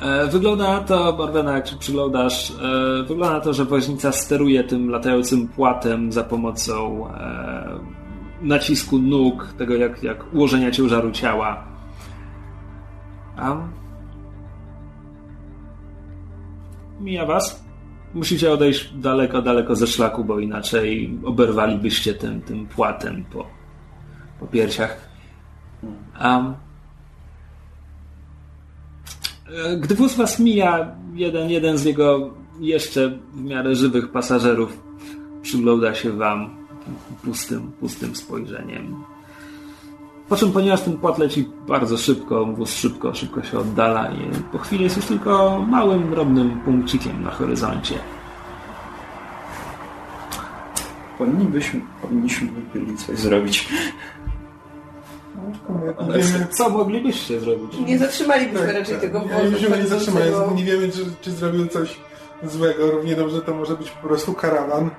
E, 0.00 0.26
Wygląda 0.26 0.72
na 0.72 0.80
to, 0.80 1.12
Barwena, 1.12 1.52
jak 1.52 1.66
się 1.68 1.76
przyglądasz, 1.76 2.50
e, 2.50 3.02
wygląda 3.02 3.34
na 3.34 3.40
to, 3.40 3.52
że 3.52 3.64
woźnica 3.64 4.12
steruje 4.12 4.64
tym 4.64 4.90
latającym 4.90 5.48
płatem 5.48 6.12
za 6.12 6.24
pomocą 6.24 7.08
e, 7.14 7.78
nacisku 8.42 8.98
nóg, 8.98 9.52
tego 9.58 9.74
jak, 9.74 10.02
jak 10.02 10.34
ułożenia 10.34 10.70
ciężaru 10.70 11.10
ciała. 11.10 11.64
A? 13.36 13.56
Mija 17.00 17.26
was? 17.26 17.67
Musicie 18.14 18.52
odejść 18.52 18.92
daleko, 18.94 19.42
daleko 19.42 19.76
ze 19.76 19.86
szlaku, 19.86 20.24
bo 20.24 20.38
inaczej 20.38 21.18
oberwalibyście 21.24 22.14
tym, 22.14 22.42
tym 22.42 22.66
płatem 22.66 23.24
po, 23.24 23.46
po 24.40 24.46
piersiach. 24.46 25.08
Um, 26.20 26.54
Gdy 29.80 29.94
wóz 29.94 30.14
was 30.14 30.40
mija, 30.40 30.96
jeden, 31.14 31.50
jeden 31.50 31.78
z 31.78 31.84
jego 31.84 32.34
jeszcze 32.60 33.18
w 33.34 33.42
miarę 33.42 33.74
żywych 33.74 34.12
pasażerów 34.12 34.82
przygląda 35.42 35.94
się 35.94 36.12
wam 36.12 36.66
pustym, 37.24 37.72
pustym 37.72 38.16
spojrzeniem. 38.16 39.04
Po 40.28 40.36
czym, 40.36 40.52
ponieważ 40.52 40.80
ten 40.80 40.98
płat 40.98 41.18
leci 41.18 41.48
bardzo 41.68 41.98
szybko, 41.98 42.46
wóz 42.46 42.70
szybko, 42.74 43.14
szybko 43.14 43.42
się 43.42 43.58
oddala 43.58 44.10
i 44.10 44.30
po 44.52 44.58
chwili 44.58 44.84
jest 44.84 44.96
już 44.96 45.06
tylko 45.06 45.64
małym, 45.68 46.10
drobnym 46.10 46.60
punkcikiem 46.60 47.22
na 47.22 47.30
horyzoncie. 47.30 47.94
Powinniśmy, 51.18 51.80
powinniśmy 52.02 52.48
byli 52.74 52.96
coś 52.96 53.18
zrobić. 53.18 53.68
Co 56.50 56.70
moglibyście 56.70 57.40
zrobić? 57.40 57.78
Nie 57.86 57.98
zatrzymalibyśmy 57.98 58.66
tak, 58.66 58.76
raczej 58.76 58.94
tak. 58.94 59.00
tego 59.00 59.20
Nie, 59.20 59.28
wozu. 59.28 59.62
Nie 59.62 59.70
pędzącego. 59.70 60.52
Nie 60.54 60.64
wiemy, 60.64 60.88
czy, 60.92 61.04
czy 61.20 61.30
zrobił 61.30 61.66
coś 61.66 61.96
złego. 62.42 62.90
Równie 62.90 63.16
dobrze 63.16 63.40
to 63.40 63.54
może 63.54 63.76
być 63.76 63.90
po 63.90 64.08
prostu 64.08 64.34
karawan. 64.34 64.90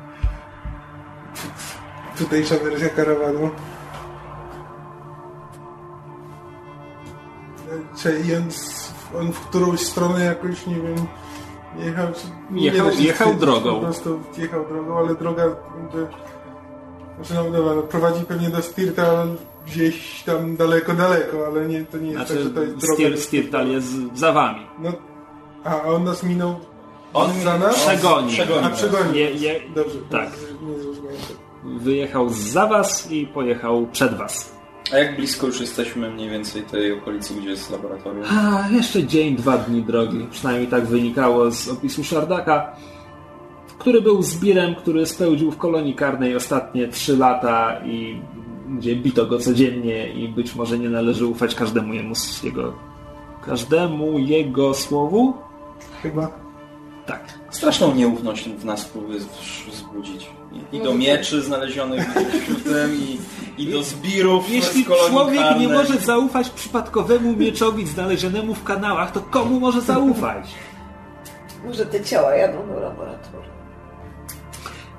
Tutejsza 2.17 2.55
wersja 2.55 2.89
karawanu. 2.89 3.49
Czy 7.97 8.21
on, 9.19 9.31
w 9.33 9.39
którąś 9.39 9.79
stronę 9.79 10.25
jakoś, 10.25 10.67
nie 10.67 10.75
wiem, 10.75 10.95
jechał, 11.79 12.07
czy... 12.07 12.53
nie 12.53 12.65
Jechał- 12.65 12.91
się 12.91 13.03
jechał 13.03 13.33
drogą. 13.33 13.75
Po 13.75 13.81
prostu 13.85 14.19
jechał 14.37 14.65
drogą, 14.67 14.97
ale 14.97 15.15
droga... 15.15 15.43
jakby- 15.43 16.07
Znaczy, 17.15 17.33
no 17.33 17.57
dobra, 17.57 17.75
no, 17.75 17.81
prowadzi 17.81 18.25
pewnie 18.25 18.49
do 18.49 18.61
Stirta 18.61 19.25
gdzieś 19.67 20.23
tam 20.23 20.55
daleko, 20.55 20.93
daleko, 20.93 21.47
ale 21.47 21.65
nie, 21.67 21.85
to 21.85 21.97
nie 21.97 22.11
jest 22.11 22.19
tak, 22.19 22.27
Znaczy, 22.27 22.43
że 22.43 22.49
to 22.49 22.61
jest 22.61 22.75
droga... 22.77 22.93
Stir, 22.95 23.21
Stirtal 23.21 23.67
jest 23.67 23.87
za 24.15 24.31
wami. 24.31 24.67
No, 24.79 24.91
a 25.63 25.81
on 25.83 26.03
nas 26.03 26.23
minął 26.23 26.55
On 27.13 27.31
za 27.43 27.57
nas? 27.57 27.75
Przegoni. 27.75 28.31
Przegoni. 28.33 28.65
A 28.65 28.69
przegonił. 28.69 29.13
Je, 29.15 29.31
je, 29.31 29.59
Dobrze, 29.75 29.97
Tak. 30.11 30.29
Nie 30.61 30.83
zrozumiałem. 30.83 31.17
wyjechał 31.63 32.29
za 32.29 32.67
was 32.67 33.11
i 33.11 33.27
pojechał 33.27 33.87
przed 33.91 34.17
was. 34.17 34.51
A 34.93 34.97
jak 34.97 35.15
blisko 35.15 35.47
już 35.47 35.61
jesteśmy 35.61 36.09
mniej 36.09 36.29
więcej 36.29 36.63
tej 36.63 36.93
okolicy, 36.93 37.33
gdzie 37.33 37.49
jest 37.49 37.71
laboratorium? 37.71 38.25
A, 38.29 38.69
jeszcze 38.71 39.03
dzień, 39.03 39.35
dwa 39.35 39.57
dni 39.57 39.81
drogi. 39.81 40.27
Przynajmniej 40.31 40.67
tak 40.67 40.85
wynikało 40.85 41.51
z 41.51 41.69
opisu 41.69 42.03
Szardaka, 42.03 42.75
który 43.79 44.01
był 44.01 44.21
zbirem, 44.21 44.75
który 44.75 45.05
spełdził 45.05 45.51
w 45.51 45.57
kolonii 45.57 45.95
karnej 45.95 46.35
ostatnie 46.35 46.87
trzy 46.87 47.17
lata 47.17 47.81
i 47.85 48.21
gdzie 48.77 48.95
bito 48.95 49.25
go 49.25 49.39
codziennie 49.39 50.13
i 50.13 50.29
być 50.29 50.55
może 50.55 50.79
nie 50.79 50.89
należy 50.89 51.25
ufać 51.25 51.55
każdemu 51.55 51.93
jemu 51.93 52.15
z 52.15 52.43
jego 52.43 52.73
każdemu 53.45 54.19
jego 54.19 54.73
słowu. 54.73 55.33
Chyba. 56.01 56.31
Tak. 57.05 57.39
Straszną 57.49 57.95
nieufność 57.95 58.49
w 58.49 58.65
nas 58.65 58.85
próbuje 58.85 59.19
wzbudzić. 59.71 60.29
I, 60.51 60.75
i 60.75 60.81
do 60.81 60.93
mieczy 60.93 61.41
znalezionych 61.41 62.09
wśród 62.41 62.63
tym, 62.63 62.95
i, 62.95 63.17
i 63.63 63.67
do 63.71 63.83
zbirów 63.83 64.49
Jeśli 64.49 64.85
człowiek 64.85 65.35
nie 65.35 65.41
karnej. 65.41 65.67
może 65.67 65.97
zaufać 65.97 66.49
przypadkowemu 66.49 67.35
mieczowi 67.35 67.85
znalezionemu 67.85 68.53
w 68.53 68.63
kanałach, 68.63 69.11
to 69.11 69.21
komu 69.21 69.59
może 69.59 69.81
zaufać? 69.81 70.45
Może 71.65 71.85
te 71.85 72.01
ciała 72.01 72.35
jadą 72.35 72.67
do 72.67 72.79
laboratorium. 72.79 73.49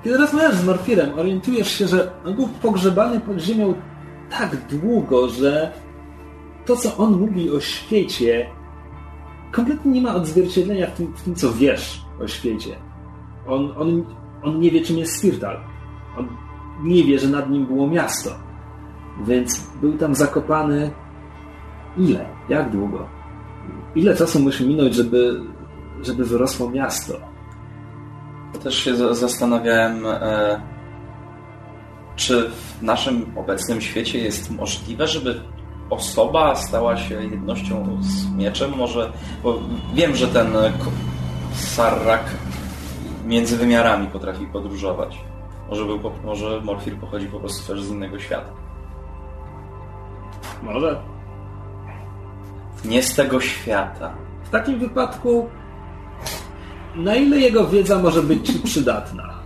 Kiedy 0.03 0.17
rozmawiasz 0.17 0.55
z 0.55 0.65
Morfirem, 0.65 1.19
orientujesz 1.19 1.71
się, 1.71 1.87
że 1.87 2.11
on 2.25 2.33
był 2.33 2.47
pogrzebany 2.47 3.19
pod 3.19 3.39
ziemią 3.39 3.73
tak 4.29 4.57
długo, 4.67 5.29
że 5.29 5.71
to, 6.65 6.75
co 6.75 6.97
on 6.97 7.19
mówi 7.19 7.51
o 7.51 7.59
świecie, 7.59 8.49
kompletnie 9.51 9.91
nie 9.91 10.01
ma 10.01 10.15
odzwierciedlenia 10.15 10.87
w 10.87 10.91
tym, 10.93 11.13
w 11.15 11.21
tym 11.21 11.35
co 11.35 11.53
wiesz 11.53 12.01
o 12.23 12.27
świecie. 12.27 12.75
On, 13.47 13.73
on, 13.77 14.05
on 14.43 14.59
nie 14.59 14.71
wie, 14.71 14.81
czym 14.81 14.97
jest 14.97 15.17
Spirtal. 15.17 15.57
On 16.17 16.27
nie 16.83 17.03
wie, 17.03 17.19
że 17.19 17.27
nad 17.27 17.49
nim 17.49 17.65
było 17.65 17.87
miasto. 17.87 18.29
Więc 19.27 19.67
był 19.81 19.97
tam 19.97 20.15
zakopany 20.15 20.91
ile? 21.97 22.25
Jak 22.49 22.69
długo? 22.71 23.07
Ile 23.95 24.15
czasu 24.15 24.39
musi 24.39 24.67
minąć, 24.67 24.95
żeby, 24.95 25.41
żeby 26.01 26.25
wyrosło 26.25 26.69
miasto? 26.69 27.13
Też 28.63 28.75
się 28.75 28.95
za- 28.95 29.13
zastanawiałem, 29.13 30.05
e, 30.05 30.61
czy 32.15 32.49
w 32.49 32.83
naszym 32.83 33.25
obecnym 33.35 33.81
świecie 33.81 34.19
jest 34.19 34.51
możliwe, 34.51 35.07
żeby 35.07 35.41
osoba 35.89 36.55
stała 36.55 36.97
się 36.97 37.23
jednością 37.23 37.97
z 38.01 38.31
mieczem? 38.35 38.71
Może, 38.77 39.11
bo 39.43 39.59
wiem, 39.93 40.15
że 40.15 40.27
ten 40.27 40.47
Sarrak 41.53 42.23
między 43.31 43.57
wymiarami 43.57 44.07
potrafi 44.07 44.45
podróżować. 44.45 45.17
Może, 45.69 45.85
był, 45.85 45.99
może 46.23 46.61
Morfir 46.61 46.95
pochodzi 46.95 47.27
po 47.27 47.39
prostu 47.39 47.73
też 47.73 47.83
z 47.83 47.89
innego 47.89 48.19
świata. 48.19 48.49
Może. 50.63 51.01
Nie 52.85 53.03
z 53.03 53.15
tego 53.15 53.41
świata. 53.41 54.13
W 54.43 54.49
takim 54.49 54.79
wypadku, 54.79 55.49
na 56.95 57.15
ile 57.15 57.39
jego 57.39 57.67
wiedza 57.67 57.99
może 57.99 58.23
być 58.23 58.51
przydatna, 58.63 59.39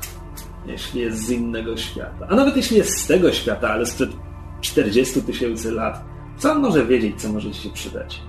jeśli 0.66 1.02
jest 1.02 1.18
z 1.18 1.30
innego 1.30 1.78
świata? 1.78 2.28
A 2.30 2.36
nawet 2.36 2.58
jeśli 2.58 2.78
jest 2.78 2.98
z 2.98 3.08
tego 3.08 3.32
świata, 3.32 3.70
ale 3.70 3.86
sprzed 3.86 4.10
40 4.62 5.22
tysięcy 5.22 5.72
lat, 5.72 6.04
co 6.38 6.52
on 6.52 6.62
może 6.62 6.86
wiedzieć, 6.86 7.22
co 7.22 7.30
może 7.30 7.52
ci 7.52 7.62
się 7.62 7.70
przydać? 7.70 8.22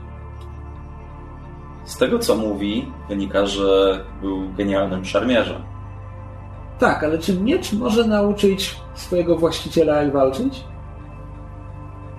Z 1.87 1.97
tego, 1.97 2.19
co 2.19 2.37
mówi, 2.37 2.93
wynika, 3.09 3.47
że 3.47 4.01
był 4.21 4.53
genialnym 4.53 5.05
szermierzem. 5.05 5.63
Tak, 6.79 7.05
ale 7.05 7.19
czy 7.19 7.41
miecz 7.41 7.73
może 7.73 8.05
nauczyć 8.05 8.77
swojego 8.95 9.37
właściciela, 9.37 10.03
jak 10.03 10.13
walczyć? 10.13 10.65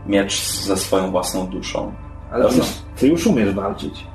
Miecz 0.06 0.42
ze 0.42 0.78
swoją 0.78 1.12
własną 1.12 1.48
duszą. 1.48 1.94
Ale 2.32 2.48
przecież 2.50 2.82
ty 2.96 3.08
już 3.08 3.28
umiesz 3.28 3.54
walczyć. 3.54 4.08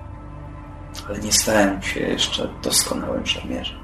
Ale 1.08 1.18
nie 1.18 1.32
stałem 1.32 1.82
się 1.82 2.00
jeszcze 2.00 2.48
doskonałym 2.62 3.26
szermierzem. 3.26 3.78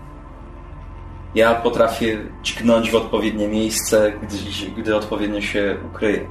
Ja 1.35 1.55
potrafię 1.55 2.19
dźgnąć 2.43 2.91
w 2.91 2.95
odpowiednie 2.95 3.49
miejsce, 3.49 4.12
gdy, 4.23 4.37
gdy 4.83 4.97
odpowiednio 4.97 5.41
się 5.41 5.77
ukryję. 5.93 6.27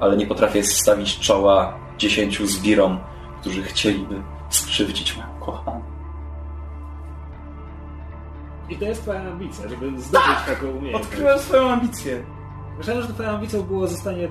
Ale 0.00 0.16
nie 0.16 0.26
potrafię 0.26 0.62
stawić 0.62 1.18
czoła 1.18 1.74
dziesięciu 1.98 2.46
zbirom, 2.46 2.98
którzy 3.40 3.62
chcieliby 3.62 4.22
skrzywdzić 4.50 5.16
moją 5.16 5.28
kochaną. 5.40 5.82
I 8.68 8.76
to 8.76 8.84
jest 8.84 9.02
twoja 9.02 9.20
ambicja, 9.20 9.68
żeby 9.68 10.00
zdobyć 10.00 10.26
taką 10.46 10.66
umiejętność. 10.70 11.42
swoją 11.42 11.70
ambicję. 11.70 12.22
Myślałem, 12.78 13.02
że 13.02 13.08
twoją 13.08 13.28
ambicją 13.28 13.62
było 13.62 13.86
zostanie 13.86 14.28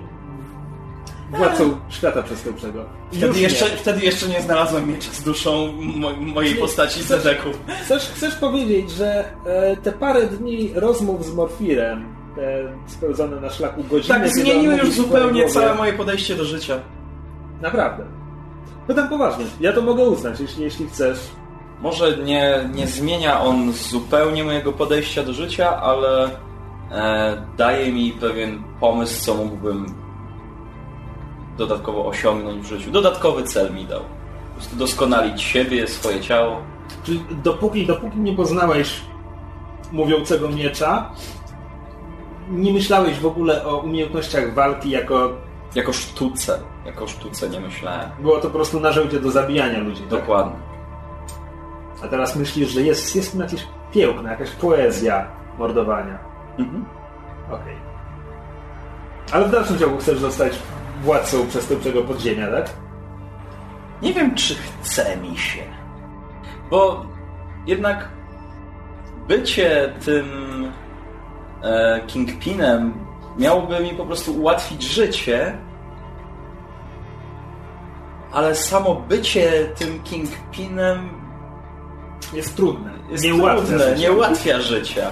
władcą 1.31 1.77
świata 1.89 2.23
przestępczego. 2.23 2.85
Wtedy 3.11 3.27
Już 3.27 3.37
jeszcze, 3.37 3.65
nie. 3.65 3.77
wtedy 3.77 4.05
jeszcze 4.05 4.27
nie 4.27 4.41
znalazłem 4.41 4.89
miecza 4.89 5.11
z 5.11 5.23
duszą 5.23 5.71
mo 5.71 6.13
mojej 6.13 6.55
postaci 6.55 7.03
Zedeku. 7.03 7.49
Chcesz, 7.83 8.09
chcesz 8.09 8.35
powiedzieć, 8.35 8.91
że 8.91 9.33
e, 9.45 9.77
te 9.77 9.91
parę 9.91 10.27
dni 10.27 10.71
rozmów 10.75 11.25
z 11.25 11.33
Morfirem, 11.35 12.15
te 12.35 12.73
spełzone 12.87 13.41
na 13.41 13.49
szlaku 13.49 13.83
godziny... 13.83 14.19
Tak, 14.19 14.29
zmieniły 14.29 14.75
już 14.77 14.91
zupełnie 14.91 15.49
całe 15.49 15.75
moje 15.75 15.93
podejście 15.93 16.35
do 16.35 16.45
życia. 16.45 16.79
Naprawdę. 17.61 18.18
No 18.89 18.95
tam 18.95 19.09
poważnie. 19.09 19.45
Ja 19.59 19.73
to 19.73 19.81
mogę 19.81 20.03
uznać, 20.03 20.39
jeśli, 20.39 20.63
jeśli 20.63 20.87
chcesz. 20.87 21.19
Może 21.81 22.17
nie, 22.17 22.69
nie 22.73 22.87
zmienia 22.87 23.41
on 23.41 23.73
zupełnie 23.73 24.43
mojego 24.43 24.73
podejścia 24.73 25.23
do 25.23 25.33
życia, 25.33 25.81
ale 25.81 26.29
e, 26.91 27.45
daje 27.57 27.93
mi 27.93 28.11
pewien 28.11 28.63
pomysł, 28.79 29.25
co 29.25 29.33
mógłbym 29.35 29.85
dodatkowo 31.57 32.05
osiągnąć 32.05 32.65
w 32.65 32.69
życiu. 32.69 32.91
Dodatkowy 32.91 33.43
cel 33.43 33.73
mi 33.73 33.85
dał. 33.85 33.99
Po 33.99 34.53
prostu 34.53 34.75
doskonalić 34.75 35.41
siebie, 35.41 35.87
swoje 35.87 36.21
ciało. 36.21 36.61
Czyli 37.03 37.25
dopóki, 37.43 37.85
dopóki 37.85 38.19
nie 38.19 38.33
poznałeś 38.33 39.01
mówiącego 39.91 40.49
miecza, 40.49 41.11
nie 42.49 42.73
myślałeś 42.73 43.19
w 43.19 43.25
ogóle 43.25 43.65
o 43.65 43.77
umiejętnościach 43.77 44.53
walki 44.53 44.89
jako... 44.89 45.48
Jako 45.75 45.93
sztuce. 45.93 46.59
Jako 46.85 47.07
sztuce 47.07 47.49
nie 47.49 47.59
myślałem. 47.59 48.09
Było 48.19 48.35
to 48.37 48.47
po 48.47 48.53
prostu 48.53 48.79
narzędzie 48.79 49.19
do 49.19 49.31
zabijania 49.31 49.79
ludzi. 49.79 50.01
Tak? 50.01 50.09
Dokładnie. 50.09 50.59
A 52.03 52.07
teraz 52.07 52.35
myślisz, 52.35 52.69
że 52.69 52.81
jest, 52.81 53.15
jest 53.15 53.35
jakieś 53.35 53.67
piękno, 53.91 54.29
jakaś 54.29 54.49
poezja 54.51 55.27
mordowania. 55.57 56.19
Mhm. 56.57 56.85
Okej. 57.51 57.75
Ale 59.31 59.45
w 59.45 59.51
dalszym 59.51 59.79
ciągu 59.79 59.97
chcesz 59.97 60.19
zostać 60.19 60.59
władcą 61.03 61.47
przestępczego 61.47 62.01
podziemia, 62.01 62.47
tak? 62.47 62.69
Nie 64.01 64.13
wiem, 64.13 64.35
czy 64.35 64.55
chce 64.55 65.17
mi 65.17 65.37
się. 65.37 65.63
Bo 66.69 67.05
jednak 67.65 68.09
bycie 69.27 69.93
tym 70.05 70.25
e, 71.63 72.01
Kingpinem 72.07 72.93
miałoby 73.37 73.79
mi 73.79 73.89
po 73.89 74.05
prostu 74.05 74.33
ułatwić 74.33 74.83
życie, 74.83 75.57
ale 78.31 78.55
samo 78.55 78.95
bycie 78.95 79.51
tym 79.77 79.99
Kingpinem 80.03 81.09
Jest 82.33 82.55
trudne. 82.55 82.91
jest 83.11 83.23
nie 83.23 83.35
ułatwia 83.35 83.65
trudne, 83.67 83.79
życia. 83.89 84.01
nie 84.01 84.11
ułatwia 84.11 84.61
życia. 84.61 85.11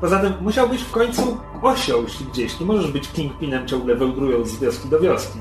Poza 0.00 0.18
tym 0.18 0.32
musiałbyś 0.40 0.80
w 0.80 0.90
końcu 0.90 1.36
osiąść 1.62 2.24
gdzieś. 2.24 2.60
Nie 2.60 2.66
możesz 2.66 2.90
być 2.90 3.08
kingpinem 3.12 3.66
ciągle 3.68 3.94
wełdrując 3.94 4.48
z 4.48 4.58
wioski 4.60 4.88
do 4.88 5.00
wioski. 5.00 5.38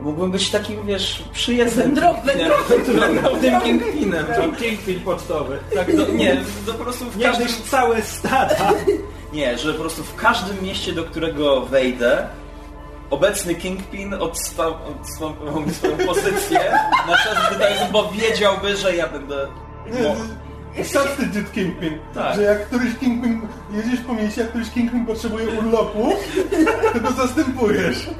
Mógłbym 0.00 0.30
być 0.30 0.50
takim, 0.50 0.86
wiesz, 0.86 1.22
przyjezdnym. 1.32 1.94
Wędrownym 1.94 3.60
Kingpinem. 3.60 4.26
To, 4.26 4.56
Kingpin 4.62 5.00
pocztowy. 5.00 5.58
tak, 5.74 5.96
do, 5.96 6.06
nie, 6.12 6.36
to 6.66 6.72
po 6.74 6.84
prostu 6.84 7.04
w 7.04 7.22
każdym... 7.22 7.48
całe 7.70 8.02
stada. 8.02 8.72
Nie, 9.32 9.58
że 9.58 9.72
po 9.74 9.80
prostu 9.80 10.04
w 10.04 10.14
każdym 10.16 10.62
mieście, 10.62 10.92
do 10.92 11.04
którego 11.04 11.60
wejdę, 11.66 12.26
obecny 13.10 13.54
Kingpin 13.54 14.14
odstąpił 14.14 14.94
swoją 15.74 15.96
pozycję 16.06 16.60
na 17.08 17.16
czas, 17.16 17.34
tak, 17.58 17.90
bo 17.92 18.08
wiedziałby, 18.12 18.76
że 18.76 18.96
ja 18.96 19.08
będę... 19.08 19.46
Substitute 20.84 21.50
Kingpin. 21.54 21.98
Tak. 22.14 22.36
Że 22.36 22.42
jak 22.42 22.66
któryś 22.66 22.94
Kingpin, 23.00 23.48
jedziesz 23.72 24.00
po 24.00 24.12
mieście, 24.14 24.40
jak 24.40 24.50
któryś 24.50 24.70
Kingpin 24.70 25.06
potrzebuje 25.06 25.46
urlopu, 25.58 26.12
to 26.92 27.00
go 27.00 27.10
zastępujesz. 27.10 28.10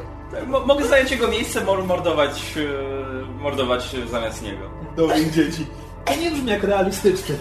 Mo- 0.47 0.67
mogę 0.67 0.85
zająć 0.87 1.11
jego 1.11 1.29
miejsce, 1.29 1.61
mor- 1.61 1.85
mordować, 1.87 2.55
e, 2.57 3.43
mordować 3.43 3.97
zamiast 4.11 4.43
niego. 4.43 4.71
Dobrych 4.97 5.31
dzieci. 5.33 5.67
To 6.05 6.17
nie 6.17 6.31
brzmi 6.31 6.51
jak 6.51 6.63
realistyczne. 6.65 7.35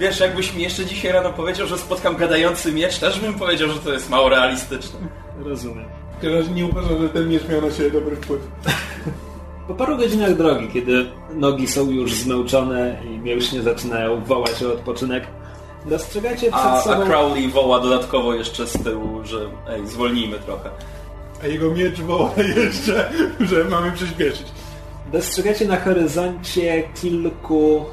Wiesz, 0.00 0.20
jakbyś 0.20 0.54
mi 0.54 0.62
jeszcze 0.62 0.86
dzisiaj 0.86 1.12
rano 1.12 1.32
powiedział, 1.32 1.66
że 1.66 1.78
spotkam 1.78 2.16
gadający 2.16 2.72
miecz, 2.72 2.98
też 2.98 3.20
bym 3.20 3.34
powiedział, 3.34 3.68
że 3.68 3.78
to 3.78 3.92
jest 3.92 4.10
mało 4.10 4.28
realistyczne. 4.28 4.98
Rozumiem. 5.44 5.84
W 6.10 6.14
każdym 6.14 6.34
razie 6.34 6.50
nie 6.50 6.66
uważam, 6.66 7.02
że 7.02 7.08
ten 7.08 7.28
miecz 7.28 7.48
miał 7.48 7.60
na 7.60 7.70
siebie 7.70 7.90
dobry 7.90 8.16
wpływ. 8.16 8.40
Po 9.68 9.74
paru 9.74 9.96
godzinach 9.96 10.36
drogi, 10.36 10.68
kiedy 10.72 11.06
nogi 11.34 11.66
są 11.66 11.90
już 11.90 12.14
zmęczone 12.14 13.02
i 13.04 13.18
mięśnie 13.18 13.62
zaczynają 13.62 14.24
wołać 14.24 14.62
o 14.62 14.72
odpoczynek, 14.72 15.26
dostrzegacie 15.86 16.50
przed 16.50 16.54
A, 16.54 16.72
a 16.72 16.80
sobą... 16.80 17.06
Crowley 17.06 17.48
woła 17.48 17.80
dodatkowo 17.80 18.34
jeszcze 18.34 18.66
z 18.66 18.72
tyłu, 18.82 19.24
że 19.24 19.50
ej, 19.68 19.86
zwolnijmy 19.86 20.38
trochę. 20.38 20.70
A 21.42 21.46
jego 21.46 21.70
miecz 21.70 22.00
woła 22.00 22.30
jeszcze, 22.56 23.10
że 23.40 23.64
mamy 23.64 23.92
przyspieszyć. 23.92 24.46
Dostrzegacie 25.12 25.64
na 25.64 25.80
horyzoncie 25.80 26.82
kilku 27.02 27.84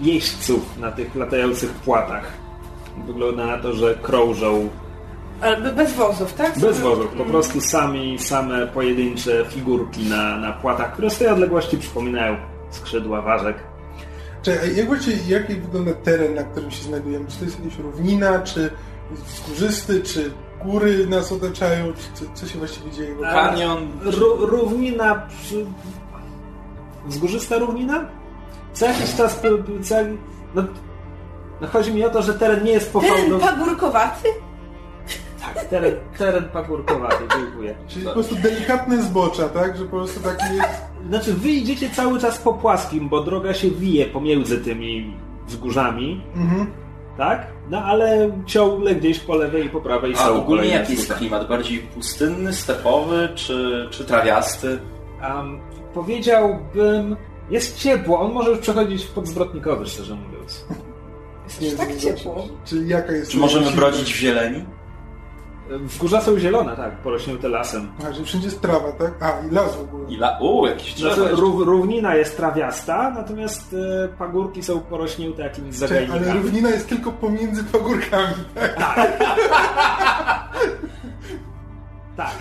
jeźdźców 0.00 0.78
na 0.78 0.92
tych 0.92 1.14
latających 1.14 1.70
płatach. 1.70 2.32
Wygląda 3.06 3.46
na 3.46 3.58
to, 3.58 3.72
że 3.72 3.94
krążą 3.94 4.68
Ale 5.40 5.72
bez 5.72 5.92
wozów, 5.92 6.32
tak? 6.32 6.58
bez 6.58 6.80
wozów, 6.80 7.08
po 7.18 7.24
prostu 7.24 7.60
sami, 7.60 8.18
same 8.18 8.66
pojedyncze 8.66 9.44
figurki 9.48 10.04
na, 10.04 10.36
na 10.36 10.52
płatach, 10.52 10.92
które 10.92 11.10
z 11.10 11.18
tej 11.18 11.28
odległości 11.28 11.78
przypominają 11.78 12.36
skrzydła 12.70 13.22
ważek. 13.22 13.56
Czekaj, 14.42 14.76
jak 14.76 14.86
właściwie, 14.86 15.16
jaki 15.28 15.54
wygląda 15.54 15.92
teren, 15.94 16.34
na 16.34 16.42
którym 16.42 16.70
się 16.70 16.84
znajdujemy? 16.84 17.26
Czy 17.28 17.38
to 17.38 17.44
jest 17.44 17.58
jakaś 17.64 17.78
równina, 17.78 18.38
czy 18.38 18.70
skórzysty, 19.26 20.02
czy 20.02 20.32
góry 20.64 21.06
nas 21.06 21.32
otaczają? 21.32 21.92
Czy, 21.92 22.24
co, 22.24 22.32
co 22.34 22.46
się 22.46 22.58
właściwie 22.58 22.90
dzieje? 22.90 23.14
Kanion... 23.22 23.88
Ró- 24.04 24.38
równina 24.46 25.14
przy... 25.28 25.66
Wzgórzysta 27.06 27.58
równina? 27.58 28.06
Co 28.72 28.86
jakiś 28.86 29.14
czas... 29.16 29.40
Co... 29.82 29.94
No, 30.54 30.62
no 31.60 31.66
chodzi 31.68 31.92
mi 31.92 32.04
o 32.04 32.10
to, 32.10 32.22
że 32.22 32.34
teren 32.34 32.64
nie 32.64 32.72
jest 32.72 32.92
Ten 32.92 33.02
pochałdą... 33.02 33.38
pagórkowaty? 33.40 34.28
Tak, 35.40 35.64
teren, 35.64 35.94
teren 36.18 36.44
pagórkowaty, 36.44 37.24
dziękuję. 37.38 37.74
Czyli 37.88 38.04
po 38.06 38.12
prostu 38.12 38.34
delikatne 38.34 39.02
zbocza, 39.02 39.48
tak? 39.48 39.76
Że 39.76 39.84
po 39.84 39.90
prostu 39.90 40.20
taki 40.20 40.56
jest... 40.56 40.82
Znaczy, 41.08 41.32
wy 41.34 41.48
idziecie 41.48 41.90
cały 41.90 42.20
czas 42.20 42.38
po 42.38 42.52
płaskim, 42.52 43.08
bo 43.08 43.20
droga 43.20 43.54
się 43.54 43.70
wije 43.70 44.06
pomiędzy 44.06 44.58
tymi 44.58 45.16
wzgórzami, 45.46 46.22
Mhm. 46.36 46.66
tak? 47.18 47.46
No 47.70 47.78
ale 47.84 48.30
ciągle 48.46 48.94
gdzieś 48.94 49.18
po 49.18 49.34
lewej 49.34 49.66
i 49.66 49.70
po 49.70 49.80
prawej 49.80 50.14
A 50.14 50.16
są 50.16 50.34
ogólnie 50.34 50.68
jaki 50.68 50.92
jest 50.92 51.14
klimat? 51.14 51.48
Bardziej 51.48 51.78
pustynny, 51.78 52.52
stepowy, 52.52 53.28
czy, 53.34 53.88
czy 53.90 54.04
trawiasty? 54.04 54.78
Um, 55.22 55.60
powiedziałbym, 55.94 57.16
jest 57.50 57.78
ciepło, 57.78 58.20
on 58.20 58.32
może 58.32 58.50
już 58.50 58.58
przechodzić 58.58 59.04
w 59.04 59.10
podzwrotnikowy, 59.10 59.86
szczerze 59.86 60.14
mówiąc. 60.14 60.64
Jest 61.60 61.78
tak 61.78 61.96
ciepło. 61.96 62.48
Czy 62.64 62.84
jaka 62.86 63.12
jest... 63.12 63.30
Czy 63.30 63.38
możemy 63.38 63.70
brodzić 63.70 64.12
w 64.14 64.16
zieleni? 64.16 64.64
Wzgórza 65.84 66.20
są 66.20 66.38
zielone, 66.38 66.76
tak, 66.76 66.96
porośnięte 66.96 67.48
lasem. 67.48 67.92
A, 68.08 68.12
że 68.12 68.24
wszędzie 68.24 68.46
jest 68.46 68.60
trawa, 68.60 68.92
tak? 68.92 69.22
A, 69.22 69.46
i 69.46 69.50
las 69.50 69.76
w 69.76 69.80
ogóle. 69.80 70.08
I 70.10 70.16
la... 70.16 70.38
Uuu, 70.40 70.66
jakieś 70.66 70.94
drzewa 70.94 71.14
Znaczy, 71.14 71.30
jeszcze. 71.30 71.46
rów, 71.46 71.66
równina 71.66 72.14
jest 72.16 72.36
trawiasta, 72.36 73.10
natomiast 73.10 73.76
e, 74.04 74.08
pagórki 74.08 74.62
są 74.62 74.80
porośnięte 74.80 75.42
jakimiś 75.42 75.78
Czekaj, 75.78 75.96
ale 75.98 76.06
zagajnikami. 76.06 76.40
równina 76.42 76.70
jest 76.70 76.88
tylko 76.88 77.12
pomiędzy 77.12 77.64
pagórkami, 77.64 78.34
tak? 78.54 78.76
Tak, 78.76 79.18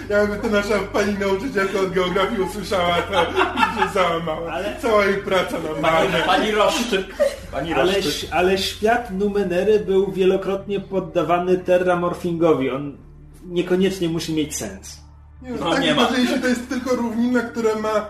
Jakby 0.10 0.38
to 0.38 0.48
nasza 0.56 0.80
pani 0.94 1.14
nauczycielka 1.14 1.80
od 1.80 1.92
geografii 1.92 2.42
usłyszała, 2.42 2.96
to 3.02 3.14
się 3.82 3.94
załamała. 3.94 4.52
Ale- 4.52 4.76
Cała 4.82 5.06
jej 5.06 5.18
praca 5.18 5.56
na 5.60 5.70
Pani, 5.70 5.82
marne. 5.82 6.20
pani 6.26 6.52
Roszczyk. 6.52 7.06
Pani 7.52 7.74
ale, 7.74 7.94
Roszczyk. 7.96 8.30
ale 8.32 8.58
świat 8.58 9.12
Numenery 9.12 9.80
był 9.80 10.12
wielokrotnie 10.12 10.80
poddawany 10.80 11.58
terramorfingowi. 11.58 12.70
On 12.72 12.98
niekoniecznie 13.46 14.10
musi 14.10 14.34
mieć 14.34 14.58
sens. 14.58 14.98
Nie, 15.42 15.50
No, 15.52 15.72
tak 15.72 15.82
nie 15.82 15.96
ma. 15.96 16.08
się, 16.08 16.40
to 16.42 16.48
jest 16.48 16.70
tylko 16.70 16.96
równina, 16.96 17.42
która 17.42 17.76
ma 17.76 18.06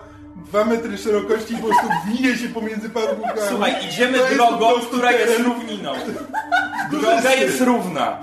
dwa 0.46 0.64
metry 0.64 0.98
szerokości 0.98 1.54
i 1.54 1.56
po 1.56 1.66
prostu 1.66 1.86
wije 2.08 2.38
się 2.38 2.48
pomiędzy 2.48 2.90
pagórkami. 2.90 3.40
Słuchaj, 3.48 3.74
idziemy 3.88 4.18
To 4.18 4.24
jest 4.24 4.34
drogą, 4.36 4.58
prostu 4.72 4.96
która 4.96 5.12
jest 5.12 5.40
równiną. 5.40 5.92
Droga 6.90 7.34
jest 7.34 7.60
równa. 7.60 8.18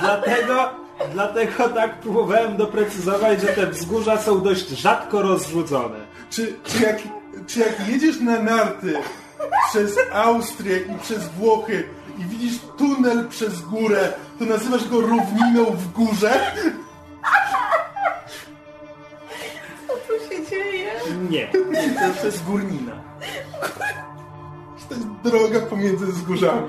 Dlatego, 0.00 0.70
dlatego 1.12 1.68
tak 1.68 2.00
próbowałem 2.00 2.56
doprecyzować, 2.56 3.40
że 3.40 3.46
te 3.46 3.66
wzgórza 3.66 4.18
są 4.18 4.42
dość 4.42 4.68
rzadko 4.68 5.22
rozrzucone. 5.22 5.98
Czy, 6.30 6.54
czy, 6.64 6.82
jak, 6.82 6.98
czy 7.46 7.60
jak 7.60 7.88
jedziesz 7.88 8.20
na 8.20 8.42
narty 8.42 8.94
przez 9.70 9.96
Austrię 10.12 10.78
i 10.78 10.98
przez 11.02 11.28
Włochy 11.28 11.88
i 12.18 12.24
widzisz 12.24 12.58
tunel 12.78 13.28
przez 13.28 13.60
górę, 13.60 14.12
to 14.38 14.44
nazywasz 14.44 14.88
go 14.88 15.00
równiną 15.00 15.64
w 15.64 15.92
górze? 15.92 16.52
Co 19.86 19.94
tu 19.94 20.34
się 20.34 20.46
dzieje? 20.50 20.90
Nie. 21.30 21.46
To, 21.46 22.20
to 22.20 22.26
jest 22.26 22.44
górnina. 22.44 22.92
To 24.88 24.94
jest 24.94 25.06
droga 25.24 25.60
pomiędzy 25.60 26.06
wzgórzami. 26.06 26.68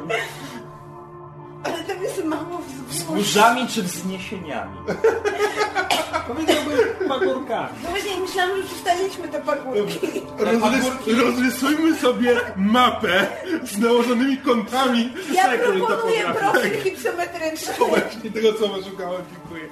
Ale 1.64 1.84
tam 1.84 2.04
jest 2.04 2.26
mało 2.26 2.62
wzgórz. 2.68 2.98
Wzgórzami 2.98 3.68
czy 3.68 3.84
wzniesieniami? 3.84 4.78
Powiedziałbym 6.28 6.80
pagórkami. 7.08 7.70
No 7.84 7.90
właśnie 7.90 8.12
myślałam, 8.22 8.58
że 8.58 8.64
przestaliśmy 8.64 9.28
te 9.28 9.42
pagórki. 9.42 10.22
Rozrys, 10.38 10.86
rozrysujmy 11.22 11.96
sobie 11.98 12.36
mapę 12.56 13.28
z 13.64 13.78
nałożonymi 13.78 14.38
kątami. 14.38 15.14
Ja 15.34 15.44
proponuję 15.58 16.24
profil 16.40 16.82
hipsometryczny. 16.84 17.74
To 17.78 17.86
właśnie 17.86 18.32
tego, 18.32 18.54
co 18.54 18.90
szukałem. 18.90 19.22
Dziękuję. 19.32 19.70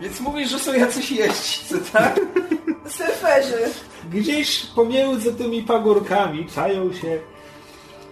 Więc 0.00 0.20
mówisz, 0.20 0.50
że 0.50 0.58
są 0.58 0.72
jacyś 0.72 1.10
jeźdźcy, 1.10 1.78
tak? 1.92 2.20
Surferzy. 2.86 3.58
Gdzieś 4.12 4.66
pomiędzy 4.66 5.34
tymi 5.34 5.62
pagórkami 5.62 6.46
czają 6.54 6.92
się... 6.92 7.18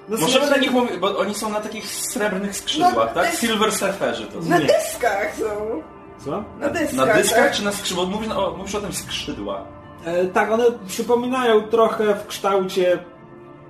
No, 0.08 0.18
Możemy 0.18 0.50
na 0.50 0.56
nich 0.56 0.70
mówić, 0.70 0.96
bo 0.96 1.18
oni 1.18 1.34
są 1.34 1.50
na 1.50 1.60
takich 1.60 1.86
srebrnych 1.86 2.56
skrzydłach, 2.56 3.14
tak? 3.14 3.34
Silver 3.34 3.72
surferzy 3.72 4.26
to 4.26 4.42
są. 4.42 4.48
Na 4.48 4.58
Nie. 4.58 4.66
deskach 4.66 5.34
są. 5.36 5.82
Co? 6.24 6.44
Na 6.60 6.68
dyskach. 6.68 7.06
Na 7.06 7.14
dyskach 7.14 7.44
tak? 7.44 7.52
czy 7.52 7.64
na 7.64 7.72
skrzydłach? 7.72 8.08
Mówisz, 8.08 8.28
o, 8.30 8.54
mówisz 8.58 8.74
o 8.74 8.80
tym 8.80 8.92
skrzydła. 8.92 9.64
E, 10.04 10.26
tak, 10.26 10.50
one 10.52 10.64
przypominają 10.86 11.62
trochę 11.62 12.14
w 12.14 12.26
kształcie... 12.26 12.98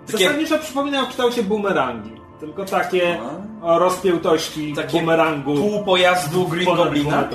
Takie- 0.07 0.25
Zasadniczo 0.25 0.59
przypominają 0.59 1.07
w 1.07 1.09
kształcie 1.09 1.43
bumerangi. 1.43 2.19
Tylko 2.41 2.65
takie 2.65 3.19
A. 3.63 3.67
o 3.67 3.79
rozpiętości 3.79 4.73
Takie 4.77 5.01
bumerangu 5.01 5.55
Pół 5.55 5.85
pojazdu 5.85 6.49
Green 6.49 6.77
Goblina? 6.77 7.29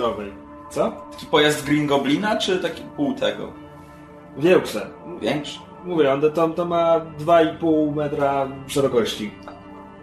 Co? 0.69 0.91
Taki 1.11 1.25
pojazd 1.25 1.65
Green 1.65 1.87
Goblina, 1.87 2.37
czy 2.37 2.59
taki 2.59 2.81
pół 2.95 3.13
tego? 3.13 3.51
Większe. 4.37 4.87
Większy. 5.21 5.59
Mówię, 5.85 6.13
on 6.13 6.21
to, 6.21 6.47
to 6.49 6.65
ma 6.65 7.01
2,5 7.19 7.95
metra 7.95 8.47
szerokości. 8.67 9.31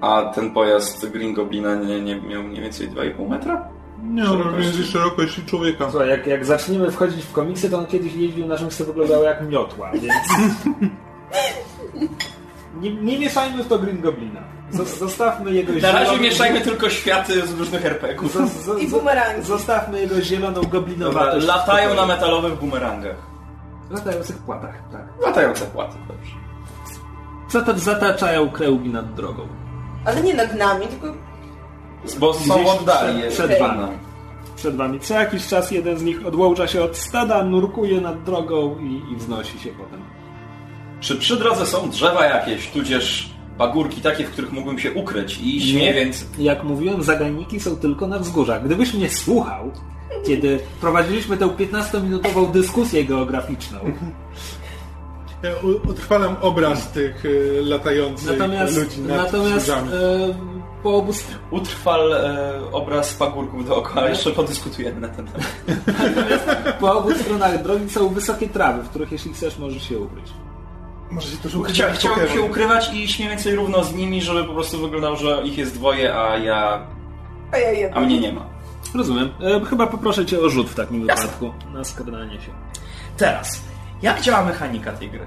A 0.00 0.22
ten 0.34 0.50
pojazd 0.50 1.06
Green 1.10 1.34
Goblina 1.34 1.74
nie, 1.74 2.00
nie 2.00 2.20
miał 2.20 2.42
mniej 2.42 2.62
więcej 2.62 2.90
2,5 2.90 3.28
metra? 3.28 3.68
Nie, 4.02 4.22
no 4.22 4.52
między 4.58 4.84
szerokości 4.84 5.42
człowieka. 5.46 5.86
Słuchaj, 5.90 6.08
jak, 6.08 6.26
jak 6.26 6.44
zaczniemy 6.44 6.90
wchodzić 6.90 7.24
w 7.24 7.32
komiksy, 7.32 7.70
to 7.70 7.78
on 7.78 7.86
kiedyś 7.86 8.14
jeździł 8.14 8.46
na 8.46 8.56
czymś, 8.58 8.74
co 8.74 8.84
wyglądało 8.84 9.24
jak 9.24 9.48
miotła, 9.48 9.90
więc... 9.92 10.14
nie, 12.80 12.94
nie 12.94 13.18
mieszajmy 13.18 13.64
w 13.64 13.68
to 13.68 13.78
Green 13.78 14.00
Goblina. 14.00 14.40
Zos- 14.72 14.98
Zostawmy 14.98 15.52
jego 15.52 15.72
Na 15.72 15.92
razie 15.92 16.10
zieloną- 16.12 16.20
mieszajmy 16.22 16.60
tylko 16.60 16.90
światy 16.90 17.46
z 17.46 17.58
różnych 17.58 17.84
zo- 18.66 18.78
I 18.80 18.88
bumerangi. 18.88 19.42
Zostawmy 19.46 20.00
jego 20.00 20.20
zieloną 20.22 20.54
Dobra, 20.54 20.70
goblinowatość. 20.70 21.46
latają 21.46 21.94
na 21.94 22.06
metalowych 22.06 22.54
bumerangach. 22.58 23.29
Latających 23.90 24.38
płatach, 24.38 24.82
tak. 24.92 25.08
Latające 25.26 25.66
płaty, 25.66 25.96
dobrze. 26.08 26.32
Zata- 27.50 27.78
zataczają 27.78 28.50
kręgi 28.50 28.88
nad 28.88 29.14
drogą. 29.14 29.42
Ale 30.04 30.20
nie 30.22 30.34
nad 30.34 30.54
nami, 30.58 30.86
tylko 30.86 31.06
Bo 32.18 32.34
są 32.34 32.54
Gdzieś 32.54 32.68
oddali 32.80 33.22
przed- 33.30 33.58
wami. 33.58 33.80
Przed 34.56 34.76
wami. 34.76 35.00
Co 35.00 35.14
jakiś 35.14 35.46
czas 35.46 35.70
jeden 35.70 35.98
z 35.98 36.02
nich 36.02 36.26
odłącza 36.26 36.66
się 36.68 36.82
od 36.82 36.96
stada, 36.96 37.44
nurkuje 37.44 38.00
nad 38.00 38.22
drogą 38.22 38.78
i, 38.78 39.12
i 39.12 39.16
wznosi 39.16 39.58
się 39.58 39.70
potem. 39.70 40.00
Czy 41.00 41.16
przy 41.16 41.36
drodze 41.36 41.66
są 41.66 41.90
drzewa 41.90 42.26
jakieś, 42.26 42.70
tudzież 42.70 43.30
pagórki 43.58 44.00
takie, 44.00 44.24
w 44.24 44.30
których 44.30 44.52
mógłbym 44.52 44.78
się 44.78 44.92
ukryć 44.92 45.38
i 45.38 45.56
iść 45.56 45.74
mniej 45.74 45.94
więcej... 45.94 46.28
Jak 46.38 46.64
mówiłem, 46.64 47.02
zagajniki 47.02 47.60
są 47.60 47.76
tylko 47.76 48.06
na 48.06 48.18
wzgórzach. 48.18 48.64
Gdybyś 48.64 48.94
mnie 48.94 49.08
słuchał, 49.08 49.70
kiedy 50.26 50.60
prowadziliśmy 50.80 51.36
tę 51.36 51.46
15-minutową 51.46 52.50
dyskusję 52.50 53.04
geograficzną. 53.04 53.78
Utrwalam 55.88 56.36
obraz 56.40 56.92
tych 56.92 57.24
y, 57.24 57.62
latających 57.64 58.38
Natomiast, 58.38 58.76
ludzi 58.76 59.00
nad 59.00 59.24
natomiast 59.24 59.68
e, 59.68 59.84
po 60.82 60.96
obu 60.96 61.12
Utrwal 61.50 62.12
e, 62.12 62.60
obraz 62.72 63.14
pagórków 63.14 63.68
dookoła, 63.68 64.08
jeszcze 64.08 64.30
podyskutujemy 64.30 65.00
na 65.00 65.08
ten 65.08 65.26
temat. 65.26 65.46
Po 66.80 66.98
obu 66.98 67.14
stronach 67.14 67.62
drogi 67.62 67.90
są 67.90 68.08
wysokie 68.08 68.48
trawy, 68.48 68.82
w 68.82 68.88
których 68.88 69.12
jeśli 69.12 69.32
chcesz, 69.32 69.58
możesz 69.58 69.88
się 69.88 69.98
ukryć. 69.98 70.26
Może 71.10 71.28
się 71.28 71.36
to 71.36 71.48
szukać 71.48 71.72
Chcia, 71.72 71.92
chciałbym 71.92 72.28
się 72.28 72.40
ukrywać 72.40 72.94
i 72.94 73.08
śmieję 73.08 73.30
więcej 73.30 73.54
równo 73.54 73.84
z 73.84 73.94
nimi, 73.94 74.22
żeby 74.22 74.44
po 74.44 74.54
prostu 74.54 74.78
wyglądało, 74.78 75.16
że 75.16 75.42
ich 75.44 75.58
jest 75.58 75.74
dwoje, 75.74 76.14
a 76.14 76.36
ja... 76.38 76.86
A 77.52 77.58
ja 77.58 77.94
a 77.94 78.00
mnie 78.00 78.20
nie 78.20 78.32
ma. 78.32 78.59
Rozumiem. 78.94 79.28
E, 79.40 79.64
chyba 79.64 79.86
poproszę 79.86 80.26
cię 80.26 80.40
o 80.40 80.48
rzut 80.48 80.68
w 80.70 80.74
takim 80.74 81.00
wypadku. 81.00 81.52
Na 81.74 81.84
skradanie 81.84 82.40
się. 82.40 82.50
Teraz, 83.16 83.62
jak 84.02 84.20
działa 84.22 84.44
mechanika 84.44 84.92
tej 84.92 85.10
gry? 85.10 85.26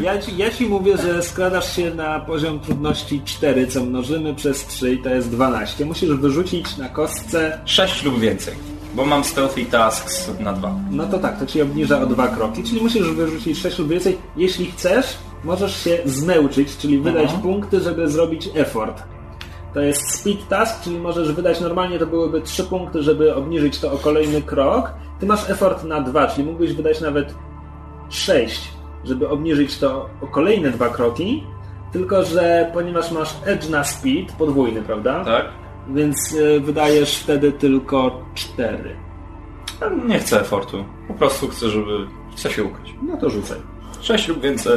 Ja 0.00 0.18
ci, 0.22 0.36
ja 0.36 0.50
ci 0.50 0.66
mówię, 0.66 0.96
że 0.96 1.22
skradasz 1.22 1.76
się 1.76 1.94
na 1.94 2.20
poziom 2.20 2.60
trudności 2.60 3.22
4, 3.24 3.66
co 3.66 3.84
mnożymy 3.84 4.34
przez 4.34 4.66
3 4.66 4.92
i 4.94 4.98
to 5.02 5.08
jest 5.08 5.30
12. 5.30 5.84
Musisz 5.86 6.10
wyrzucić 6.10 6.76
na 6.76 6.88
kostce... 6.88 7.60
6 7.64 8.02
lub 8.04 8.20
więcej, 8.20 8.54
bo 8.94 9.04
mam 9.04 9.24
stealthy 9.24 9.64
tasks 9.64 10.30
na 10.40 10.52
dwa. 10.52 10.74
No 10.90 11.06
to 11.06 11.18
tak, 11.18 11.38
to 11.38 11.46
ci 11.46 11.62
obniża 11.62 12.00
o 12.00 12.06
dwa 12.06 12.28
kroki, 12.28 12.62
czyli 12.64 12.80
musisz 12.80 13.10
wyrzucić 13.10 13.58
6 13.58 13.78
lub 13.78 13.88
więcej. 13.88 14.18
Jeśli 14.36 14.66
chcesz, 14.70 15.16
możesz 15.44 15.84
się 15.84 15.98
zmęczyć, 16.04 16.76
czyli 16.76 16.98
wydać 16.98 17.22
Mhm. 17.22 17.42
punkty, 17.42 17.80
żeby 17.80 18.08
zrobić 18.10 18.48
effort. 18.54 19.02
To 19.74 19.80
jest 19.80 20.10
speed 20.10 20.42
task, 20.48 20.82
czyli 20.84 20.98
możesz 20.98 21.32
wydać 21.32 21.60
normalnie 21.60 21.98
to 21.98 22.06
byłyby 22.06 22.40
3 22.40 22.64
punkty, 22.64 23.02
żeby 23.02 23.34
obniżyć 23.34 23.80
to 23.80 23.92
o 23.92 23.98
kolejny 23.98 24.42
krok. 24.42 24.94
Ty 25.20 25.26
masz 25.26 25.50
effort 25.50 25.84
na 25.84 26.00
2, 26.00 26.26
czyli 26.26 26.46
mógłbyś 26.46 26.72
wydać 26.72 27.00
nawet 27.00 27.34
6, 28.08 28.72
żeby 29.04 29.28
obniżyć 29.28 29.78
to 29.78 30.08
o 30.22 30.26
kolejne 30.26 30.70
dwa 30.70 30.88
kroki. 30.88 31.44
Tylko, 31.92 32.24
że 32.24 32.70
ponieważ 32.74 33.10
masz 33.10 33.34
edge 33.44 33.68
na 33.68 33.84
speed, 33.84 34.32
podwójny, 34.38 34.82
prawda? 34.82 35.24
Tak? 35.24 35.46
Więc 35.88 36.32
y, 36.32 36.60
wydajesz 36.60 37.18
wtedy 37.18 37.52
tylko 37.52 38.20
4. 38.34 38.96
Nie 40.06 40.18
chcę 40.18 40.40
efortu. 40.40 40.84
Po 41.08 41.14
prostu 41.14 41.48
chcę, 41.48 41.68
żeby... 41.68 42.06
Chcę 42.36 42.50
się 42.50 42.64
ukryć. 42.64 42.94
No 43.02 43.16
to 43.16 43.30
rzucaj. 43.30 43.58
6 44.00 44.28
lub 44.28 44.40
więcej... 44.40 44.72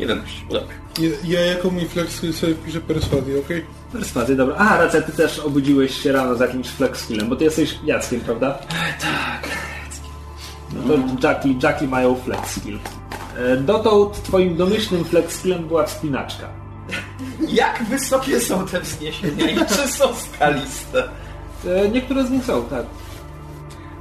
11. 0.00 0.32
Dobrze. 0.50 0.66
Ja, 1.00 1.38
ja 1.38 1.46
jako 1.46 1.70
mój 1.70 1.84
flex 1.88 2.20
sobie 2.36 2.54
piszę 2.54 2.80
perswazję, 2.80 3.40
okej? 3.40 3.64
Perswazję, 3.92 4.36
dobra. 4.36 4.54
A, 4.56 4.76
racja, 4.78 5.02
ty 5.02 5.12
też 5.12 5.38
obudziłeś 5.38 6.02
się 6.02 6.12
rano 6.12 6.34
z 6.34 6.40
jakimś 6.40 6.68
flex 6.68 7.00
skillem, 7.04 7.28
bo 7.28 7.36
ty 7.36 7.44
jesteś 7.44 7.78
Jackiem, 7.84 8.20
prawda? 8.20 8.58
Tak. 9.00 9.48
No 10.72 10.82
to 10.94 11.26
Jacki, 11.28 11.56
Jacki 11.62 11.88
mają 11.88 12.14
flex 12.14 12.50
skill. 12.60 12.78
E, 13.38 13.56
Dotąd 13.56 14.22
twoim 14.22 14.56
domyślnym 14.56 15.04
flex 15.04 15.38
skillem 15.38 15.68
była 15.68 15.86
wspinaczka. 15.86 16.48
Jak 17.48 17.84
wysokie 17.84 18.40
są 18.40 18.66
te 18.66 18.80
wzniesienia 18.80 19.50
i 19.50 19.56
czy 19.56 19.88
są 19.88 20.14
skaliste? 20.14 21.08
E, 21.66 21.88
Niektóre 21.88 22.24
z 22.26 22.30
nich 22.30 22.44
są, 22.44 22.64
tak. 22.64 22.86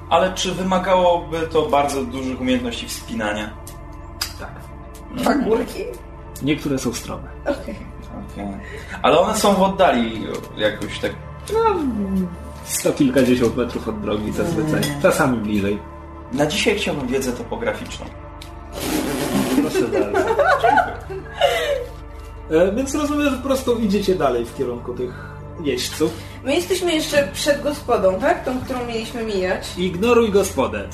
Ale 0.10 0.34
czy 0.34 0.52
wymagałoby 0.52 1.38
to 1.52 1.62
bardzo 1.70 2.04
dużych 2.04 2.42
umiejętności 2.42 2.88
wspinania? 2.88 3.50
Tak. 5.18 5.26
Pagórki? 5.40 5.84
Niektóre 6.44 6.80
są 6.80 6.94
strome. 6.94 7.28
Okej. 7.42 7.76
Okej. 8.34 8.46
Ale 9.02 9.20
one 9.20 9.38
są 9.38 9.54
w 9.54 9.62
oddali 9.62 10.28
jakoś 10.58 11.00
tak... 11.00 11.12
Sto 12.64 12.92
kilkadziesiąt 12.92 13.58
metrów 13.58 13.88
od 13.88 14.02
drogi 14.02 14.32
zazwyczaj. 14.32 14.82
Czasami 15.02 15.38
bliżej. 15.38 15.80
Na 16.34 16.46
dzisiaj 16.46 16.76
chciałbym 16.78 17.08
wiedzę 17.08 17.32
topograficzną. 17.32 18.06
Proszę 19.62 19.88
bardzo. 19.88 20.30
E, 22.52 22.72
Więc 22.76 22.96
rozumiem, 22.96 23.30
że 23.30 23.38
po 23.38 23.44
prostu 23.44 23.80
idziecie 23.80 24.16
dalej 24.16 24.46
w 24.46 24.56
kierunku 24.58 24.94
tych 24.94 25.14
jeźdźców. 25.64 26.12
My 26.44 26.56
jesteśmy 26.56 26.94
jeszcze 26.96 27.28
przed 27.34 27.62
gospodą, 27.62 28.20
tak? 28.20 28.46
Tą, 28.46 28.60
którą 28.62 28.86
mieliśmy 28.86 29.24
mijać. 29.24 29.78
Ignoruj 29.78 30.32
gospodę. 30.32 30.88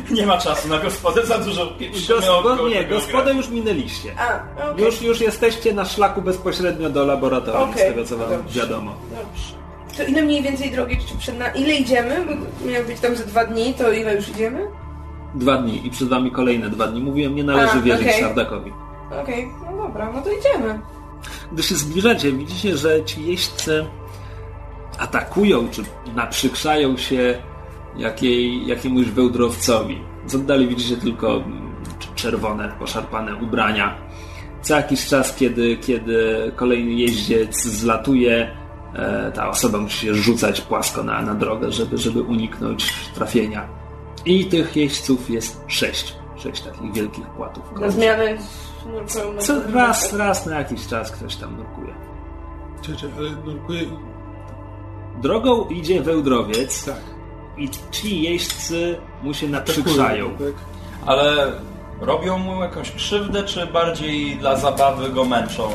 Nie 0.10 0.26
ma 0.26 0.38
czasu 0.38 0.68
na 0.68 0.78
gospodę, 0.78 1.26
za 1.26 1.38
dużo 1.38 1.66
pieprzymy 1.66 2.18
Gospod, 2.20 2.58
nie, 2.70 2.84
gospodę 2.84 3.34
już 3.34 3.48
minęliście. 3.48 4.14
A, 4.18 4.40
okej. 4.70 4.84
Już, 4.84 5.02
już 5.02 5.20
jesteście 5.20 5.74
na 5.74 5.84
szlaku 5.84 6.22
bezpośrednio 6.22 6.90
do 6.90 7.04
laboratorium, 7.04 7.70
Okej, 7.70 7.82
z 7.82 7.86
tego 7.86 8.04
co 8.04 8.16
wam 8.16 8.30
dobrze. 8.30 8.60
wiadomo. 8.60 8.94
Dobrze. 9.10 9.60
To 9.96 10.02
ile 10.04 10.22
mniej 10.22 10.42
więcej 10.42 10.70
drogi 10.70 10.98
czy 11.08 11.18
przed 11.18 11.38
nami? 11.38 11.60
Ile 11.60 11.74
idziemy? 11.74 12.26
Bo 12.26 12.70
miał 12.70 12.84
być 12.84 13.00
tam 13.00 13.16
ze 13.16 13.26
dwa 13.26 13.44
dni, 13.44 13.74
to 13.74 13.92
ile 13.92 14.14
już 14.14 14.28
idziemy? 14.28 14.66
Dwa 15.34 15.56
dni 15.56 15.86
i 15.86 15.90
przed 15.90 16.08
wami 16.08 16.30
kolejne 16.30 16.70
dwa 16.70 16.86
dni. 16.86 17.00
Mówiłem, 17.00 17.34
nie 17.34 17.44
należy 17.44 17.78
A, 17.78 17.80
wierzyć 17.80 18.06
okej. 18.08 18.20
Szardakowi. 18.20 18.72
Okej, 19.22 19.48
no 19.66 19.86
dobra, 19.86 20.12
no 20.14 20.22
to 20.22 20.30
idziemy. 20.32 20.80
Gdy 21.52 21.62
się 21.62 21.74
zbliżacie, 21.74 22.32
widzicie, 22.32 22.76
że 22.76 23.04
ci 23.04 23.26
jeźdźcy 23.26 23.86
atakują, 24.98 25.68
czy 25.70 25.82
naprzykrzają 26.14 26.96
się 26.96 27.42
jakiej, 27.96 28.66
jakiemuś 28.66 29.06
wełdrowcowi. 29.06 30.02
Z 30.26 30.34
oddali 30.34 30.68
widzicie 30.68 30.96
tylko 30.96 31.44
czerwone, 32.14 32.72
poszarpane 32.78 33.34
ubrania. 33.34 33.94
Co 34.62 34.76
jakiś 34.76 35.06
czas, 35.06 35.36
kiedy, 35.36 35.76
kiedy 35.76 36.52
kolejny 36.56 36.92
jeździec 36.92 37.62
zlatuje, 37.62 38.56
e, 38.94 39.32
ta 39.32 39.48
osoba 39.48 39.78
musi 39.78 40.06
się 40.06 40.14
rzucać 40.14 40.60
płasko 40.60 41.02
na, 41.02 41.22
na 41.22 41.34
drogę, 41.34 41.72
żeby, 41.72 41.98
żeby 41.98 42.22
uniknąć 42.22 42.92
trafienia. 43.14 43.68
I 44.24 44.44
tych 44.44 44.76
jeźdźców 44.76 45.30
jest 45.30 45.64
sześć. 45.66 46.16
Sześć 46.36 46.62
takich 46.62 46.92
wielkich 46.92 47.26
płatów. 47.26 47.64
Na 47.80 47.90
zmianę 47.90 48.38
nurkują 48.86 49.38
Co, 49.38 49.54
raz, 49.72 50.12
raz 50.12 50.46
na 50.46 50.58
jakiś 50.58 50.86
czas 50.86 51.12
ktoś 51.12 51.36
tam 51.36 51.56
nurkuje. 51.56 51.94
Czekaj, 52.82 53.10
ale 53.18 53.30
nurkuję... 53.30 53.80
Drogą 55.22 55.68
idzie 55.68 56.02
wełdrowiec 56.02 56.84
Tak. 56.84 57.19
I 57.60 57.70
ci 57.90 58.22
jeźdźcy 58.22 58.96
mu 59.22 59.34
się 59.34 59.48
naprzykrzają. 59.48 60.30
Tak. 60.30 60.54
Ale 61.06 61.52
robią 62.00 62.38
mu 62.38 62.62
jakąś 62.62 62.90
krzywdę, 62.92 63.42
czy 63.42 63.66
bardziej 63.66 64.36
dla 64.36 64.56
zabawy 64.56 65.08
go 65.08 65.24
męczą? 65.24 65.70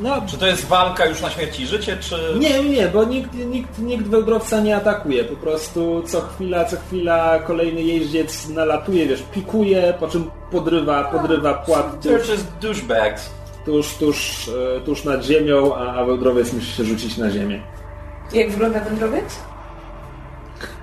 No, 0.00 0.22
Czy 0.26 0.38
to 0.38 0.46
jest 0.46 0.66
walka 0.66 1.06
już 1.06 1.20
na 1.20 1.30
śmierć 1.30 1.60
i 1.60 1.66
życie, 1.66 1.96
czy... 2.00 2.16
nie, 2.38 2.64
nie, 2.64 2.88
bo 2.88 3.04
nikt, 3.04 3.34
nikt, 3.34 3.78
nikt 3.78 4.08
wełdrowca 4.08 4.60
nie 4.60 4.76
atakuje. 4.76 5.24
Po 5.24 5.36
prostu 5.36 6.02
co 6.06 6.20
chwila, 6.20 6.64
co 6.64 6.76
chwila 6.76 7.38
kolejny 7.38 7.82
jeździec 7.82 8.48
nalatuje, 8.48 9.06
wiesz, 9.06 9.22
pikuje, 9.34 9.94
po 10.00 10.08
czym 10.08 10.30
podrywa, 10.50 11.04
podrywa 11.04 11.54
płat 11.54 11.86
Church 12.02 12.34
is 12.34 12.44
douchebags. 12.60 13.30
tuż, 13.66 13.94
tuż, 13.94 14.48
e, 14.76 14.80
tuż 14.80 15.04
nad 15.04 15.24
ziemią, 15.24 15.74
a, 15.74 15.94
a 15.94 16.04
wełdrowiec 16.04 16.52
musi 16.52 16.72
się 16.72 16.84
rzucić 16.84 17.16
na 17.16 17.30
ziemię. 17.30 17.62
Jak 18.32 18.50
wygląda 18.50 18.80
wędrowiec? 18.80 19.38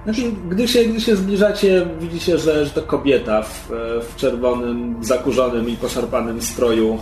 Znaczy, 0.03 0.21
gdy 0.49 0.67
się, 0.67 0.83
gdy 0.83 1.01
się 1.01 1.15
zbliżacie, 1.15 1.85
widzicie, 1.99 2.37
że, 2.37 2.65
że 2.65 2.71
to 2.71 2.81
kobieta 2.81 3.41
w, 3.41 3.69
w 4.01 4.15
czerwonym, 4.15 4.95
zakurzonym 5.01 5.69
i 5.69 5.77
poszarpanym 5.77 6.41
stroju, 6.41 6.97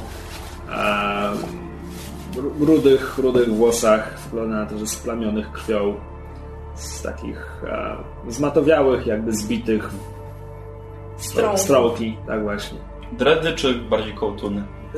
e, 0.72 1.30
ru- 2.36 2.66
rudych, 2.66 3.18
rudych 3.18 3.54
włosach, 3.54 4.18
wygląda 4.32 4.56
na 4.56 4.66
to, 4.66 4.78
że 4.78 4.88
splamionych 4.88 5.52
krwią, 5.52 5.96
z 6.76 7.02
takich 7.02 7.64
e, 7.68 7.98
zmatowiałych, 8.28 9.08
jakby 9.08 9.32
zbitych 9.34 9.90
Strąg. 11.18 11.60
strołki, 11.60 12.18
tak 12.28 12.44
właśnie. 12.44 12.78
Dredy, 13.12 13.54
czy 13.54 13.74
bardziej 13.76 14.14
kołtuny? 14.14 14.64
E, 14.96 14.98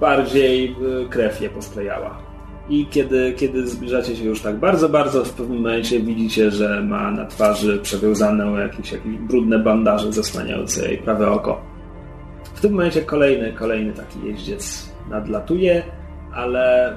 bardziej 0.00 0.76
e, 1.04 1.08
krew 1.08 1.40
je 1.40 1.50
posklejała. 1.50 2.18
I 2.70 2.86
kiedy, 2.90 3.32
kiedy 3.36 3.66
zbliżacie 3.66 4.16
się 4.16 4.24
już 4.24 4.40
tak 4.40 4.56
bardzo, 4.58 4.88
bardzo, 4.88 5.24
w 5.24 5.32
pewnym 5.32 5.56
momencie 5.58 6.00
widzicie, 6.00 6.50
że 6.50 6.82
ma 6.82 7.10
na 7.10 7.26
twarzy 7.26 7.78
przewiązane 7.82 8.60
jakieś, 8.60 8.92
jakieś 8.92 9.16
brudne 9.16 9.58
bandaże 9.58 10.12
zasłaniające 10.12 10.88
jej 10.88 10.98
prawe 10.98 11.30
oko. 11.30 11.60
W 12.54 12.60
tym 12.60 12.72
momencie 12.72 13.02
kolejny, 13.02 13.52
kolejny 13.52 13.92
taki 13.92 14.18
jeździec 14.26 14.92
nadlatuje, 15.10 15.82
ale 16.34 16.92
y, 16.92 16.96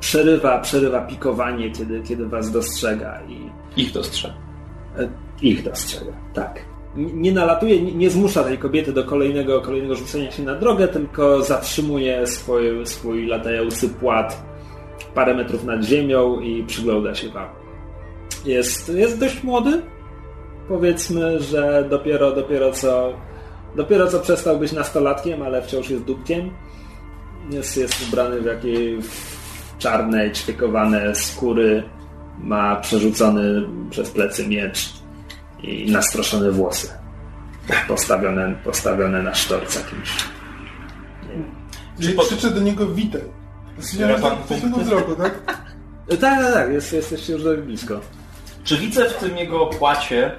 przerywa, 0.00 0.58
przerywa 0.58 1.00
pikowanie, 1.00 1.70
kiedy, 1.70 2.02
kiedy 2.02 2.26
was 2.26 2.50
dostrzega 2.50 3.20
i 3.28 3.50
Ich 3.80 3.92
dostrzeg. 3.92 4.30
E, 4.98 5.08
Ich 5.42 5.62
dostrzega, 5.64 6.12
tak. 6.34 6.60
N- 6.96 7.20
Nie 7.20 7.32
nalatuje, 7.32 7.82
nie- 7.82 7.92
nie 7.94 8.10
zmusza 8.10 8.44
tej 8.44 8.58
kobiety 8.58 8.92
do 8.92 9.04
kolejnego, 9.04 9.60
kolejnego 9.60 9.94
rzucenia 9.94 10.30
się 10.30 10.42
na 10.42 10.54
drogę, 10.54 10.88
tylko 10.88 11.42
zatrzymuje 11.42 12.26
swój, 12.26 12.86
swój 12.86 13.26
latający 13.26 13.88
płat 13.88 14.49
parę 15.14 15.34
metrów 15.34 15.64
nad 15.64 15.82
ziemią 15.82 16.40
i 16.40 16.64
przygląda 16.64 17.14
się 17.14 17.28
wam. 17.28 17.48
Jest, 18.44 18.88
jest 18.88 19.18
dość 19.18 19.42
młody. 19.42 19.82
Powiedzmy, 20.68 21.40
że 21.40 21.86
dopiero, 21.90 22.32
dopiero 22.32 22.72
co 22.72 23.12
dopiero 23.76 24.06
co 24.06 24.20
przestał 24.20 24.58
być 24.58 24.72
nastolatkiem, 24.72 25.42
ale 25.42 25.62
wciąż 25.62 25.90
jest 25.90 26.04
dupkiem. 26.04 26.50
Jest, 27.50 27.76
jest 27.76 28.08
ubrany 28.08 28.40
w 28.40 28.44
jakieś 28.44 29.04
czarne, 29.78 30.30
ćwiekowane 30.30 31.14
skóry, 31.14 31.82
Ma 32.42 32.76
przerzucony 32.76 33.68
przez 33.90 34.10
plecy 34.10 34.48
miecz 34.48 34.92
i 35.62 35.92
nastroszone 35.92 36.50
włosy. 36.50 36.88
Postawione, 37.88 38.54
postawione 38.64 39.22
na 39.22 39.34
sztorca 39.34 39.80
kimś. 39.80 40.10
Czyli 42.00 42.18
krzyczę 42.18 42.50
do 42.50 42.60
niego 42.60 42.86
witaj. 42.86 43.39
Ja 43.98 44.18
pan 44.18 44.70
do 44.70 44.78
wzroku, 44.78 45.14
tak? 45.14 45.44
Tak, 46.08 46.20
tak, 46.20 46.54
tak, 46.54 46.70
jest, 46.72 46.92
jesteście 46.92 47.32
już 47.32 47.44
dość 47.44 47.62
blisko. 47.62 48.00
Czy 48.64 48.76
widzę 48.76 49.10
w 49.10 49.16
tym 49.16 49.36
jego 49.36 49.66
płacie 49.66 50.32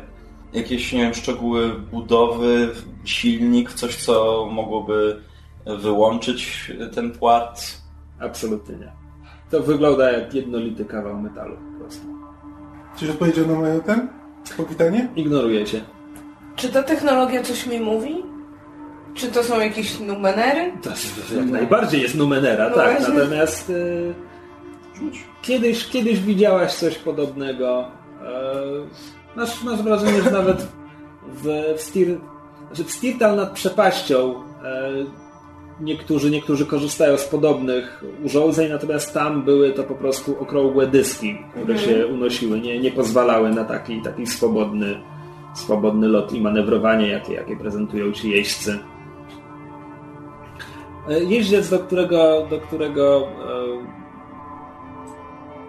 jakieś, 0.54 0.94
nie 0.94 1.02
wiem, 1.02 1.14
szczegóły 1.14 1.70
budowy, 1.70 2.70
silnik, 3.06 3.74
coś, 3.74 3.96
co 3.96 4.48
mogłoby 4.52 5.22
wyłączyć 5.66 6.72
ten 6.96 7.12
płat? 7.12 7.82
Absolutnie 8.20 8.76
nie. 8.76 8.92
To 9.52 9.60
wygląda 9.60 10.12
jak 10.12 10.34
jednolity 10.34 10.86
kawał 10.86 11.18
metalu 11.22 11.58
po 11.58 11.84
prostu. 11.84 12.06
Czyś 12.98 13.10
odpowiedział 13.10 13.48
na 13.48 13.54
moje 13.54 13.80
ten? 13.80 14.08
Powitanie? 14.58 15.10
Ignorujecie. 15.16 15.82
Czy 16.56 16.70
ta 16.70 16.84
technologia 16.84 17.44
coś 17.44 17.68
mi 17.68 17.80
mówi? 17.80 18.24
Czy 19.14 19.28
to 19.28 19.44
są 19.44 19.60
jakieś 19.60 20.00
numenery? 20.00 20.72
To 20.84 20.90
jest, 20.90 21.34
jak 21.36 21.46
najbardziej 21.46 22.02
jest 22.02 22.16
Numenera, 22.16 22.70
No 22.70 22.76
tak. 22.76 22.98
właśnie. 22.98 23.16
Natomiast 23.16 23.70
y, 23.70 24.14
kiedyś, 25.42 25.88
kiedyś 25.90 26.20
widziałaś 26.20 26.74
coś 26.74 26.98
podobnego. 26.98 27.86
E, 28.22 28.54
masz, 29.36 29.64
masz 29.64 29.82
wrażenie, 29.82 30.22
że 30.22 30.32
nawet 30.32 30.68
w, 31.28 31.48
w, 31.78 31.82
Stir, 31.82 32.18
znaczy 32.68 32.84
w 32.84 32.92
Stirtal 32.92 33.36
nad 33.36 33.52
przepaścią 33.52 34.36
e, 34.64 34.92
niektórzy, 35.82 36.32
niektórzy 36.32 36.66
korzystają 36.66 37.18
z 37.18 37.26
podobnych 37.26 38.04
urządzeń, 38.24 38.70
natomiast 38.72 39.14
tam 39.14 39.44
były 39.44 39.72
to 39.72 39.84
po 39.84 39.96
prostu 39.96 40.40
okrągłe 40.40 40.88
dyski, 40.88 41.38
które 41.52 41.80
się 41.80 42.08
unosiły, 42.08 42.60
nie, 42.60 42.80
nie 42.80 42.92
pozwalały 42.92 43.50
na 43.50 43.64
taki, 43.64 44.02
taki 44.02 44.26
swobodny, 44.28 45.02
swobodny 45.56 46.08
lot 46.08 46.34
i 46.34 46.42
manewrowanie, 46.42 47.08
jakie, 47.08 47.34
jakie 47.34 47.58
prezentują 47.58 48.12
ci 48.12 48.30
jeźdźcy. 48.30 48.80
E, 51.10 51.24
Jeździec, 51.24 51.70
do 51.70 51.80
którego, 51.80 52.48
do 52.50 52.60
którego, 52.60 53.28
e, 53.28 53.32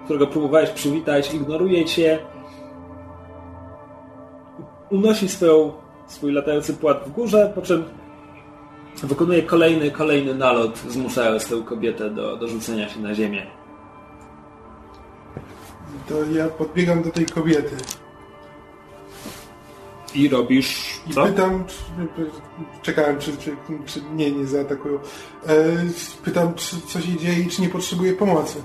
którego 0.05 0.27
próbowałeś 0.27 0.71
przywitać, 0.71 1.35
ignoruje 1.35 1.85
cię. 1.85 2.19
Unosi 4.91 5.29
swoją, 5.29 5.73
swój 6.07 6.33
latający 6.33 6.75
płat 6.75 7.05
w 7.07 7.13
górze, 7.13 7.53
po 7.55 7.63
czym 7.63 7.85
wykonuje 9.03 9.43
kolejny, 9.43 9.91
kolejny 9.91 10.35
nalot, 10.35 10.79
zmuszając 10.79 11.49
tę 11.49 11.63
kobietę 11.65 12.11
do, 12.11 12.37
do 12.37 12.49
rzucenia 12.49 12.89
się 12.89 13.01
na 13.01 13.15
ziemię. 13.15 13.47
To 16.09 16.15
ja 16.25 16.49
podbiegam 16.49 17.03
do 17.03 17.11
tej 17.11 17.27
kobiety 17.27 17.77
I 20.15 20.29
robisz 20.29 21.01
i 21.07 21.15
co? 21.15 21.27
pytam, 21.27 21.65
czy, 21.67 21.75
czekałem, 22.83 23.19
czy, 23.19 23.37
czy, 23.37 23.57
czy 23.87 24.03
nie, 24.15 24.31
nie 24.31 24.47
zaatakują. 24.47 24.99
E, 25.47 25.55
pytam, 26.25 26.55
czy 26.55 26.81
co 26.81 27.01
się 27.01 27.17
dzieje 27.17 27.41
i 27.41 27.49
czy 27.49 27.63
nie 27.63 27.69
potrzebuje 27.69 28.13
pomocy. 28.13 28.63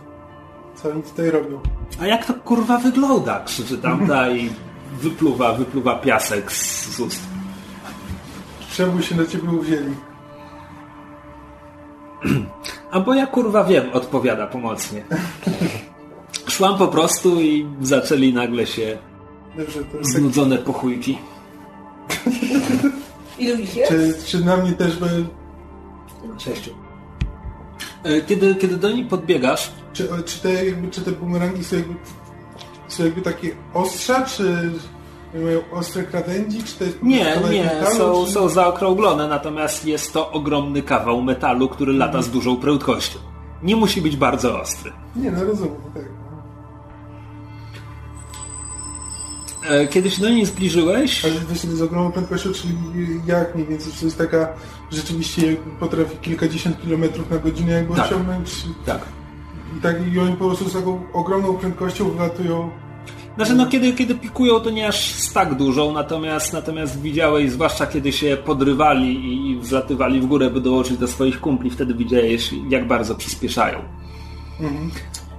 Co 0.76 0.90
oni 0.90 1.04
tutaj 1.04 1.32
robią? 1.32 1.60
A 2.02 2.08
jak 2.08 2.26
to 2.26 2.34
kurwa 2.34 2.78
wygląda? 2.78 3.44
Krzyczy 3.44 3.78
tamta 3.78 4.30
i 4.38 4.50
wypluwa, 4.94 5.54
wypluwa 5.54 5.96
piasek 5.96 6.52
z, 6.52 6.96
z 6.96 7.00
ust. 7.00 7.22
Czemu 8.72 9.02
się 9.02 9.16
na 9.16 9.26
ciebie 9.26 9.50
uwzięli? 9.50 9.96
A 12.92 13.00
bo 13.00 13.14
ja 13.14 13.28
kurwa 13.28 13.64
wiem, 13.64 13.86
odpowiada 13.94 14.48
pomocnie. 14.48 15.04
Szłam 16.48 16.78
po 16.78 16.88
prostu 16.88 17.42
i 17.42 17.68
zaczęli 17.82 18.34
nagle 18.34 18.68
się 18.68 18.98
Dobrze, 19.58 19.84
to 19.84 19.98
znudzone 20.02 20.58
pochujki. 20.58 21.18
Ilu 23.40 23.60
ich 23.60 23.76
jest? 23.76 23.92
czy, 23.92 24.14
czy 24.26 24.46
na 24.46 24.58
mnie 24.58 24.72
też 24.72 24.98
by... 24.98 25.26
Sześciu. 26.38 26.72
E, 28.04 28.22
Kiedy, 28.22 28.56
kiedy 28.56 28.78
do 28.78 28.92
nich 28.92 29.08
podbiegasz, 29.08 29.72
Czy, 29.94 30.10
czy, 30.26 30.40
te, 30.40 30.66
jakby, 30.66 30.92
czy 30.92 31.02
te 31.02 31.12
bumerangi 31.12 31.64
są 31.64 31.76
jakby, 31.76 31.94
są 32.88 33.04
jakby 33.04 33.22
takie 33.22 33.56
ostrza, 33.74 34.26
czy 34.26 34.72
mają 35.34 35.60
ostre 35.72 36.04
krawędzi, 36.04 36.64
czy 36.64 36.76
to 36.78 36.84
jest 36.84 37.04
nie, 37.04 37.26
kawałek 37.26 37.52
nie, 37.52 37.64
metalu, 37.64 37.96
są, 37.96 38.26
czy... 38.26 38.32
są 38.32 38.50
zaokrąglone, 38.50 39.28
natomiast 39.28 39.86
jest 39.86 40.14
to 40.14 40.32
ogromny 40.32 40.82
kawał 40.82 41.22
metalu, 41.22 41.70
który 41.70 41.94
lata 41.94 42.22
z 42.22 42.30
dużą 42.30 42.58
prędkością. 42.58 43.20
Nie 43.64 43.76
musi 43.76 44.02
być 44.02 44.18
bardzo 44.18 44.62
ostry. 44.62 44.92
Nie, 45.16 45.32
no 45.32 45.44
rozumiem, 45.44 45.76
tak. 45.94 46.17
Kiedy 49.90 50.12
się 50.12 50.22
do 50.22 50.30
niej 50.30 50.46
zbliżyłeś, 50.46 51.26
Ale 51.26 51.34
wiesz, 51.50 51.60
z 51.60 51.82
ogromną 51.82 52.12
prędkością, 52.12 52.54
czyli 52.54 52.74
jak 53.28 53.56
mniej 53.56 53.68
więcej, 53.68 53.94
czy 53.94 54.00
to 54.00 54.06
jest 54.06 54.18
taka, 54.18 54.48
rzeczywiście 54.92 55.56
potrafi 55.80 56.18
kilkadziesiąt 56.18 56.82
kilometrów 56.82 57.30
na 57.32 57.38
godzinę 57.38 57.74
jakby 57.74 57.96
Tak. 57.96 58.06
osiągnąć 58.06 58.50
tak. 58.86 59.02
i 59.78 59.82
tak 59.82 60.14
i 60.14 60.20
oni 60.20 60.36
po 60.36 60.46
prostu 60.46 60.70
z 60.70 60.74
taką 60.74 61.02
ogromną 61.14 61.54
prędkością 61.58 62.10
wylatują. 62.10 62.70
Znaczy, 63.36 63.56
no 63.56 63.68
kiedy, 63.68 63.94
kiedy 63.94 64.16
pikują, 64.16 64.60
to 64.60 64.70
nie 64.70 64.88
aż 64.88 65.14
z 65.14 65.34
tak 65.34 65.56
dużą, 65.56 65.94
natomiast, 65.94 66.54
natomiast 66.54 67.02
widziałeś, 67.02 67.52
zwłaszcza 67.52 67.88
kiedy 67.88 68.12
się 68.14 68.38
podrywali 68.46 69.16
i, 69.16 69.52
i 69.52 69.60
wzlatywali 69.60 70.22
w 70.22 70.26
górę, 70.26 70.50
by 70.50 70.62
dołączyć 70.62 70.98
do 70.98 71.08
swoich 71.08 71.42
kumpli, 71.42 71.70
wtedy 71.70 71.94
widziałeś, 71.94 72.54
jak 72.70 72.88
bardzo 72.88 73.16
przyspieszają. 73.16 73.80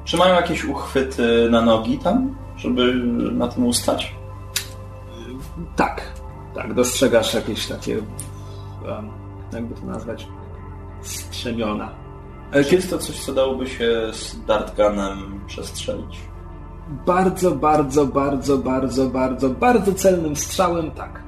Czy 0.05 0.16
mają 0.16 0.35
jakieś 0.35 0.64
uchwyty 0.64 1.49
na 1.51 1.62
nogi 1.62 1.99
tam, 1.99 2.35
żeby 2.59 2.95
na 3.33 3.49
tym 3.49 3.67
ustać? 3.67 4.15
Tak, 5.77 6.03
tak, 6.55 6.75
dostrzegasz 6.75 7.35
jakieś 7.35 7.67
takie, 7.67 7.97
jakby 9.53 9.75
to 9.75 9.87
nazwać, 9.87 10.27
strzemiona. 11.03 11.89
E, 12.53 12.65
Czy 12.65 12.75
jest 12.75 12.91
to 12.91 12.99
coś, 12.99 13.21
co 13.21 13.33
dałoby 13.35 13.67
się 13.69 13.91
z 14.13 14.45
dartgunem 14.47 15.41
przestrzelić? 15.47 16.19
Bardzo, 17.07 17.51
bardzo, 17.51 18.07
bardzo, 18.07 18.59
bardzo, 18.59 19.07
bardzo, 19.09 19.49
bardzo 19.51 19.95
celnym 19.95 20.37
strzałem, 20.37 20.91
tak. 20.91 21.23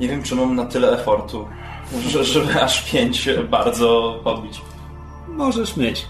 Nie 0.00 0.08
wiem, 0.08 0.22
czy 0.22 0.34
mam 0.36 0.54
na 0.56 0.64
tyle 0.64 0.92
efortu, 1.00 1.46
że- 2.08 2.24
żeby 2.34 2.62
aż 2.62 2.92
pięć 2.92 3.28
bardzo 3.50 4.20
pobić. 4.24 4.60
Możesz 5.28 5.76
mieć. 5.76 6.06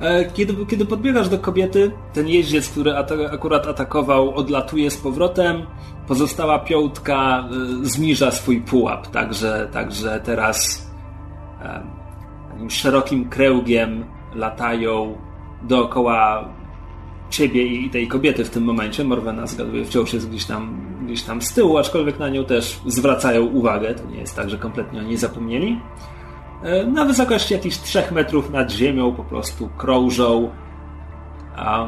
E, 0.00 0.24
Kiedy, 0.30 0.66
kiedy 0.66 0.86
podbiegasz 0.86 1.28
do 1.28 1.38
kobiety, 1.38 1.90
ten 2.12 2.28
jeździec, 2.28 2.68
który 2.68 2.96
akurat 3.32 3.66
atakował, 3.66 4.34
odlatuje 4.34 4.90
z 4.90 4.96
powrotem. 4.96 5.66
Pozostała 6.08 6.58
piątka 6.58 7.48
e, 7.82 7.86
zniża 7.86 8.30
swój 8.30 8.60
pułap, 8.60 9.06
także, 9.10 9.68
także 9.72 10.20
teraz 10.24 10.90
takim 12.52 12.70
szerokim 12.70 13.28
kręgiem 13.28 14.04
latają 14.34 15.16
dookoła 15.62 16.48
ciebie 17.30 17.66
i 17.66 17.90
tej 17.90 18.08
kobiety 18.08 18.44
w 18.44 18.50
tym 18.50 18.64
momencie. 18.64 19.04
Morwena 19.04 19.46
zgaduje, 19.46 19.84
wciąż 19.84 20.12
jest 20.12 20.30
gdzieś 20.30 20.44
tam, 20.44 20.76
gdzieś 21.04 21.22
tam 21.22 21.42
z 21.42 21.54
tyłu, 21.54 21.78
aczkolwiek 21.78 22.18
na 22.18 22.28
nią 22.28 22.44
też 22.44 22.80
zwracają 22.86 23.46
uwagę. 23.46 23.94
To 23.94 24.10
nie 24.10 24.18
jest 24.18 24.36
tak, 24.36 24.50
że 24.50 24.58
kompletnie 24.58 25.00
o 25.00 25.02
niej 25.02 25.16
zapomnieli. 25.16 25.80
E, 26.64 26.86
Na 26.86 27.04
wysokości 27.04 27.54
jakichś 27.54 27.76
3 27.78 28.02
metrów 28.12 28.50
nad 28.50 28.70
ziemią 28.72 29.12
po 29.14 29.24
prostu 29.24 29.68
krążą. 29.78 30.50
A 31.56 31.86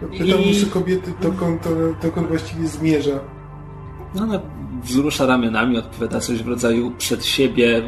Pytam 0.00 0.40
I- 0.40 0.66
kobiety, 0.66 1.12
dokąd, 1.22 1.62
to, 1.62 1.70
dokąd 2.02 2.28
właściwie 2.28 2.68
zmierza. 2.68 3.20
no 4.14 4.22
ona 4.22 4.40
wzrusza 4.82 5.26
ramionami, 5.26 5.78
odpowiada 5.78 6.20
coś 6.20 6.42
w 6.42 6.48
rodzaju 6.48 6.90
przed 6.98 7.24
siebie. 7.24 7.82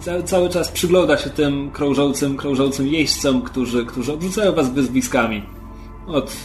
Cały, 0.00 0.22
cały 0.22 0.48
czas 0.48 0.68
przygląda 0.68 1.16
się 1.18 1.30
tym 1.30 1.70
krążącym, 1.70 2.36
krążącym 2.36 2.86
jeźdźcom, 2.86 3.42
którzy, 3.42 3.86
którzy 3.86 4.12
obrzucają 4.12 4.52
was 4.54 4.70
wyzwiskami. 4.72 5.42
Od 6.06 6.36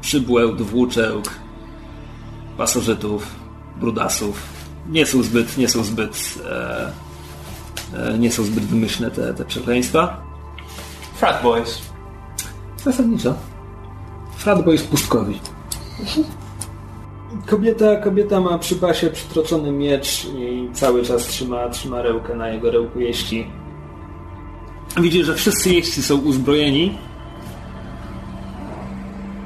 przybłęd, 0.00 0.62
włóczek, 0.62 1.30
pasożytów, 2.58 3.26
brudasów. 3.80 4.59
Nie 4.88 5.06
są 5.06 5.22
zbyt, 5.22 5.58
nie 5.58 5.68
są 5.68 5.84
zbyt, 5.84 6.34
e, 6.44 6.92
e, 7.94 8.18
nie 8.18 8.32
są 8.32 8.44
zbyt 8.44 8.64
wymyślne 8.64 9.10
te, 9.10 9.34
te 9.34 9.44
przekleństwa. 9.44 10.22
Frat 11.14 11.42
Boys. 11.42 11.82
Zasadniczo. 12.84 13.34
Fratboy 14.36 14.72
jest 14.72 14.88
pustkowi. 14.88 15.40
Kobieta, 17.46 17.96
kobieta 17.96 18.40
ma 18.40 18.58
przy 18.58 18.76
pasie 18.76 19.10
przytroczony 19.10 19.72
miecz 19.72 20.24
i 20.24 20.68
cały 20.72 21.02
czas 21.02 21.26
trzyma, 21.26 21.68
trzyma 21.68 22.02
rełkę 22.02 22.34
na 22.34 22.48
jego 22.48 22.70
rełku 22.70 23.00
jeści. 23.00 23.46
Widzi, 25.00 25.24
że 25.24 25.34
wszyscy 25.34 25.70
jeźdźcy 25.70 26.02
są 26.02 26.16
uzbrojeni. 26.16 26.98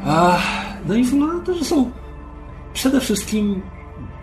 A, 0.06 0.38
no 0.86 0.94
i 0.94 1.04
wygląda 1.04 1.46
to, 1.46 1.54
że 1.54 1.64
są 1.64 1.90
przede 2.74 3.00
wszystkim 3.00 3.62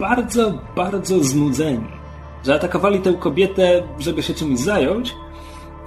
bardzo, 0.01 0.53
bardzo 0.75 1.23
znudzeni. 1.23 1.87
Że 2.45 2.55
atakowali 2.55 2.99
tę 2.99 3.13
kobietę, 3.13 3.83
żeby 3.99 4.23
się 4.23 4.33
czymś 4.33 4.59
zająć, 4.59 5.15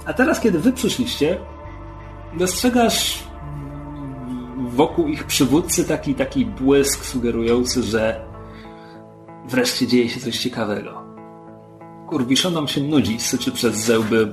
a 0.05 0.13
teraz, 0.13 0.39
kiedy 0.39 0.59
wy 0.59 0.71
przyszliście, 0.71 1.37
dostrzegasz 2.37 3.23
wokół 4.67 5.07
ich 5.07 5.23
przywódcy 5.23 5.85
taki, 5.85 6.15
taki 6.15 6.45
błysk 6.45 7.05
sugerujący, 7.05 7.83
że 7.83 8.25
wreszcie 9.49 9.87
dzieje 9.87 10.09
się 10.09 10.19
coś 10.19 10.37
ciekawego. 10.37 11.01
Kurwiszonom 12.07 12.67
się 12.67 12.81
nudzi, 12.81 13.19
syczy 13.19 13.51
przez 13.51 13.75
zęby 13.75 14.31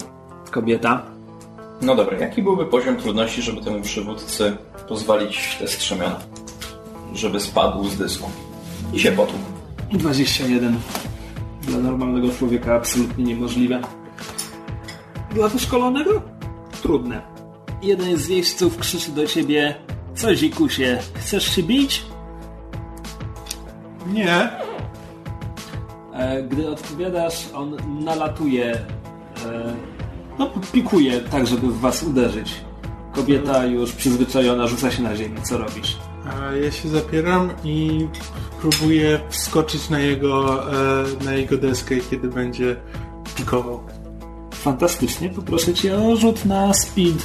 kobieta. 0.51 1.03
No 1.81 1.95
dobra, 1.95 2.19
jaki 2.19 2.43
byłby 2.43 2.67
poziom 2.67 2.97
trudności, 2.97 3.43
żeby 3.43 3.61
temu 3.61 3.81
przywódcy 3.81 4.57
pozwolić 4.89 5.57
te 5.59 5.69
strzemiona? 5.69 6.21
Żeby 7.15 7.41
spadł 7.41 7.85
z 7.85 7.97
dysku. 7.97 8.31
I 8.93 9.01
się 9.01 9.13
potłukł. 9.13 9.52
21. 9.99 10.79
Dla 11.63 11.79
normalnego 11.79 12.31
człowieka 12.31 12.75
absolutnie 12.75 13.25
niemożliwe. 13.25 13.81
Dla 15.35 15.49
wyszkolonego? 15.49 16.23
Trudne. 16.83 17.23
Jeden 17.83 18.17
z 18.17 18.29
jeźdźców 18.29 18.79
krzyczy 18.79 19.11
do 19.11 19.27
ciebie 19.27 19.75
Co 20.15 20.35
zikusie, 20.35 20.99
chcesz 21.15 21.57
się 21.57 21.63
bić? 21.63 22.03
Nie. 24.13 24.51
E, 26.15 26.43
Gdy 26.43 26.71
odpowiadasz, 26.71 27.49
on 27.55 27.77
nalatuje, 28.05 28.73
e, 28.75 29.75
no 30.39 30.51
pikuje 30.73 31.21
tak, 31.21 31.47
żeby 31.47 31.67
w 31.67 31.81
was 31.81 32.03
uderzyć. 32.03 32.55
Kobieta 33.13 33.67
już 33.67 33.93
przyzwyczajona 33.93 34.67
rzuca 34.67 34.91
się 34.91 35.03
na 35.03 35.17
ziemię. 35.17 35.41
Co 35.43 35.59
robisz? 35.59 35.99
A 36.25 36.53
ja 36.57 36.73
się 36.73 36.89
zapieram 36.89 37.51
i 37.65 38.07
próbuję 38.63 39.21
wskoczyć 39.31 39.91
na 39.91 39.99
jego, 39.99 40.63
e, 40.73 41.25
na 41.25 41.33
jego 41.35 41.57
deskę, 41.57 41.95
kiedy 42.11 42.29
będzie 42.29 42.77
pikował. 43.37 43.81
Fantastycznie, 44.55 45.29
poproszę 45.31 45.75
cię 45.75 45.99
o 45.99 46.17
rzut 46.17 46.45
na 46.45 46.75
speed. 46.75 47.19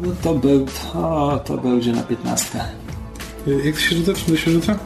No 0.00 0.08
to 0.22 0.34
był, 0.34 0.66
to, 0.92 1.40
to 1.44 1.56
będzie 1.56 1.92
na 1.92 2.02
15. 2.02 2.58
E, 3.46 3.50
Jak 3.66 3.74
to 3.74 3.80
się 3.80 3.96
rzuca? 3.96 4.12
Czym 4.14 4.34
to 4.34 4.36
się 4.36 4.50
rzuca? 4.50 4.78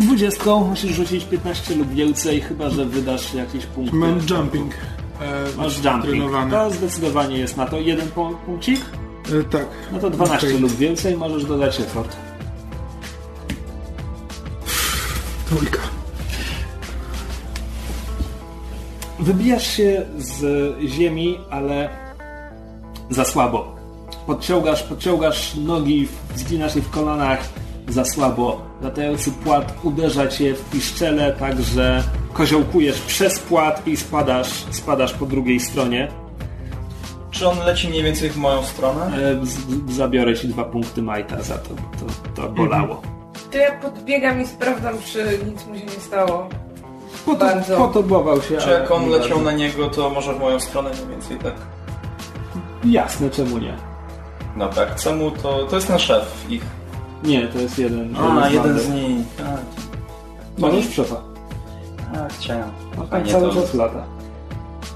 20 0.00 0.44
musisz 0.56 0.90
rzucić 0.92 1.24
15 1.24 1.74
lub 1.76 1.94
więcej, 1.94 2.40
chyba 2.40 2.70
że 2.70 2.84
wydasz 2.86 3.34
jakieś 3.34 3.66
punkty. 3.66 3.96
Mam 3.96 4.18
jumping. 4.30 4.72
E, 5.20 5.56
Masz 5.56 5.84
jumping. 5.84 6.04
trenowany. 6.04 6.50
To 6.50 6.70
zdecydowanie 6.70 7.38
jest 7.38 7.56
na 7.56 7.66
to 7.66 7.80
jeden 7.80 8.08
pu- 8.08 8.36
punkcik. 8.46 8.80
E, 9.40 9.44
tak. 9.44 9.66
No 9.92 9.98
to 9.98 10.10
12 10.10 10.46
Okej. 10.46 10.58
lub 10.60 10.72
więcej 10.76 11.16
możesz 11.16 11.44
dodać 11.44 11.80
effort. 11.80 12.16
Trójka. 15.50 15.78
Wybijasz 19.18 19.66
się 19.66 20.02
z 20.18 20.42
ziemi, 20.88 21.38
ale 21.50 21.88
za 23.10 23.24
słabo. 23.24 23.76
Podciągasz, 24.26 24.82
podciągasz 24.82 25.54
nogi, 25.54 26.08
zginasz 26.36 26.76
je 26.76 26.82
w 26.82 26.90
kolanach 26.90 27.48
za 27.88 28.04
słabo. 28.04 28.60
Latający 28.82 29.32
płat 29.32 29.74
uderza 29.82 30.28
cię 30.28 30.54
w 30.54 30.70
piszczele, 30.70 31.32
tak 31.32 31.62
że 31.62 32.04
koziołkujesz 32.32 33.00
przez 33.00 33.38
płat 33.38 33.86
i 33.86 33.96
spadasz, 33.96 34.48
spadasz 34.70 35.12
po 35.12 35.26
drugiej 35.26 35.60
stronie. 35.60 36.08
Czy 37.30 37.48
on 37.48 37.58
leci 37.58 37.88
mniej 37.88 38.02
więcej 38.02 38.30
w 38.30 38.36
moją 38.36 38.62
stronę? 38.64 39.06
E, 39.16 39.46
z- 39.46 39.92
Zabiorę 39.94 40.36
ci 40.36 40.48
dwa 40.48 40.64
punkty 40.64 41.02
majta 41.02 41.42
za 41.42 41.58
to, 41.58 41.68
to, 41.74 42.42
to 42.42 42.48
bolało. 42.48 43.02
To 43.50 43.58
ja 43.58 43.72
podbiegam 43.72 44.40
i 44.40 44.46
sprawdzam, 44.46 44.94
czy 45.12 45.38
nic 45.50 45.66
mu 45.66 45.74
się 45.78 45.84
nie 45.84 45.90
stało. 46.00 46.48
Po 47.26 47.32
to, 47.34 47.38
Bardzo. 47.38 47.76
Podobował 47.76 48.42
się. 48.42 48.56
Czy 48.56 48.70
jak 48.70 48.90
on 48.90 49.02
nie 49.02 49.08
leciał 49.10 49.28
bardzo. 49.28 49.44
na 49.44 49.52
niego, 49.52 49.88
to 49.90 50.10
może 50.10 50.34
w 50.34 50.40
moją 50.40 50.60
stronę 50.60 50.90
mniej 50.90 51.06
więcej 51.08 51.36
tak? 51.38 51.54
Jasne, 52.84 53.30
czemu 53.30 53.58
nie? 53.58 53.76
Dobra, 54.56 54.82
jak 54.82 54.94
chce 54.96 55.16
mu, 55.16 55.30
to... 55.30 55.64
To 55.66 55.76
jest 55.76 55.88
ten 55.88 55.98
szef 55.98 56.44
ich. 56.48 56.62
Nie, 57.24 57.48
to 57.48 57.58
jest 57.58 57.78
jeden. 57.78 58.16
A, 58.16 58.48
jeden 58.48 58.62
bandy. 58.62 58.80
z 58.80 58.88
nich. 58.88 59.26
Możesz 60.58 60.86
przefa. 60.86 61.16
A, 62.14 62.28
chciałem. 62.28 62.70
A 63.10 63.18
nie, 63.18 63.32
cały 63.32 63.48
to- 63.48 63.54
czas 63.54 63.74
lata. 63.74 64.04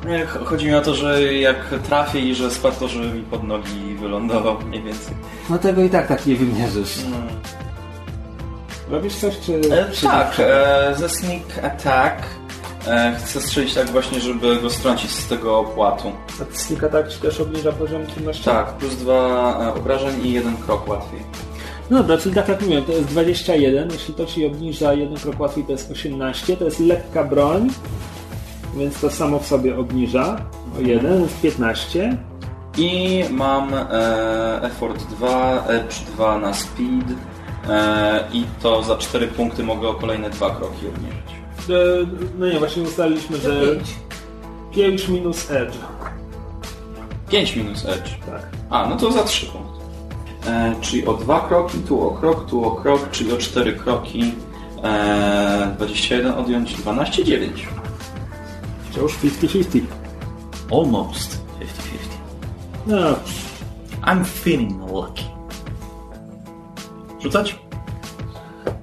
Nie, 0.06 0.26
ch- 0.26 0.44
chodzi 0.44 0.66
mi 0.66 0.74
o 0.74 0.80
to, 0.80 0.94
że 0.94 1.32
jak 1.34 1.56
trafię 1.88 2.20
i 2.20 2.34
że 2.34 2.50
spadł, 2.50 2.76
to 2.80 2.88
żeby 2.88 3.06
mi 3.14 3.22
pod 3.22 3.42
nogi 3.42 3.94
wylądował 4.00 4.56
mniej 4.66 4.82
więcej. 4.82 5.14
No 5.50 5.58
tego 5.58 5.82
i 5.82 5.90
tak 5.90 6.06
tak 6.08 6.26
nie 6.26 6.34
wymierzysz. 6.36 6.98
No. 7.10 7.16
Robisz 8.90 9.14
coś, 9.14 9.40
czy... 9.40 9.60
E, 9.70 9.90
czy 9.92 10.06
tak, 10.06 10.36
e, 10.38 10.94
ze 10.98 11.08
sneak 11.08 11.42
attack 11.62 12.22
e, 12.86 13.16
chcę 13.18 13.40
strzelić 13.40 13.74
tak 13.74 13.90
właśnie, 13.90 14.20
żeby 14.20 14.60
go 14.60 14.70
strącić 14.70 15.10
z 15.10 15.28
tego 15.28 15.64
płatu. 15.64 16.12
A 16.42 16.56
sneak 16.56 16.84
attack 16.84 17.08
ci 17.08 17.18
też 17.20 17.40
obniża 17.40 17.72
poziom 17.72 18.06
trudności? 18.06 18.44
Tak, 18.44 18.72
plus 18.72 18.96
dwa 18.96 19.58
e, 19.66 19.74
obrażeń 19.74 20.26
i 20.26 20.32
jeden 20.32 20.56
krok 20.56 20.88
łatwiej. 20.88 21.20
No 21.90 21.98
dobra, 21.98 22.18
czyli 22.18 22.34
tak 22.34 22.48
jak 22.48 22.60
mówiłem, 22.60 22.84
to 22.84 22.92
jest 22.92 23.04
21. 23.04 23.90
Jeśli 23.90 24.14
to 24.14 24.26
ci 24.26 24.46
obniża 24.46 24.94
jeden 24.94 25.16
krok 25.18 25.40
łatwiej, 25.40 25.64
to 25.64 25.72
jest 25.72 25.90
18. 25.90 26.56
To 26.56 26.64
jest 26.64 26.80
lekka 26.80 27.24
broń, 27.24 27.70
więc 28.76 29.00
to 29.00 29.10
samo 29.10 29.38
w 29.38 29.46
sobie 29.46 29.78
obniża 29.78 30.36
o 30.78 30.80
jeden, 30.80 31.22
jest 31.22 31.40
15. 31.40 32.16
I 32.78 33.24
mam 33.30 33.74
e, 33.74 34.62
effort 34.62 35.02
2, 35.04 35.64
edge 35.68 36.00
2 36.14 36.38
na 36.38 36.54
speed 36.54 37.10
e, 37.10 37.33
i 38.32 38.44
to 38.62 38.82
za 38.82 38.96
4 38.96 39.26
punkty 39.28 39.62
mogę 39.64 39.88
o 39.88 39.94
kolejne 39.94 40.30
dwa 40.30 40.50
kroki 40.50 40.88
obniżyć. 40.88 41.30
E, 41.70 42.06
No 42.38 42.46
nie, 42.46 42.58
właśnie 42.58 42.82
ustaliliśmy, 42.82 43.36
że 43.36 43.50
Pięć. 43.66 43.88
5 44.74 45.08
minus 45.08 45.50
edge. 45.50 45.74
5 47.30 47.56
minus 47.56 47.84
edge. 47.84 48.10
Tak. 48.26 48.46
A, 48.70 48.86
no 48.88 48.96
to 48.96 49.12
za 49.12 49.22
3 49.24 49.46
punkty. 49.46 49.84
E, 50.46 50.74
czyli 50.80 51.06
o 51.06 51.14
2 51.14 51.40
kroki, 51.40 51.78
tu 51.78 52.08
o 52.08 52.10
krok, 52.10 52.46
tu 52.50 52.64
o 52.64 52.70
krok, 52.70 53.10
czyli 53.10 53.32
o 53.32 53.36
4 53.36 53.72
kroki. 53.72 54.34
E, 54.84 55.74
21 55.76 56.32
odjąć 56.32 56.74
12, 56.74 57.24
9. 57.24 57.68
Wciąż 58.90 59.12
50-50. 59.18 59.80
Almost 60.72 61.40
50-50. 61.60 61.66
No, 62.86 62.96
I'm 64.02 64.24
feeling 64.24 64.90
lucky. 64.92 65.33
Rzucać? 67.24 67.58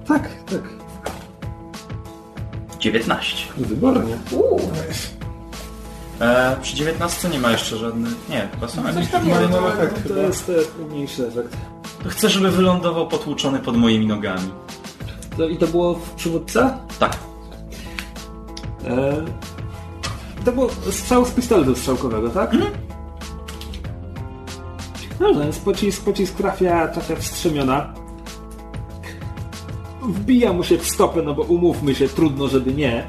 tak, 0.08 0.28
tak. 0.44 0.62
19. 2.80 3.36
Wybornie. 3.56 4.16
Uuu, 4.32 4.60
E, 6.20 6.56
przy 6.62 6.76
19 6.76 7.28
nie 7.28 7.38
ma 7.38 7.50
jeszcze 7.50 7.76
żadnych. 7.76 8.12
Nie, 8.28 8.48
chyba 8.54 8.68
są 8.68 8.86
jakieś. 8.86 9.08
tam 9.10 9.22
efekt 9.66 10.02
To 10.02 10.08
chyba. 10.08 10.20
jest 10.20 10.48
e, 10.80 10.84
mniejszy 10.84 11.26
efekt. 11.28 11.56
Chcę, 12.08 12.28
żeby 12.28 12.50
wylądował 12.50 13.08
potłuczony 13.08 13.58
pod 13.58 13.76
moimi 13.76 14.06
nogami. 14.06 14.50
To, 15.36 15.48
I 15.48 15.58
to 15.58 15.66
było 15.66 15.94
w 15.94 16.10
przywódca? 16.10 16.78
Tak. 16.98 17.16
E, 18.84 19.24
to 20.44 20.52
był 20.52 20.68
strzał 20.90 21.24
z 21.26 21.30
pistoletu 21.30 21.74
strzałkowego, 21.76 22.30
tak? 22.30 22.52
No, 25.20 25.34
więc 25.34 25.58
pocisk, 25.58 26.04
pocisk 26.04 26.34
trafia, 26.34 26.88
trafia 26.88 27.16
w 27.16 27.24
strzemiona. 27.24 27.94
Wbija 30.08 30.52
mu 30.52 30.64
się 30.64 30.78
w 30.78 30.88
stopę, 30.88 31.22
no 31.22 31.34
bo 31.34 31.42
umówmy 31.42 31.94
się, 31.94 32.08
trudno, 32.08 32.48
żeby 32.48 32.74
nie. 32.74 33.06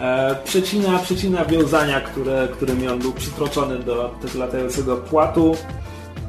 E, 0.00 0.36
przecina, 0.44 0.98
przecina 0.98 1.44
wiązania, 1.44 2.00
które, 2.00 2.48
którymi 2.52 2.88
on 2.88 2.98
był 2.98 3.12
przytroczony 3.12 3.78
do 3.78 4.14
tego 4.22 4.38
latającego 4.38 4.96
płatu. 4.96 5.56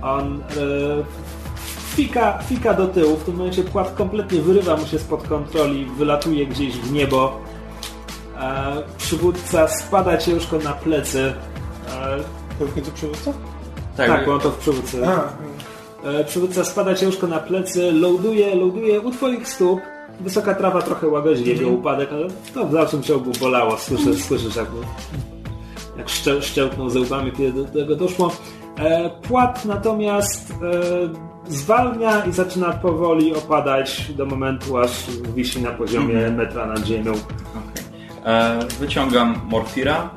On 0.02 0.42
e, 0.42 0.44
fika, 1.96 2.40
fika 2.50 2.74
do 2.74 2.88
tyłu. 2.88 3.16
W 3.18 3.24
tym 3.24 3.36
momencie 3.36 3.64
płat 3.64 3.94
kompletnie 3.96 4.42
wyrywa 4.42 4.78
mu 4.78 4.86
się 4.86 5.00
spod 5.00 5.28
kontroli, 5.28 5.86
wylatuje 5.86 6.48
gdzieś 6.48 6.74
w 6.78 6.92
niebo. 6.92 7.40
E, 8.40 8.74
przywódca 8.98 9.68
spada 9.68 10.18
ciężko 10.18 10.58
na 10.60 10.74
plecy. 10.74 11.34
E, 11.90 12.18
To 12.60 12.66
w 12.66 12.74
końcu 12.74 12.92
przywódca? 12.92 13.34
Tak, 13.98 14.08
tak, 14.08 14.26
bo 14.26 14.34
on 14.34 14.40
to 14.40 14.52
w 14.52 14.58
przywódcy. 14.58 15.08
A, 15.08 15.30
przywódca 16.28 16.64
spada 16.64 16.96
ciężko 16.96 17.28
na 17.28 17.40
plecy, 17.40 17.92
loaduje, 17.92 18.56
loaduje 18.56 19.02
u 19.02 19.12
twoich 19.12 19.48
stóp. 19.48 19.80
Wysoka 20.20 20.56
trawa 20.56 20.82
trochę 20.82 21.08
łagodzi 21.08 21.50
jego 21.50 21.70
upadek, 21.70 22.10
ale 22.14 22.28
to 22.54 22.66
w 22.66 22.74
dalszym 22.74 23.04
ciągu 23.04 23.32
bolało. 23.40 23.78
Słyszę, 23.78 24.16
słyszysz 24.16 24.56
jak, 24.56 24.68
jak 25.98 26.10
szczę, 26.10 26.42
szczęknął 26.42 26.90
zębami, 26.90 27.32
kiedy 27.32 27.52
do 27.52 27.66
tego 27.66 27.96
doszło. 27.96 28.32
E, 28.78 29.10
płat 29.10 29.66
natomiast 29.66 30.52
e, 30.52 30.56
zwalnia 31.48 32.26
i 32.26 32.32
zaczyna 32.32 32.74
powoli 32.74 33.36
opadać 33.36 34.12
do 34.12 34.26
momentu, 34.26 34.78
aż 34.78 34.92
wisi 35.36 35.62
na 35.62 35.72
poziomie 35.72 36.30
metra 36.30 36.66
nad 36.66 36.86
ziemią. 36.86 37.14
E, 38.26 38.60
wyciągam 38.80 39.42
morfira. 39.50 40.10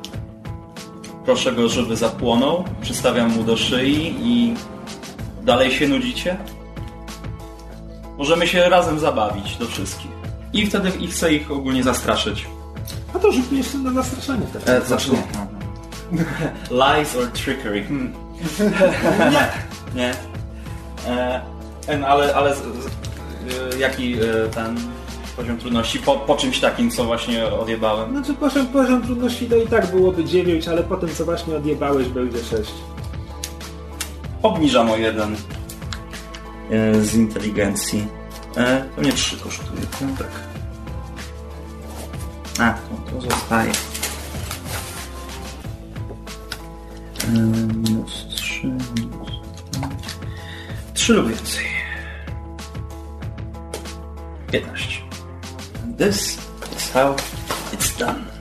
Proszę 1.25 1.51
go, 1.51 1.67
żeby 1.67 1.95
zapłonął. 1.95 2.63
Przystawiam 2.81 3.31
mu 3.31 3.43
do 3.43 3.57
szyi 3.57 4.15
i 4.21 4.53
dalej 5.47 5.71
się 5.71 5.87
nudzicie? 5.87 6.37
Możemy 8.17 8.47
się 8.47 8.69
razem 8.69 8.99
zabawić 8.99 9.57
do 9.57 9.65
wszystkich. 9.65 10.11
I 10.53 10.67
wtedy 10.67 10.89
i 10.89 11.07
chcę 11.07 11.33
ich 11.33 11.51
ogólnie 11.51 11.83
zastraszyć. 11.83 12.47
A 13.15 13.19
to 13.19 13.31
rzut 13.31 13.51
jeszcze 13.51 13.77
na 13.77 13.93
zastraszanie 13.93 14.45
teraz. 14.53 14.91
E, 14.91 15.11
nie. 15.11 16.25
Lies 16.81 17.15
or 17.15 17.27
trickery. 17.27 17.83
Hmm. 17.83 18.13
nie. 19.33 19.47
Nie. 19.95 20.13
E, 21.07 21.41
En, 21.87 22.03
ale, 22.03 22.35
ale 22.35 22.55
z, 22.55 22.57
z, 22.57 22.85
y, 23.75 23.79
jaki 23.79 24.13
y, 24.13 24.49
ten 24.53 24.77
poziom 25.35 25.57
trudności? 25.57 25.99
Po, 25.99 26.15
po 26.15 26.35
czymś 26.35 26.59
takim, 26.59 26.91
co 26.91 27.03
właśnie 27.03 27.45
odjebałem? 27.45 28.11
Znaczy 28.11 28.33
poziom, 28.33 28.67
poziom 28.67 29.01
trudności 29.01 29.45
to 29.45 29.55
i 29.55 29.67
tak 29.67 29.91
byłoby 29.91 30.25
9, 30.25 30.67
ale 30.67 30.83
po 30.83 30.97
tym 30.97 31.09
co 31.09 31.25
właśnie 31.25 31.55
odjebałeś 31.55 32.07
będzie 32.07 32.37
6. 32.43 32.71
Obniżam 34.43 34.91
o 34.91 34.97
jeden 34.97 35.33
y, 35.33 37.05
z 37.05 37.15
inteligencji. 37.15 38.07
E, 38.57 38.83
to 38.95 39.01
mnie 39.01 39.13
3 39.13 39.37
kosztuje. 39.37 39.81
Tak. 40.17 40.27
A, 42.59 42.73
to, 42.73 43.11
to 43.11 43.21
zostaje. 43.21 43.71
E, 47.23 47.31
minus 47.31 48.25
3, 48.35 48.67
minus 48.67 49.31
3 50.93 51.13
lub 51.13 51.27
więcej. 51.27 51.65
15. 54.51 55.01
And 55.83 55.97
this 55.97 56.37
is 56.75 56.91
how 56.91 57.15
it's 57.73 57.97
done. 57.97 58.36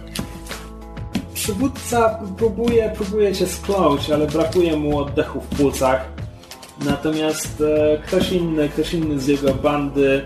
Przywódca 1.46 2.18
próbuje, 2.38 2.92
próbuje 2.96 3.34
się 3.34 3.46
skląć, 3.46 4.10
ale 4.10 4.26
brakuje 4.26 4.76
mu 4.76 4.98
oddechu 4.98 5.40
w 5.40 5.46
płucach. 5.46 6.08
Natomiast 6.84 7.60
e, 7.60 7.98
ktoś 8.06 8.32
inny, 8.32 8.68
ktoś 8.68 8.94
inny 8.94 9.20
z 9.20 9.26
jego 9.26 9.54
bandy 9.54 10.24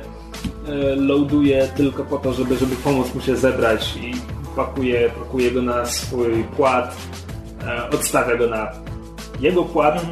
e, 0.68 0.96
loaduje 0.96 1.68
tylko 1.76 2.04
po 2.04 2.18
to, 2.18 2.32
żeby, 2.32 2.56
żeby 2.56 2.76
pomóc 2.76 3.14
mu 3.14 3.20
się 3.20 3.36
zebrać 3.36 3.96
i 3.96 4.12
pakuje, 4.56 5.10
pakuje 5.10 5.50
go 5.50 5.62
na 5.62 5.86
swój 5.86 6.44
płat, 6.56 6.96
e, 7.66 7.90
odstawia 7.90 8.36
go 8.36 8.46
na 8.46 8.72
jego 9.40 9.62
płat. 9.62 10.06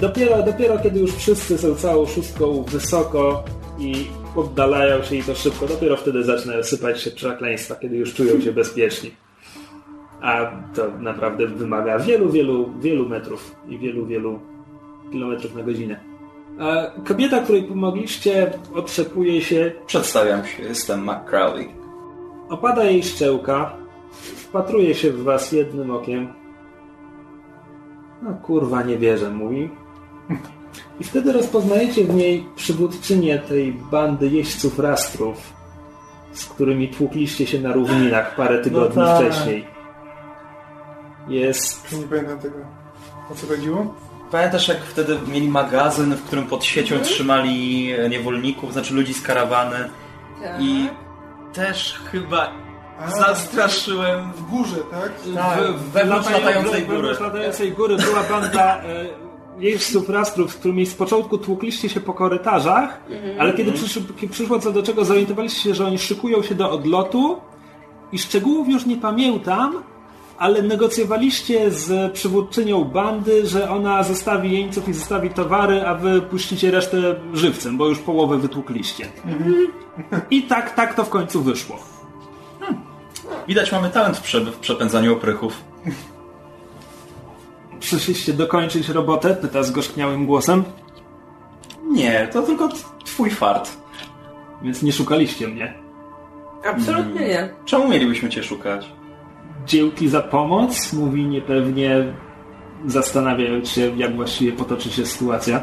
Dopiero, 0.00 0.42
dopiero 0.42 0.78
kiedy 0.78 1.00
już 1.00 1.12
wszyscy 1.12 1.58
są 1.58 1.74
całą 1.74 2.06
szóstką 2.06 2.62
wysoko 2.62 3.44
i 3.78 4.06
oddalają 4.36 5.02
się 5.02 5.16
i 5.16 5.22
to 5.22 5.34
szybko, 5.34 5.66
dopiero 5.66 5.96
wtedy 5.96 6.24
zaczynają 6.24 6.62
sypać 6.62 7.02
się 7.02 7.10
przekleństwa, 7.10 7.74
kiedy 7.74 7.96
już 7.96 8.14
czują 8.14 8.40
się 8.40 8.52
bezpieczni. 8.52 9.23
A 10.24 10.46
to 10.74 10.82
naprawdę 11.00 11.46
wymaga 11.46 11.98
wielu, 11.98 12.30
wielu, 12.30 12.70
wielu 12.80 13.08
metrów 13.08 13.56
i 13.68 13.78
wielu, 13.78 14.06
wielu 14.06 14.38
kilometrów 15.12 15.54
na 15.54 15.62
godzinę. 15.62 16.00
A 16.58 17.00
kobieta, 17.04 17.40
której 17.40 17.62
pomogliście, 17.62 18.52
otrzepuje 18.74 19.42
się, 19.42 19.72
Przedstawiam 19.86 20.46
się, 20.46 20.62
jestem 20.62 21.04
Mac 21.04 21.28
Crowley. 21.28 21.68
opada 22.48 22.84
jej 22.84 23.02
szczęka, 23.02 23.76
wpatruje 24.36 24.94
się 24.94 25.10
w 25.12 25.22
was 25.22 25.52
jednym 25.52 25.90
okiem. 25.90 26.28
No 28.22 28.34
kurwa, 28.34 28.82
nie 28.82 28.98
wierzę, 28.98 29.30
mówi. 29.30 29.68
I 31.00 31.04
wtedy 31.04 31.32
rozpoznajecie 31.32 32.04
w 32.04 32.14
niej 32.14 32.44
przywódczynię 32.56 33.38
tej 33.38 33.72
bandy 33.72 34.28
jeźdźców 34.28 34.78
rastrów, 34.78 35.52
z 36.32 36.44
którymi 36.46 36.88
tłukliście 36.88 37.46
się 37.46 37.60
na 37.60 37.72
równinach 37.72 38.36
parę 38.36 38.58
tygodni 38.58 39.02
tak. 39.02 39.22
wcześniej. 39.22 39.73
Jest 41.28 41.92
Nie 41.92 42.06
pamiętam 42.06 42.38
tego. 42.38 42.56
O 43.30 43.34
co 43.34 43.46
chodziło? 43.46 43.94
Pamiętasz 44.30 44.68
jak 44.68 44.78
wtedy 44.84 45.18
mieli 45.28 45.48
magazyn, 45.48 46.14
w 46.14 46.22
którym 46.22 46.46
pod 46.46 46.64
siecią 46.64 47.00
trzymali 47.00 47.88
niewolników, 48.10 48.72
znaczy 48.72 48.94
ludzi 48.94 49.14
z 49.14 49.22
karawany 49.22 49.76
Tak. 50.42 50.60
i 50.62 50.88
też 51.52 52.00
chyba 52.12 52.52
A. 53.00 53.10
zastraszyłem 53.10 54.32
W 54.32 54.42
górze, 54.50 54.76
tak? 54.90 55.12
Tak, 55.34 55.72
w- 55.72 55.90
wewnątrz 55.92 56.28
latają- 56.30 56.44
latającej 56.46 56.82
góry. 56.82 56.96
Wewnątrz 56.96 57.20
latającej 57.20 57.72
góry 57.72 57.96
była 57.96 58.22
banda 58.22 58.76
e, 58.82 59.06
jeźdźców 59.58 60.08
rastrów, 60.08 60.52
z 60.52 60.54
którymi 60.56 60.86
z 60.86 60.94
początku 60.94 61.38
tłukliście 61.38 61.88
się 61.88 62.00
po 62.00 62.14
korytarzach, 62.14 63.00
ale 63.38 63.52
kiedy 63.52 63.72
przysz, 63.72 63.98
kiedy 64.16 64.32
przyszło 64.32 64.58
co 64.58 64.72
do 64.72 64.82
czego, 64.82 65.04
zorientowaliście 65.04 65.60
się, 65.62 65.74
że 65.74 65.86
oni 65.86 65.98
szykują 65.98 66.42
się 66.42 66.54
do 66.54 66.70
odlotu 66.70 67.40
i 68.12 68.18
szczegółów 68.18 68.68
już 68.68 68.86
nie 68.86 68.96
pamiętam, 68.96 69.82
ale 70.38 70.62
negocjowaliście 70.62 71.70
z 71.70 72.12
przywódczynią 72.12 72.84
bandy, 72.84 73.46
że 73.46 73.70
ona 73.70 74.02
zostawi 74.02 74.52
jeńców 74.52 74.88
i 74.88 74.92
zostawi 74.92 75.30
towary, 75.30 75.86
a 75.86 75.94
wy 75.94 76.22
puścicie 76.22 76.70
resztę 76.70 76.96
żywcem, 77.32 77.76
bo 77.76 77.88
już 77.88 77.98
połowę 77.98 78.38
wytłukliście. 78.38 79.06
I 80.30 80.42
tak, 80.42 80.74
tak 80.74 80.94
to 80.94 81.04
w 81.04 81.08
końcu 81.08 81.42
wyszło. 81.42 81.78
Widać 83.48 83.72
mamy 83.72 83.90
talent 83.90 84.16
w, 84.16 84.20
prze, 84.20 84.40
w 84.40 84.56
przepędzaniu 84.56 85.12
oprychów. 85.12 85.64
Przyszliście 87.80 88.32
dokończyć 88.32 88.88
robotę? 88.88 89.34
Pyta 89.34 89.62
zgorzkniałym 89.62 90.26
głosem. 90.26 90.64
Nie, 91.90 92.28
to 92.32 92.42
tylko 92.42 92.68
twój 93.04 93.30
fart. 93.30 93.70
Więc 94.62 94.82
nie 94.82 94.92
szukaliście 94.92 95.48
mnie. 95.48 95.74
Absolutnie 96.64 97.20
nie. 97.20 97.48
Czemu 97.64 97.88
mielibyśmy 97.88 98.28
cię 98.28 98.42
szukać? 98.42 98.90
Dzięki 99.66 100.08
za 100.08 100.20
pomoc, 100.20 100.92
mówi 100.92 101.26
niepewnie, 101.26 102.14
zastanawiając 102.86 103.68
się, 103.68 103.96
jak 103.96 104.16
właściwie 104.16 104.52
potoczy 104.52 104.90
się 104.90 105.06
sytuacja. 105.06 105.62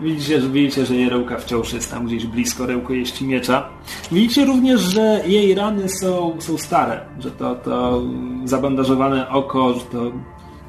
Widzicie, 0.00 0.40
że, 0.40 0.48
widzicie, 0.48 0.86
że 0.86 0.94
jej 0.94 1.08
rełka 1.08 1.36
wciąż 1.36 1.72
jest 1.72 1.90
tam 1.90 2.06
gdzieś 2.06 2.26
blisko 2.26 2.66
rękojeści 2.66 3.26
miecza. 3.26 3.68
Widzicie 4.12 4.44
również, 4.44 4.80
że 4.80 5.22
jej 5.26 5.54
rany 5.54 5.88
są, 5.88 6.36
są 6.40 6.58
stare, 6.58 7.00
że 7.18 7.30
to, 7.30 7.54
to 7.54 8.02
zabandażowane 8.44 9.28
oko, 9.28 9.74
że 9.74 9.80
to, 9.80 10.12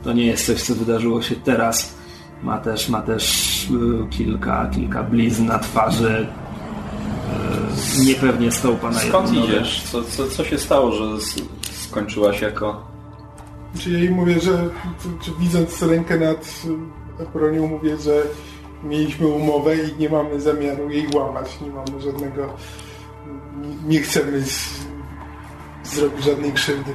to 0.03 0.13
nie 0.13 0.26
jest 0.26 0.45
coś, 0.45 0.61
co 0.61 0.76
wydarzyło 0.76 1.22
się 1.22 1.36
teraz. 1.36 1.97
Ma 2.43 2.57
też, 2.57 2.89
ma 2.89 3.01
też 3.01 3.63
y, 3.63 4.09
kilka, 4.09 4.70
kilka 4.76 5.03
blizn 5.03 5.45
na 5.45 5.59
twarzy. 5.59 6.28
Y, 8.01 8.05
niepewnie 8.05 8.51
stąpa 8.51 8.91
na 8.91 8.99
Skąd 8.99 9.34
idziesz? 9.34 9.84
Co, 9.84 10.03
co, 10.03 10.28
co 10.28 10.43
się 10.43 10.57
stało, 10.57 10.91
że 10.91 11.22
skończyłaś 11.88 12.42
jako... 12.42 12.82
Czy 13.80 13.92
ja 13.92 14.00
jej 14.00 14.10
mówię, 14.12 14.40
że 14.40 14.70
czy 15.22 15.32
widząc 15.40 15.82
rękę 15.82 16.20
nad 16.20 16.62
bronią 17.34 17.68
mówię, 17.68 17.98
że 17.98 18.24
mieliśmy 18.84 19.28
umowę 19.28 19.76
i 19.76 19.96
nie 20.00 20.10
mamy 20.10 20.42
zamiaru 20.42 20.90
jej 20.90 21.08
łamać. 21.16 21.62
Nie 21.62 21.70
mamy 21.72 22.02
żadnego... 22.02 22.54
nie- 23.62 23.88
Nie 23.96 24.00
chcemy 24.02 24.42
z, 24.42 24.80
zrobić 25.84 26.24
żadnej 26.24 26.52
krzywdy. 26.54 26.92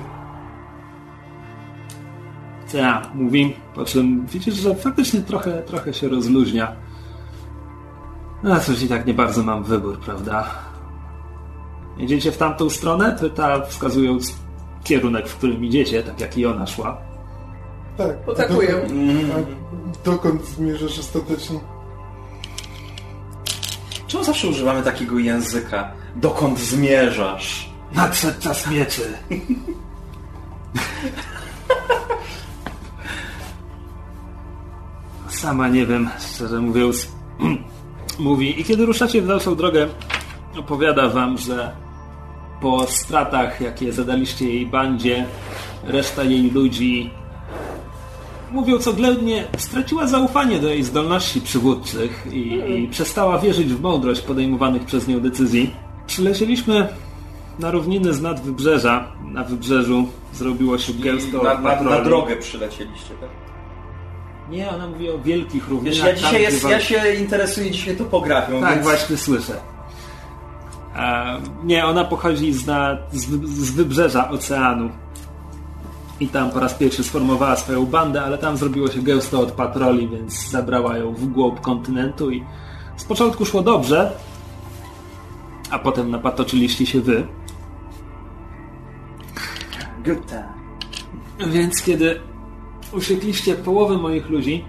Ja, 2.75 3.03
mówi, 3.15 3.57
po 3.75 3.85
czym 3.85 4.27
widzisz, 4.27 4.55
że 4.55 4.75
faktycznie 4.75 5.21
trochę, 5.21 5.63
trochę 5.63 5.95
się 5.95 6.09
rozluźnia. 6.09 6.73
No 8.43 8.61
cóż, 8.61 8.83
i 8.83 8.89
tak 8.89 9.07
nie 9.07 9.15
bardzo 9.15 9.43
mam 9.43 9.65
wybór, 9.65 9.99
prawda? 10.01 10.49
Idziecie 11.99 12.33
w 12.33 12.37
tamtą 12.37 12.71
stronę? 12.71 13.17
Pyta, 13.21 13.61
wskazując 13.67 14.35
kierunek, 14.85 15.29
w 15.29 15.37
którym 15.37 15.65
idziecie, 15.65 16.03
tak 16.03 16.21
jak 16.21 16.39
i 16.39 16.47
ona 16.47 16.67
szła. 16.67 16.99
Tak. 17.97 18.25
Potakuję. 18.25 18.69
Dokąd, 18.69 18.93
a 19.33 20.05
dokąd 20.05 20.45
zmierzasz 20.45 20.99
ostatecznie? 20.99 21.61
Czemu 24.07 24.25
zawsze 24.25 24.49
używamy 24.49 24.83
takiego 24.83 25.19
języka? 25.19 25.93
Dokąd 26.17 26.59
zmierzasz? 26.59 27.73
Nadszedł 27.95 28.41
czas 28.41 28.71
mieczy. 28.71 29.03
Sama 35.29 35.69
nie 35.69 35.87
wiem, 35.87 36.11
szczerze 36.35 36.61
mówiąc. 36.61 37.09
Mówi. 38.19 38.61
I 38.61 38.65
kiedy 38.65 38.87
ruszacie 38.87 39.23
w 39.23 39.27
dalszą 39.27 39.57
drogę, 39.57 39.89
opowiada 40.57 41.09
wam, 41.09 41.39
że 41.39 41.73
po 42.63 42.87
stratach, 42.87 43.61
jakie 43.61 43.93
zadaliście 43.93 44.49
jej 44.49 44.67
bandzie, 44.67 45.27
reszta 45.85 46.23
jej 46.23 46.51
ludzi, 46.51 47.11
mówiąc 48.51 48.89
oględnie, 48.89 49.45
straciła 49.59 50.07
zaufanie 50.07 50.59
do 50.59 50.69
jej 50.69 50.83
zdolności 50.83 51.41
przywódczych 51.41 52.27
i, 52.33 52.61
i 52.83 52.89
przestała 52.89 53.39
wierzyć 53.39 53.75
w 53.75 53.81
mądrość 53.81 54.21
podejmowanych 54.21 54.85
przez 54.85 55.09
nią 55.09 55.21
decyzji. 55.21 55.75
Przylecieliśmy 56.07 56.89
na 57.59 57.71
równiny 57.71 58.13
z 58.13 58.23
nad 58.23 58.41
wybrzeża. 58.41 59.13
Na 59.33 59.45
wybrzeżu 59.45 60.09
zrobiło 60.33 60.79
się 60.79 60.93
gęsto 60.93 61.43
Na, 61.43 61.59
na, 61.61 61.83
na 61.83 62.01
drogę 62.01 62.37
przylecieliście, 62.37 63.15
tak? 63.21 63.31
Nie, 64.51 64.71
ona 64.71 64.87
mówi 64.87 65.11
o 65.11 65.19
wielkich 65.19 65.69
równinach. 65.69 65.95
Wiesz, 65.95 66.05
ja 66.05 66.07
tam, 66.07 66.17
dzisiaj 66.17 66.35
gdzie 66.35 66.41
jest, 66.41 66.65
ja 66.65 66.81
się 66.81 67.15
interesuję 67.15 67.71
dzisiaj 67.71 67.97
topografią, 67.97 68.61
Tak, 68.61 68.71
więc... 68.75 68.83
właśnie 68.83 69.17
słyszę. 69.17 69.72
E, 70.97 71.41
nie, 71.65 71.87
ona 71.87 72.05
pochodzi 72.05 72.53
z, 72.53 72.67
na, 72.67 72.97
z, 73.13 73.27
z 73.47 73.71
wybrzeża 73.71 74.31
oceanu. 74.31 74.91
I 76.21 76.29
tam 76.29 76.51
po 76.51 76.61
raz 76.61 76.75
pierwszy 76.75 77.05
sformowała 77.05 77.57
swoją 77.57 77.87
bandę, 77.87 78.23
ale 78.23 78.39
tam 78.39 78.57
zrobiło 78.57 78.91
się 78.91 79.03
gęsto 79.03 79.41
od 79.41 79.53
patroli, 79.53 80.09
więc 80.09 80.51
zabrała 80.51 80.99
ją 80.99 81.15
w 81.15 81.27
głąb 81.27 81.61
kontynentu 81.61 82.31
i 82.31 82.45
z 82.97 83.05
początku 83.05 83.45
szło 83.47 83.63
dobrze, 83.63 84.13
a 85.71 85.79
potem 85.79 86.11
napatoczyliście 86.11 86.87
się 86.87 87.01
wy. 87.01 87.27
Good 90.05 90.27
time. 90.27 90.53
Więc 91.51 91.83
kiedy 91.83 92.21
usiekliście 92.93 93.55
połowę 93.55 93.99
moich 93.99 94.31
ludzi, 94.31 94.65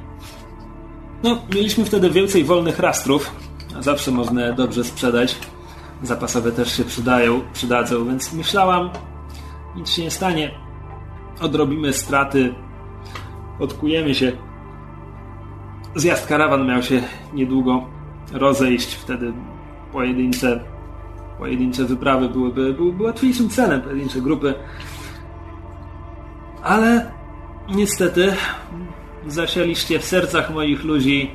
No, 1.23 1.37
mieliśmy 1.55 1.85
wtedy 1.85 2.09
więcej 2.09 2.43
wolnych 2.43 2.79
rastrów, 2.79 3.31
zawsze 3.79 4.11
można 4.11 4.45
je 4.45 4.53
dobrze 4.53 4.83
sprzedać. 4.83 5.35
Zapasowe 6.03 6.51
też 6.51 6.77
się 6.77 6.83
przydają, 6.83 7.41
przydadzą, 7.53 8.05
więc 8.05 8.33
myślałam, 8.33 8.89
nic 9.75 9.89
się 9.89 10.01
nie 10.01 10.11
stanie. 10.11 10.51
Odrobimy 11.41 11.93
straty, 11.93 12.53
odkujemy 13.59 14.15
się. 14.15 14.31
Zjazd 15.95 16.27
karawan 16.27 16.67
miał 16.67 16.83
się 16.83 17.03
niedługo 17.33 17.87
rozejść, 18.33 18.95
wtedy 18.95 19.33
pojedyncze, 19.91 20.63
pojedyncze 21.37 21.83
wyprawy 21.85 22.29
byłyby, 22.29 22.73
byłyby 22.73 23.03
łatwiejszym 23.03 23.49
celem, 23.49 23.81
pojedyncze 23.81 24.21
grupy. 24.21 24.53
Ale 26.63 27.11
niestety 27.69 28.33
zasialiście 29.27 29.99
w 29.99 30.05
sercach 30.05 30.53
moich 30.53 30.83
ludzi 30.83 31.31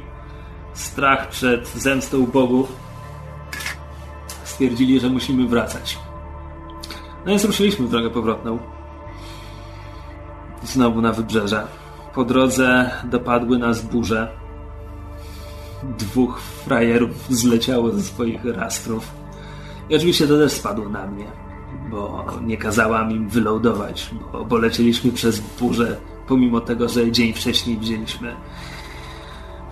strach 0.73 1.28
przed 1.28 1.69
zemstą 1.69 2.27
bogów. 2.27 2.88
Stwierdzili, 4.59 5.01
że 5.01 5.09
musimy 5.09 5.48
wracać. 5.48 5.98
No 7.24 7.30
więc 7.30 7.44
ruszyliśmy 7.44 7.86
w 7.86 7.90
drogę 7.90 8.10
powrotną. 8.10 8.59
Znowu 10.62 11.01
na 11.01 11.12
wybrzeże. 11.12 11.66
Po 12.14 12.24
drodze 12.24 12.90
dopadły 13.05 13.59
nas 13.59 13.82
burze. 13.82 14.28
Dwóch 15.98 16.40
frajerów 16.40 17.10
zleciało 17.30 17.90
ze 17.90 18.02
swoich 18.02 18.44
rastrów. 18.44 19.14
I 19.90 19.97
oczywiście 19.97 20.28
to 20.28 20.39
też 20.39 20.52
spadło 20.52 20.89
na 20.89 21.06
mnie, 21.06 21.26
bo 21.90 22.26
nie 22.43 22.56
kazałam 22.56 23.10
im 23.10 23.28
wylądować, 23.28 24.10
bo, 24.32 24.44
bo 24.44 24.56
lecieliśmy 24.56 25.12
przez 25.12 25.40
burzę, 25.40 25.97
pomimo 26.28 26.60
tego, 26.60 26.89
że 26.89 27.12
dzień 27.12 27.32
wcześniej 27.32 27.76
wzięliśmy 27.76 28.36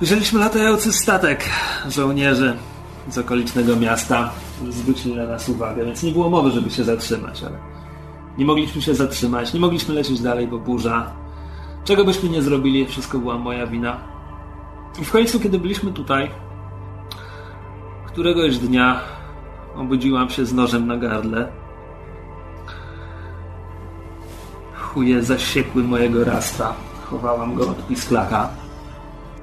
wzięliśmy 0.01 0.41
latający 0.41 0.93
statek 0.93 1.45
żołnierzy 1.89 2.57
z 3.09 3.19
okolicznego 3.19 3.77
miasta. 3.77 4.31
Zwrócili 4.71 5.17
na 5.17 5.27
nas 5.27 5.49
uwagę, 5.49 5.85
więc 5.85 6.03
nie 6.03 6.13
było 6.13 6.31
mowy, 6.31 6.51
żeby 6.51 6.71
się 6.71 6.85
zatrzymać, 6.85 7.43
ale 7.43 7.59
nie 8.39 8.45
mogliśmy 8.45 8.83
się 8.83 8.95
zatrzymać, 8.95 9.55
nie 9.55 9.61
mogliśmy 9.61 9.95
lecieć 9.95 10.21
dalej, 10.21 10.47
bo 10.47 10.59
burza. 10.59 11.13
Czego 11.85 12.05
byśmy 12.05 12.29
nie 12.29 12.43
zrobili, 12.43 12.87
wszystko 12.87 13.19
była 13.19 13.39
moja 13.39 13.67
wina. 13.67 13.97
I 15.01 15.05
w 15.05 15.13
końcu, 15.13 15.41
kiedy 15.41 15.59
byliśmy 15.59 15.93
tutaj, 15.93 16.31
któregoś 18.07 18.59
dnia 18.59 19.01
obudziłam 19.77 20.31
się 20.31 20.47
z 20.47 20.53
nożem 20.53 20.87
na 20.87 20.97
gardle. 20.97 21.49
Chuje 24.75 25.23
zasiekły 25.23 25.83
mojego 25.85 26.25
rastra. 26.25 26.73
Chowałam 27.05 27.55
go 27.55 27.71
od 27.71 27.87
pisklaka. 27.87 28.49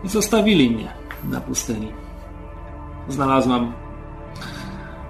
I 0.04 0.10
zostawili 0.10 0.70
mnie 0.70 0.94
na 1.24 1.42
pustyni. 1.42 2.03
Znalazłam 3.10 3.74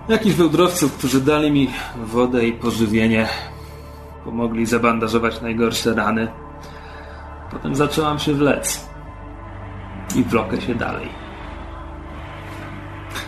jakichś 0.10 0.36
wędrowców, 0.36 0.98
którzy 0.98 1.22
dali 1.22 1.52
mi 1.52 1.70
wodę 2.06 2.48
i 2.48 2.54
pożywienie. 2.54 3.28
Pomogli 4.26 4.66
zabandażować 4.66 5.42
najgorsze 5.42 5.94
rany. 5.94 6.28
Potem 7.52 7.76
zaczęłam 7.76 8.20
się 8.20 8.34
wlec. 8.34 8.90
I 10.16 10.24
wlokę 10.24 10.62
się 10.62 10.76
dalej. 10.76 11.10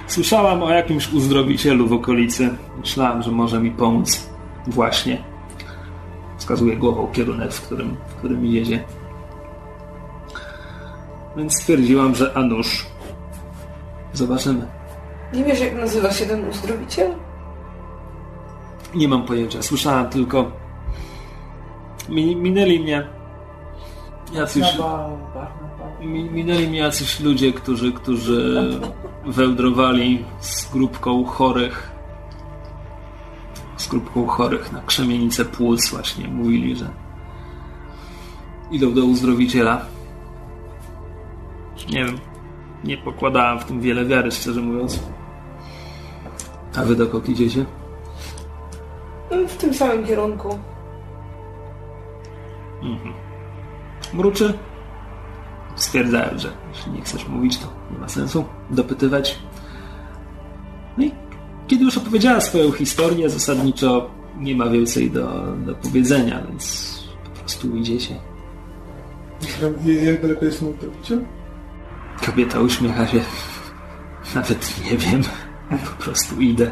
Słyszałam 0.08 0.64
o 0.64 0.70
jakimś 0.70 1.14
uzdrowicielu 1.14 1.88
w 1.88 1.94
okolicy. 1.94 2.58
Myślałam, 2.78 3.24
że 3.24 3.32
może 3.32 3.60
mi 3.60 3.72
pomóc. 3.72 4.30
Właśnie. 4.68 5.24
Wskazuje 6.38 6.78
głową 6.78 7.08
kierunek, 7.08 7.54
w 7.54 7.62
którym, 7.62 7.96
w 8.08 8.16
którym 8.16 8.46
jedzie. 8.46 8.84
Więc 11.38 11.54
stwierdziłam, 11.62 12.16
że 12.16 12.32
a. 12.38 12.95
Zobaczymy. 14.16 14.68
Nie 15.34 15.44
wiesz, 15.44 15.60
jak 15.60 15.76
nazywa 15.76 16.12
się 16.12 16.26
ten 16.26 16.50
uzdrowiciel? 16.50 17.12
Nie 18.96 19.08
mam 19.08 19.26
pojęcia. 19.26 19.64
Słyszałam 19.64 20.10
tylko. 20.10 20.52
Mi, 22.10 22.36
minęli 22.36 22.80
mnie. 22.80 23.08
Jacyś. 24.34 24.64
Mi, 26.02 26.24
minęli 26.24 26.68
mnie 26.68 26.80
jacyś 26.80 27.20
ludzie, 27.20 27.54
którzy, 27.54 27.94
którzy 27.94 28.70
wełdrowali 29.26 30.26
z 30.40 30.72
grupką 30.72 31.26
chorych. 31.26 31.92
Z 33.78 33.88
grupką 33.88 34.28
chorych 34.28 34.72
na 34.72 34.82
krzemienicę 34.82 35.46
płuc 35.46 35.90
właśnie. 35.90 36.28
Mówili, 36.28 36.76
że 36.76 36.90
idą 38.72 38.94
do 38.94 39.06
uzdrowiciela. 39.06 39.86
Nie 41.90 42.06
wiem. 42.06 42.35
Nie 42.84 42.98
pokładałem 42.98 43.60
w 43.60 43.66
tym 43.66 43.82
wiele 43.82 44.06
wiary, 44.06 44.32
szczerze 44.32 44.62
mówiąc. 44.62 45.00
A 46.76 46.84
wy 46.84 46.96
dokąd 46.96 47.30
idziecie? 47.30 47.66
No, 49.32 49.48
w 49.48 49.58
tym 49.58 49.74
samym 49.74 50.06
kierunku. 50.06 50.60
Mruczy. 54.14 54.54
Stwierdzałem, 55.76 56.40
że 56.40 56.52
jeśli 56.74 56.92
nie 56.92 57.02
chcesz 57.02 57.28
mówić, 57.28 57.58
to 57.58 57.68
nie 57.92 57.98
ma 57.98 58.10
sensu 58.10 58.46
dopytywać. 58.70 59.40
No 60.98 61.04
i 61.04 61.12
kiedy 61.68 61.84
już 61.84 61.98
opowiedziała 61.98 62.42
swoją 62.42 62.72
historię, 62.72 63.30
zasadniczo 63.30 64.10
nie 64.38 64.56
ma 64.56 64.70
więcej 64.70 65.12
do, 65.12 65.44
do 65.66 65.76
powiedzenia, 65.76 66.42
więc 66.48 66.96
po 67.24 67.40
prostu 67.40 67.76
idziecie. 67.76 68.16
Jak 70.04 70.22
daleko 70.22 70.46
jest 70.46 70.62
uzdrowiciel? 70.62 71.26
Kobieta 72.26 72.60
uśmiecha 72.60 73.08
się. 73.08 73.22
Nawet 74.36 74.86
nie 74.92 74.98
wiem. 74.98 75.22
Po 75.70 76.04
prostu 76.04 76.42
idę. 76.42 76.72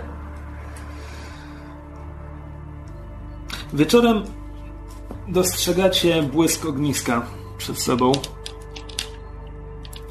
Wieczorem 3.74 4.24
dostrzegacie 5.28 6.24
błysk 6.24 6.66
ogniska 6.66 7.26
przed 7.58 7.80
sobą. 7.80 8.12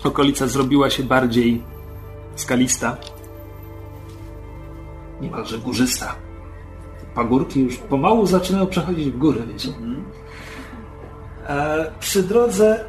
Okolica 0.04 0.46
zrobiła 0.46 0.90
się 0.90 1.02
bardziej 1.02 1.62
skalista. 2.36 2.96
Niemalże 5.20 5.58
górzysta. 5.58 6.14
Pagórki 7.14 7.60
już 7.60 7.76
pomału 7.76 8.26
zaczynają 8.26 8.66
przechodzić 8.66 9.10
w 9.10 9.18
górę, 9.18 9.40
wiecie. 9.52 9.68
E, 11.46 11.92
przy 12.00 12.22
drodze 12.22 12.84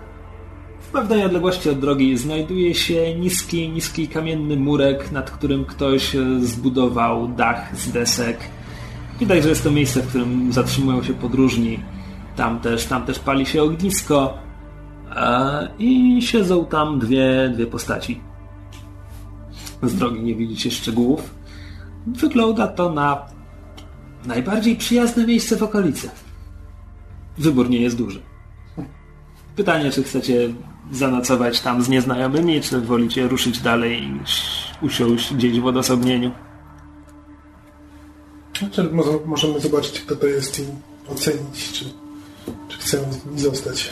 pewnej 0.93 1.25
odległości 1.25 1.69
od 1.69 1.79
drogi 1.79 2.17
znajduje 2.17 2.75
się 2.75 3.15
niski, 3.15 3.69
niski 3.69 4.07
kamienny 4.07 4.55
murek, 4.55 5.11
nad 5.11 5.31
którym 5.31 5.65
ktoś 5.65 6.15
e, 6.15 6.39
zbudował 6.39 7.27
dach 7.27 7.77
z 7.77 7.91
desek. 7.91 8.37
Widać, 9.19 9.43
że 9.43 9.49
jest 9.49 9.63
to 9.63 9.71
miejsce, 9.71 10.01
w 10.01 10.07
którym 10.07 10.53
zatrzymują 10.53 11.03
się 11.03 11.13
podróżni. 11.13 11.79
Tam 12.35 12.59
też, 12.59 12.85
tam 12.85 13.05
też 13.05 13.19
pali 13.19 13.45
się 13.45 13.63
ognisko 13.63 14.37
e, 15.15 15.67
i 15.79 16.21
siedzą 16.21 16.65
tam 16.65 16.99
dwie, 16.99 17.51
dwie 17.53 17.67
postaci. 17.67 18.21
Z 19.83 19.95
drogi 19.95 20.23
nie 20.23 20.35
widzicie 20.35 20.71
szczegółów. 20.71 21.35
Wygląda 22.07 22.67
to 22.67 22.91
na 22.91 23.25
najbardziej 24.25 24.75
przyjazne 24.75 25.27
miejsce 25.27 25.57
w 25.57 25.63
okolicy. 25.63 26.09
Wybór 27.37 27.69
nie 27.69 27.81
jest 27.81 27.97
duży. 27.97 28.21
Pytanie, 29.55 29.91
czy 29.91 30.03
chcecie 30.03 30.49
zanocować 30.93 31.61
tam 31.61 31.83
z 31.83 31.89
nieznajomymi, 31.89 32.61
czy 32.61 32.81
wolicie 32.81 33.27
ruszyć 33.27 33.59
dalej 33.59 34.03
i 34.03 34.19
usiąść 34.85 35.33
gdzieś 35.33 35.59
w 35.59 35.65
odosobnieniu? 35.65 36.31
Znaczy, 38.59 38.83
może, 38.83 39.11
możemy 39.25 39.59
zobaczyć, 39.59 39.99
kto 39.99 40.15
to 40.15 40.27
jest 40.27 40.59
i 40.59 40.63
ocenić, 41.09 41.71
czy, 41.71 41.85
czy 42.67 42.77
chcemy 42.77 43.13
z 43.13 43.25
nimi 43.25 43.39
zostać. 43.39 43.89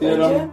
Będzie. 0.00 0.48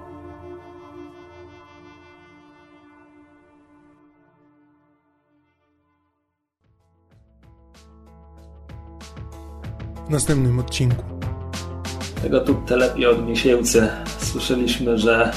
W 10.08 10.10
następnym 10.10 10.60
odcinku. 10.60 11.17
Tego 12.22 12.40
tu 12.40 12.56
telepie 12.56 13.10
od 13.10 13.28
miesięcy. 13.28 13.90
Słyszeliśmy, 14.20 14.98
że 14.98 15.32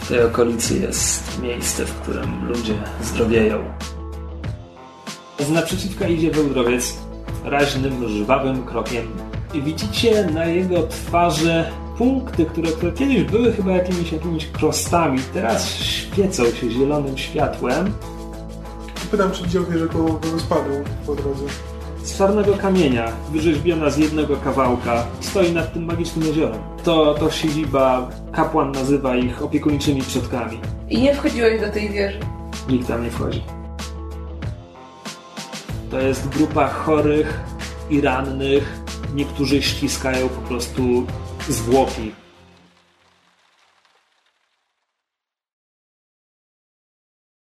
w 0.00 0.08
tej 0.08 0.22
okolicy 0.22 0.78
jest 0.78 1.42
miejsce, 1.42 1.84
w 1.84 1.94
którym 1.94 2.48
ludzie 2.48 2.74
zdrowieją. 3.02 3.64
Z 5.38 5.50
naprzeciwka 5.50 6.08
idzie 6.08 6.30
wędrowiec 6.30 6.98
raźnym, 7.44 8.08
żwawym 8.08 8.64
krokiem 8.64 9.06
i 9.54 9.62
widzicie 9.62 10.26
na 10.26 10.44
jego 10.44 10.86
twarzy 10.86 11.64
punkty, 11.98 12.46
które, 12.46 12.72
które 12.72 12.92
kiedyś 12.92 13.22
były 13.22 13.52
chyba 13.52 13.70
jakimiś, 13.70 14.12
jakimiś 14.12 14.46
krostami. 14.46 15.18
Teraz 15.34 15.68
świecą 15.68 16.44
się 16.44 16.70
zielonym 16.70 17.18
światłem. 17.18 17.92
Pytam, 19.10 19.32
czy 19.32 19.42
widział 19.42 19.64
wieżę 19.64 19.88
koło 19.88 20.20
rozpadu 20.32 20.70
po 21.06 21.14
drodze. 21.14 21.44
Z 22.10 22.18
czarnego 22.18 22.56
kamienia, 22.56 23.12
wyrzeźbiona 23.32 23.90
z 23.90 23.98
jednego 23.98 24.36
kawałka, 24.36 25.06
stoi 25.20 25.52
nad 25.52 25.72
tym 25.72 25.84
magicznym 25.84 26.26
jeziorem. 26.26 26.60
To, 26.84 27.14
to 27.14 27.30
siedziba, 27.30 28.10
kapłan 28.32 28.72
nazywa 28.72 29.16
ich 29.16 29.42
opiekuńczymi 29.42 30.02
przodkami. 30.02 30.60
I 30.88 31.00
nie 31.00 31.14
wchodziłeś 31.14 31.60
do 31.60 31.70
tej 31.70 31.88
wieży. 31.88 32.20
Nikt 32.68 32.88
tam 32.88 33.04
nie 33.04 33.10
wchodzi. 33.10 33.42
To 35.90 36.00
jest 36.00 36.28
grupa 36.28 36.68
chorych 36.68 37.40
i 37.90 38.00
rannych. 38.00 38.80
Niektórzy 39.14 39.62
ściskają 39.62 40.28
po 40.28 40.40
prostu 40.40 41.06
zwłoki 41.48 42.12